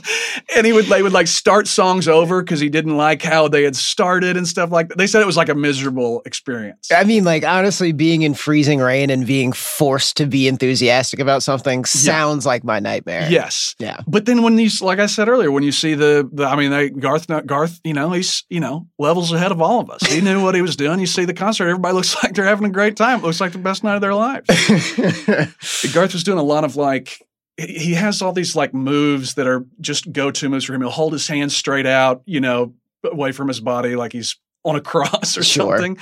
And 0.56 0.66
he 0.66 0.74
would 0.74 0.86
they 0.86 1.02
would 1.02 1.14
like 1.14 1.28
start 1.28 1.68
songs 1.68 2.08
over 2.08 2.42
because 2.42 2.60
he 2.60 2.70
didn't 2.70 2.98
like 2.98 3.22
how 3.22 3.48
they 3.48 3.64
had 3.64 3.76
started 3.76 4.38
and 4.38 4.48
stuff 4.48 4.72
like 4.72 4.90
that. 4.90 4.98
They 4.98 5.08
said 5.08 5.22
it 5.22 5.28
was 5.28 5.38
like 5.38 5.50
a 5.50 5.56
miserable 5.56 6.22
experience. 6.26 6.92
I 6.92 7.04
mean, 7.04 7.24
like 7.24 7.46
honestly, 7.46 7.92
being 7.92 8.24
in 8.24 8.34
freezing 8.34 8.80
rain 8.80 9.10
and 9.10 9.26
being 9.26 9.54
forced 9.54 10.18
to 10.18 10.26
be 10.26 10.48
enthusiastic 10.48 11.20
about 11.20 11.44
something 11.44 11.86
sounds 11.86 12.46
like 12.46 12.64
my 12.64 12.80
nightmare. 12.80 13.28
Yes. 13.30 13.76
Yeah. 13.80 14.02
But 14.08 14.26
then 14.26 14.42
when 14.44 14.58
you, 14.58 14.70
like 14.82 15.00
I 15.00 15.06
said 15.06 15.30
earlier, 15.30 15.52
when 15.52 15.64
you 15.64 15.72
see 15.72 15.94
the, 15.94 16.28
the 16.32 16.46
I 16.46 16.56
mean, 16.56 16.72
they, 16.72 16.90
Garth, 16.90 17.30
uh, 17.30 17.42
Garth, 17.42 17.80
you 17.84 17.94
know, 17.94 18.12
he's, 18.12 18.44
you 18.50 18.60
know, 18.60 18.88
levels 18.98 19.32
ahead 19.32 19.52
of 19.52 19.62
all 19.62 19.80
of 19.80 19.90
us. 19.90 20.02
He 20.04 20.22
knew 20.22 20.44
what 20.44 20.56
he 20.56 20.62
was 20.62 20.76
doing. 20.76 21.00
You 21.00 21.06
see 21.06 21.26
the 21.26 21.34
concert, 21.34 21.68
everybody 21.68 21.94
looks 21.94 22.16
like 22.24 22.34
they're 22.34 22.46
having 22.46 22.66
a 22.66 22.72
great 22.72 22.96
time. 22.96 23.20
It 23.20 23.24
looks 23.24 23.42
like 23.42 23.52
the 23.52 23.60
best 23.60 23.84
night 23.84 23.96
of 23.96 24.02
their 24.02 24.16
life. 24.16 24.44
Garth 25.94 26.14
was 26.14 26.24
doing 26.24 26.38
a 26.40 26.44
lot 26.44 26.64
of 26.64 26.76
like, 26.76 27.18
he 27.58 27.94
has 27.94 28.22
all 28.22 28.34
these 28.34 28.56
like 28.56 28.74
moves 28.74 29.36
that 29.36 29.48
are 29.48 29.66
just 29.80 30.12
go 30.12 30.32
to 30.32 30.50
moves 30.50 30.66
for 30.66 30.74
him. 30.74 30.82
He'll 30.82 30.90
hold 30.90 31.14
his 31.14 31.28
hands 31.28 31.56
straight 31.56 31.86
out, 31.86 32.24
you 32.26 32.40
know, 32.42 32.74
away 33.04 33.32
from 33.32 33.48
his 33.48 33.60
body, 33.60 33.96
like 33.96 34.14
he's 34.14 34.38
on 34.64 34.76
a 34.76 34.82
cross 34.82 35.38
or 35.38 35.44
Sure. 35.44 35.78
something. 35.78 35.98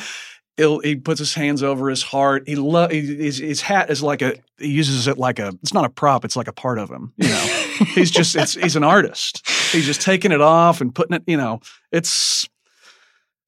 He'll, 0.58 0.80
he 0.80 0.98
puts 0.98 1.20
his 1.20 1.34
hands 1.34 1.64
over 1.64 1.90
his 1.90 2.04
heart. 2.04 2.44
He 2.46 2.56
lo- 2.56 2.90
his, 2.90 3.38
his 3.38 3.62
hat 3.62 3.90
is 3.90 4.04
like 4.04 4.22
a 4.22 4.36
he 4.58 4.68
uses 4.68 5.08
it 5.08 5.18
like 5.18 5.40
a 5.40 5.54
it's 5.64 5.74
not 5.74 5.86
a 5.86 5.90
prop. 5.90 6.26
It's 6.26 6.36
like 6.36 6.50
a 6.50 6.54
part 6.54 6.80
of 6.80 6.90
him. 6.90 7.14
You 7.16 7.30
know, 7.30 7.40
he's 7.96 8.12
just 8.12 8.36
it's 8.36 8.56
he's 8.56 8.76
an 8.76 8.84
artist. 8.84 9.48
He's 9.72 9.86
just 9.86 10.02
taking 10.02 10.34
it 10.34 10.42
off 10.42 10.82
and 10.82 10.94
putting 10.94 11.16
it. 11.16 11.24
You 11.28 11.38
know, 11.38 11.62
it's 11.94 12.46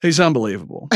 he's 0.01 0.21
unbelievable. 0.21 0.87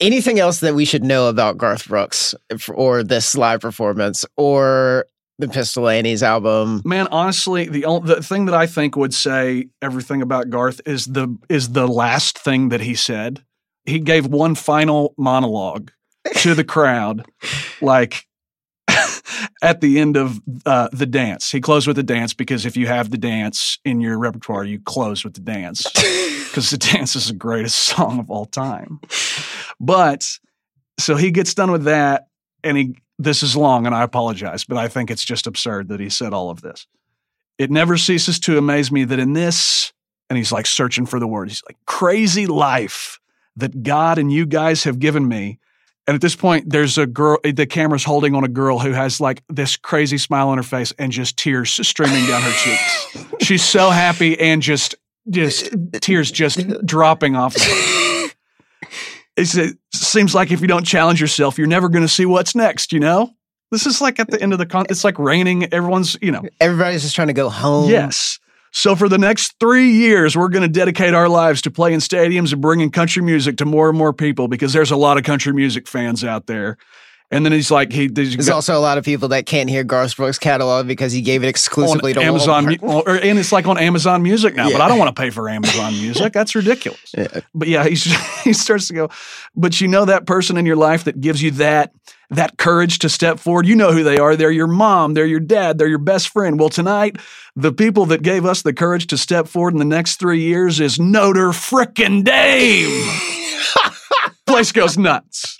Anything 0.00 0.38
else 0.38 0.60
that 0.60 0.76
we 0.76 0.84
should 0.84 1.02
know 1.02 1.28
about 1.28 1.58
Garth 1.58 1.88
Brooks 1.88 2.32
or 2.72 3.02
this 3.02 3.36
live 3.36 3.60
performance 3.60 4.24
or 4.36 5.06
the 5.40 5.48
Pistol 5.48 5.88
Annies' 5.88 6.22
album? 6.22 6.82
Man, 6.84 7.08
honestly, 7.08 7.68
the 7.68 7.84
only, 7.84 8.14
the 8.14 8.22
thing 8.22 8.44
that 8.44 8.54
I 8.54 8.68
think 8.68 8.94
would 8.94 9.12
say 9.12 9.70
everything 9.82 10.22
about 10.22 10.50
Garth 10.50 10.80
is 10.86 11.06
the 11.06 11.36
is 11.48 11.70
the 11.70 11.88
last 11.88 12.38
thing 12.38 12.68
that 12.68 12.80
he 12.80 12.94
said. 12.94 13.44
He 13.86 13.98
gave 13.98 14.26
one 14.26 14.54
final 14.54 15.14
monologue 15.18 15.90
to 16.36 16.54
the 16.54 16.64
crowd, 16.64 17.26
like 17.80 18.27
at 19.62 19.80
the 19.80 19.98
end 19.98 20.16
of 20.16 20.40
uh, 20.66 20.88
the 20.92 21.06
dance. 21.06 21.50
He 21.50 21.60
closed 21.60 21.86
with 21.86 21.96
the 21.96 22.02
dance 22.02 22.34
because 22.34 22.66
if 22.66 22.76
you 22.76 22.86
have 22.86 23.10
the 23.10 23.18
dance 23.18 23.78
in 23.84 24.00
your 24.00 24.18
repertoire, 24.18 24.64
you 24.64 24.80
close 24.80 25.24
with 25.24 25.34
the 25.34 25.40
dance 25.40 25.84
because 26.48 26.70
the 26.70 26.78
dance 26.78 27.16
is 27.16 27.28
the 27.28 27.34
greatest 27.34 27.78
song 27.78 28.18
of 28.18 28.30
all 28.30 28.46
time. 28.46 29.00
But 29.80 30.38
so 30.98 31.16
he 31.16 31.30
gets 31.30 31.54
done 31.54 31.70
with 31.70 31.84
that, 31.84 32.28
and 32.64 32.76
he 32.76 32.96
this 33.18 33.42
is 33.42 33.56
long, 33.56 33.84
and 33.84 33.94
I 33.94 34.02
apologize, 34.04 34.64
but 34.64 34.78
I 34.78 34.88
think 34.88 35.10
it's 35.10 35.24
just 35.24 35.46
absurd 35.46 35.88
that 35.88 36.00
he 36.00 36.08
said 36.08 36.32
all 36.32 36.50
of 36.50 36.60
this. 36.60 36.86
It 37.58 37.70
never 37.70 37.96
ceases 37.96 38.38
to 38.40 38.58
amaze 38.58 38.92
me 38.92 39.04
that 39.04 39.18
in 39.18 39.32
this, 39.32 39.92
and 40.30 40.36
he's 40.36 40.52
like 40.52 40.66
searching 40.66 41.04
for 41.04 41.18
the 41.18 41.26
word. 41.26 41.48
He's 41.48 41.62
like 41.68 41.76
crazy 41.86 42.46
life 42.46 43.18
that 43.56 43.82
God 43.82 44.18
and 44.18 44.32
you 44.32 44.46
guys 44.46 44.84
have 44.84 45.00
given 45.00 45.26
me. 45.26 45.58
And 46.08 46.14
at 46.14 46.22
this 46.22 46.34
point, 46.34 46.70
there's 46.70 46.96
a 46.96 47.06
girl, 47.06 47.38
the 47.44 47.66
camera's 47.66 48.02
holding 48.02 48.34
on 48.34 48.42
a 48.42 48.48
girl 48.48 48.78
who 48.78 48.92
has 48.92 49.20
like 49.20 49.42
this 49.50 49.76
crazy 49.76 50.16
smile 50.16 50.48
on 50.48 50.56
her 50.56 50.62
face 50.62 50.90
and 50.98 51.12
just 51.12 51.36
tears 51.36 51.70
streaming 51.86 52.24
down 52.26 52.40
her 52.40 52.50
cheeks. 52.50 53.26
She's 53.46 53.62
so 53.62 53.90
happy 53.90 54.40
and 54.40 54.62
just, 54.62 54.94
just 55.28 55.68
tears 55.92 56.30
just 56.30 56.66
dropping 56.86 57.36
off. 57.36 57.54
Of 57.54 57.62
her. 57.62 58.28
It's, 59.36 59.54
it 59.54 59.76
seems 59.94 60.34
like 60.34 60.50
if 60.50 60.60
you 60.60 60.66
don't 60.66 60.84
challenge 60.84 61.20
yourself, 61.20 61.58
you're 61.58 61.68
never 61.68 61.88
going 61.88 62.02
to 62.02 62.08
see 62.08 62.26
what's 62.26 62.56
next, 62.56 62.92
you 62.92 62.98
know? 62.98 63.30
This 63.70 63.86
is 63.86 64.00
like 64.00 64.18
at 64.18 64.28
the 64.28 64.42
end 64.42 64.52
of 64.52 64.58
the 64.58 64.66
con, 64.66 64.86
it's 64.90 65.04
like 65.04 65.16
raining. 65.16 65.72
Everyone's, 65.72 66.16
you 66.20 66.32
know, 66.32 66.42
Everybody's 66.60 67.02
just 67.02 67.14
trying 67.14 67.28
to 67.28 67.34
go 67.34 67.48
home. 67.48 67.88
Yes. 67.88 68.40
So 68.72 68.94
for 68.94 69.08
the 69.08 69.18
next 69.18 69.54
three 69.58 69.90
years, 69.90 70.36
we're 70.36 70.48
going 70.48 70.62
to 70.62 70.68
dedicate 70.68 71.14
our 71.14 71.28
lives 71.28 71.62
to 71.62 71.70
playing 71.70 72.00
stadiums 72.00 72.52
and 72.52 72.60
bringing 72.60 72.90
country 72.90 73.22
music 73.22 73.56
to 73.58 73.64
more 73.64 73.88
and 73.88 73.98
more 73.98 74.12
people 74.12 74.48
because 74.48 74.72
there's 74.72 74.90
a 74.90 74.96
lot 74.96 75.16
of 75.16 75.24
country 75.24 75.52
music 75.52 75.88
fans 75.88 76.22
out 76.22 76.46
there. 76.46 76.76
And 77.30 77.44
then 77.44 77.52
he's 77.52 77.70
like, 77.70 77.92
he 77.92 78.02
he's 78.04 78.12
There's 78.12 78.36
got- 78.48 78.54
also 78.54 78.78
a 78.78 78.80
lot 78.80 78.96
of 78.96 79.04
people 79.04 79.28
that 79.28 79.44
can't 79.44 79.68
hear 79.68 79.84
Garth 79.84 80.16
Brooks' 80.16 80.38
catalog 80.38 80.86
because 80.86 81.12
he 81.12 81.20
gave 81.20 81.44
it 81.44 81.48
exclusively 81.48 82.14
to 82.14 82.22
Amazon, 82.22 82.64
Walmart. 82.64 82.82
or, 82.82 83.08
er, 83.08 83.18
and 83.18 83.38
it's 83.38 83.52
like 83.52 83.66
on 83.66 83.76
Amazon 83.76 84.22
Music 84.22 84.54
now. 84.54 84.70
But 84.70 84.80
I 84.80 84.88
don't 84.88 84.98
want 84.98 85.14
to 85.14 85.20
pay 85.20 85.28
for 85.28 85.48
Amazon 85.48 85.92
Music. 85.92 86.32
That's 86.32 86.54
ridiculous. 86.54 87.14
Yeah. 87.16 87.40
But 87.54 87.68
yeah, 87.68 87.84
he's, 87.84 88.04
he 88.44 88.54
starts 88.54 88.88
to 88.88 88.94
go. 88.94 89.10
But 89.54 89.78
you 89.80 89.88
know 89.88 90.06
that 90.06 90.26
person 90.26 90.56
in 90.56 90.64
your 90.64 90.76
life 90.76 91.04
that 91.04 91.20
gives 91.20 91.42
you 91.42 91.50
that 91.52 91.92
that 92.30 92.58
courage 92.58 92.98
to 93.00 93.08
step 93.08 93.38
forward. 93.38 93.66
You 93.66 93.74
know 93.74 93.92
who 93.92 94.04
they 94.04 94.18
are. 94.18 94.36
They're 94.36 94.50
your 94.50 94.66
mom. 94.66 95.14
They're 95.14 95.26
your 95.26 95.40
dad. 95.40 95.78
They're 95.78 95.88
your 95.88 95.98
best 95.98 96.28
friend. 96.28 96.58
Well, 96.58 96.68
tonight, 96.68 97.16
the 97.56 97.72
people 97.72 98.06
that 98.06 98.22
gave 98.22 98.44
us 98.44 98.62
the 98.62 98.74
courage 98.74 99.06
to 99.08 99.18
step 99.18 99.48
forward 99.48 99.72
in 99.72 99.78
the 99.78 99.84
next 99.86 100.16
three 100.16 100.42
years 100.42 100.78
is 100.78 101.00
Notre 101.00 101.50
frickin' 101.50 102.24
Dame. 102.24 103.10
Place 104.48 104.72
goes 104.72 104.98
nuts. 104.98 105.58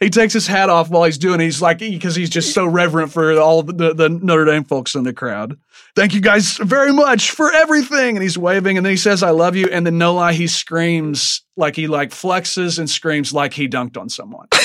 He 0.00 0.10
takes 0.10 0.32
his 0.32 0.46
hat 0.46 0.70
off 0.70 0.90
while 0.90 1.04
he's 1.04 1.18
doing. 1.18 1.40
it. 1.40 1.44
He's 1.44 1.62
like 1.62 1.78
because 1.78 2.14
he's 2.14 2.30
just 2.30 2.54
so 2.54 2.66
reverent 2.66 3.12
for 3.12 3.38
all 3.38 3.62
the, 3.62 3.94
the, 3.94 4.08
Notre 4.08 4.44
Dame 4.44 4.64
folks 4.64 4.94
in 4.94 5.02
the 5.02 5.12
crowd. 5.12 5.58
Thank 5.96 6.14
you 6.14 6.20
guys 6.20 6.56
very 6.58 6.92
much 6.92 7.32
for 7.32 7.52
everything. 7.52 8.16
And 8.16 8.22
he's 8.22 8.38
waving, 8.38 8.76
and 8.76 8.86
then 8.86 8.92
he 8.92 8.96
says, 8.96 9.22
"I 9.22 9.30
love 9.30 9.56
you." 9.56 9.66
And 9.66 9.86
then 9.86 9.98
no 9.98 10.14
lie, 10.14 10.34
he 10.34 10.46
screams 10.46 11.42
like 11.56 11.74
he 11.74 11.88
like 11.88 12.10
flexes 12.10 12.78
and 12.78 12.88
screams 12.88 13.32
like 13.32 13.54
he 13.54 13.68
dunked 13.68 13.96
on 13.96 14.08
someone. 14.08 14.46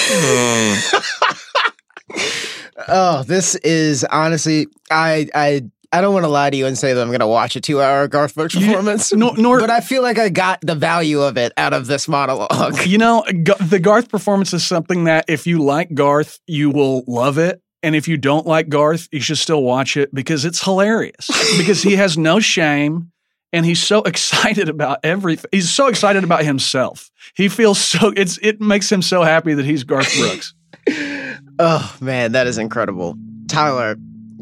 Oh, 2.88 3.23
this 3.23 3.56
is 3.56 4.04
honestly, 4.06 4.67
I, 4.89 5.28
I, 5.34 5.62
I 5.94 6.02
don't 6.02 6.14
want 6.14 6.24
to 6.26 6.30
lie 6.30 6.50
to 6.50 6.58
you 6.58 6.66
and 6.66 6.78
say 6.78 6.94
that 6.94 7.02
I'm 7.02 7.08
going 7.10 7.20
to 7.20 7.28
watch 7.28 7.56
a 7.56 7.62
two-hour 7.62 8.08
Garth 8.10 8.34
Brooks 8.36 8.56
You- 8.56 8.66
performance, 8.66 9.14
nor- 9.14 9.38
nor- 9.38 9.60
but 9.60 9.70
I 9.70 9.80
feel 9.80 10.02
like 10.02 10.18
I 10.18 10.30
got 10.30 10.60
the 10.62 10.76
value 10.76 11.22
of 11.22 11.38
it 11.38 11.54
out 11.56 11.72
of 11.74 11.88
this 11.88 12.08
monologue. 12.08 12.86
You 12.86 12.98
know, 12.98 13.24
the 13.30 13.80
Garth 13.82 14.10
performance 14.10 14.54
is 14.54 14.66
something 14.66 15.04
that 15.06 15.26
if 15.28 15.46
you 15.48 15.60
like 15.60 15.94
Garth, 15.94 16.39
you 16.48 16.70
will 16.72 17.04
love 17.08 17.38
it. 17.38 17.62
And 17.84 17.96
if 17.96 18.08
you 18.08 18.18
don't 18.18 18.48
like 18.48 18.70
Garth, 18.70 19.08
you 19.12 19.20
should 19.20 19.38
still 19.38 19.62
watch 19.62 19.96
it 19.98 20.14
because 20.16 20.46
it's 20.46 20.64
hilarious. 20.64 21.28
because 21.58 21.84
he 21.84 21.96
has 21.96 22.18
no 22.18 22.39
shame 22.39 23.12
and 23.52 23.66
he's 23.66 23.84
so 23.84 24.02
excited 24.04 24.70
about 24.70 25.00
everything. 25.04 25.50
He's 25.52 25.70
so 25.70 25.88
excited 25.88 26.24
about 26.24 26.44
himself. 26.44 27.12
He 27.36 27.50
feels 27.50 27.80
so 27.80 28.12
it's 28.16 28.39
it 28.41 28.60
makes 28.62 28.91
him 28.91 29.02
so 29.02 29.22
happy 29.22 29.54
that 29.54 29.66
he's 29.66 29.84
Garth 29.84 30.12
Brooks. 30.18 30.54
Oh 31.60 31.96
man, 32.02 32.32
that 32.32 32.48
is 32.48 32.58
incredible, 32.58 33.16
Tyler. 33.48 33.96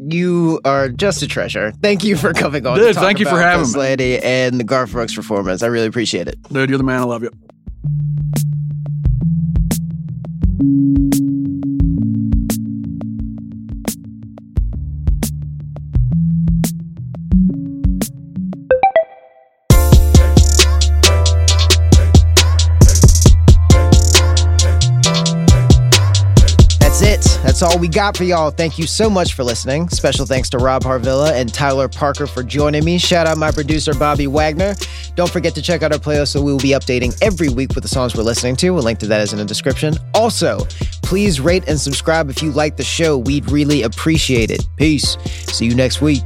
You 0.08 0.60
are 0.64 0.88
just 0.88 1.22
a 1.22 1.26
treasure. 1.26 1.72
Thank 1.82 2.04
you 2.04 2.16
for 2.16 2.32
coming 2.32 2.66
on. 2.66 2.78
Dude, 2.78 2.96
thank 2.96 3.18
you 3.18 3.26
for 3.26 3.38
having 3.38 3.64
this 3.64 3.74
me. 3.74 3.80
lady 3.80 4.18
and 4.18 4.58
the 4.58 4.64
Garth 4.64 4.92
Brooks 4.92 5.14
performance. 5.14 5.62
I 5.62 5.66
really 5.66 5.86
appreciate 5.86 6.28
it. 6.28 6.42
Dude, 6.52 6.68
you're 6.68 6.78
the 6.78 6.84
man. 6.84 7.00
I 7.00 7.04
love 7.04 7.22
you. 7.22 7.30
That's 27.62 27.76
all 27.76 27.80
we 27.80 27.86
got 27.86 28.16
for 28.16 28.24
y'all. 28.24 28.50
Thank 28.50 28.76
you 28.76 28.88
so 28.88 29.08
much 29.08 29.34
for 29.34 29.44
listening. 29.44 29.88
Special 29.88 30.26
thanks 30.26 30.50
to 30.50 30.58
Rob 30.58 30.82
Harvilla 30.82 31.30
and 31.30 31.54
Tyler 31.54 31.86
Parker 31.86 32.26
for 32.26 32.42
joining 32.42 32.84
me. 32.84 32.98
Shout 32.98 33.28
out 33.28 33.38
my 33.38 33.52
producer, 33.52 33.94
Bobby 33.94 34.26
Wagner. 34.26 34.74
Don't 35.14 35.30
forget 35.30 35.54
to 35.54 35.62
check 35.62 35.84
out 35.84 35.92
our 35.92 35.98
playlist, 36.00 36.32
so 36.32 36.42
we 36.42 36.50
will 36.50 36.58
be 36.58 36.70
updating 36.70 37.16
every 37.22 37.48
week 37.48 37.76
with 37.76 37.82
the 37.82 37.88
songs 37.88 38.16
we're 38.16 38.24
listening 38.24 38.56
to. 38.56 38.76
A 38.76 38.80
link 38.80 38.98
to 38.98 39.06
that 39.06 39.20
is 39.20 39.32
in 39.32 39.38
the 39.38 39.44
description. 39.44 39.94
Also, 40.12 40.66
please 41.02 41.40
rate 41.40 41.62
and 41.68 41.80
subscribe 41.80 42.30
if 42.30 42.42
you 42.42 42.50
like 42.50 42.76
the 42.76 42.82
show. 42.82 43.16
We'd 43.16 43.48
really 43.48 43.82
appreciate 43.82 44.50
it. 44.50 44.66
Peace. 44.76 45.16
See 45.24 45.66
you 45.66 45.76
next 45.76 46.02
week. 46.02 46.24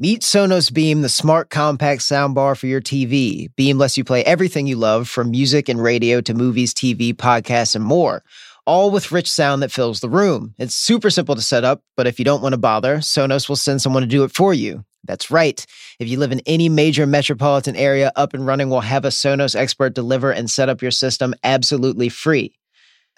Meet 0.00 0.22
Sonos 0.22 0.72
Beam, 0.72 1.02
the 1.02 1.08
smart 1.08 1.50
compact 1.50 2.02
soundbar 2.02 2.56
for 2.56 2.68
your 2.68 2.80
TV. 2.80 3.48
Beam 3.56 3.78
lets 3.78 3.98
you 3.98 4.04
play 4.04 4.22
everything 4.22 4.68
you 4.68 4.76
love, 4.76 5.08
from 5.08 5.32
music 5.32 5.68
and 5.68 5.82
radio 5.82 6.20
to 6.20 6.34
movies, 6.34 6.72
TV, 6.72 7.12
podcasts, 7.12 7.74
and 7.74 7.84
more, 7.84 8.22
all 8.64 8.92
with 8.92 9.10
rich 9.10 9.28
sound 9.28 9.60
that 9.60 9.72
fills 9.72 9.98
the 9.98 10.08
room. 10.08 10.54
It's 10.56 10.76
super 10.76 11.10
simple 11.10 11.34
to 11.34 11.42
set 11.42 11.64
up, 11.64 11.82
but 11.96 12.06
if 12.06 12.20
you 12.20 12.24
don't 12.24 12.42
want 12.42 12.52
to 12.52 12.58
bother, 12.60 12.98
Sonos 12.98 13.48
will 13.48 13.56
send 13.56 13.82
someone 13.82 14.04
to 14.04 14.06
do 14.06 14.22
it 14.22 14.30
for 14.30 14.54
you. 14.54 14.84
That's 15.02 15.32
right. 15.32 15.66
If 15.98 16.08
you 16.08 16.20
live 16.20 16.30
in 16.30 16.42
any 16.46 16.68
major 16.68 17.04
metropolitan 17.04 17.74
area, 17.74 18.12
Up 18.14 18.34
and 18.34 18.46
Running 18.46 18.70
will 18.70 18.82
have 18.82 19.04
a 19.04 19.08
Sonos 19.08 19.56
expert 19.56 19.94
deliver 19.94 20.30
and 20.30 20.48
set 20.48 20.68
up 20.68 20.80
your 20.80 20.92
system 20.92 21.34
absolutely 21.42 22.08
free. 22.08 22.54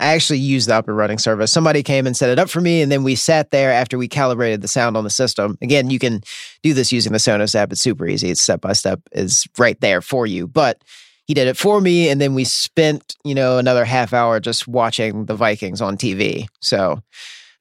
I 0.01 0.15
actually 0.15 0.39
used 0.39 0.69
the 0.69 0.75
up 0.75 0.89
and 0.89 0.97
running 0.97 1.19
service. 1.19 1.53
Somebody 1.53 1.83
came 1.83 2.07
and 2.07 2.17
set 2.17 2.31
it 2.31 2.39
up 2.39 2.51
for 2.51 2.61
me, 2.61 2.83
and 2.83 2.91
then 2.91 3.03
we 3.03 3.15
sat 3.15 3.51
there 3.51 3.71
after 3.71 3.99
we 3.99 4.09
calibrated 4.09 4.63
the 4.63 4.69
sound 4.69 4.97
on 4.97 5.05
the 5.05 5.11
system. 5.11 5.59
Again, 5.61 5.91
you 5.91 5.99
can 5.99 6.23
do 6.63 6.75
this 6.75 6.91
using 6.91 7.13
the 7.13 7.19
Sonos 7.19 7.55
app. 7.55 7.71
It's 7.71 7.81
super 7.81 8.07
easy. 8.07 8.31
It's 8.31 8.41
step 8.41 8.61
by 8.61 8.73
step, 8.73 9.01
is 9.13 9.47
right 9.59 9.81
there 9.81 10.01
for 10.01 10.27
you. 10.27 10.49
But 10.49 10.83
he 11.27 11.35
did 11.35 11.47
it 11.47 11.57
for 11.57 11.81
me, 11.81 12.09
and 12.09 12.21
then 12.21 12.35
we 12.35 12.45
spent, 12.45 13.15
you 13.25 13.35
know, 13.35 13.59
another 13.59 13.85
half 13.85 14.13
hour 14.13 14.41
just 14.41 14.67
watching 14.67 15.27
the 15.27 15.37
Vikings 15.37 15.81
on 15.81 15.97
TV. 15.97 16.49
So 16.61 17.03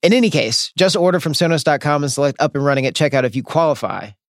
in 0.02 0.14
any 0.14 0.30
case, 0.30 0.72
just 0.78 0.96
order 0.96 1.20
from 1.20 1.34
Sonos.com 1.34 2.04
and 2.04 2.12
select 2.12 2.40
up 2.42 2.56
and 2.56 2.66
running 2.66 2.86
at 2.86 2.96
checkout 2.96 3.26
if 3.26 3.36
you 3.36 3.44
qualify. 3.44 4.12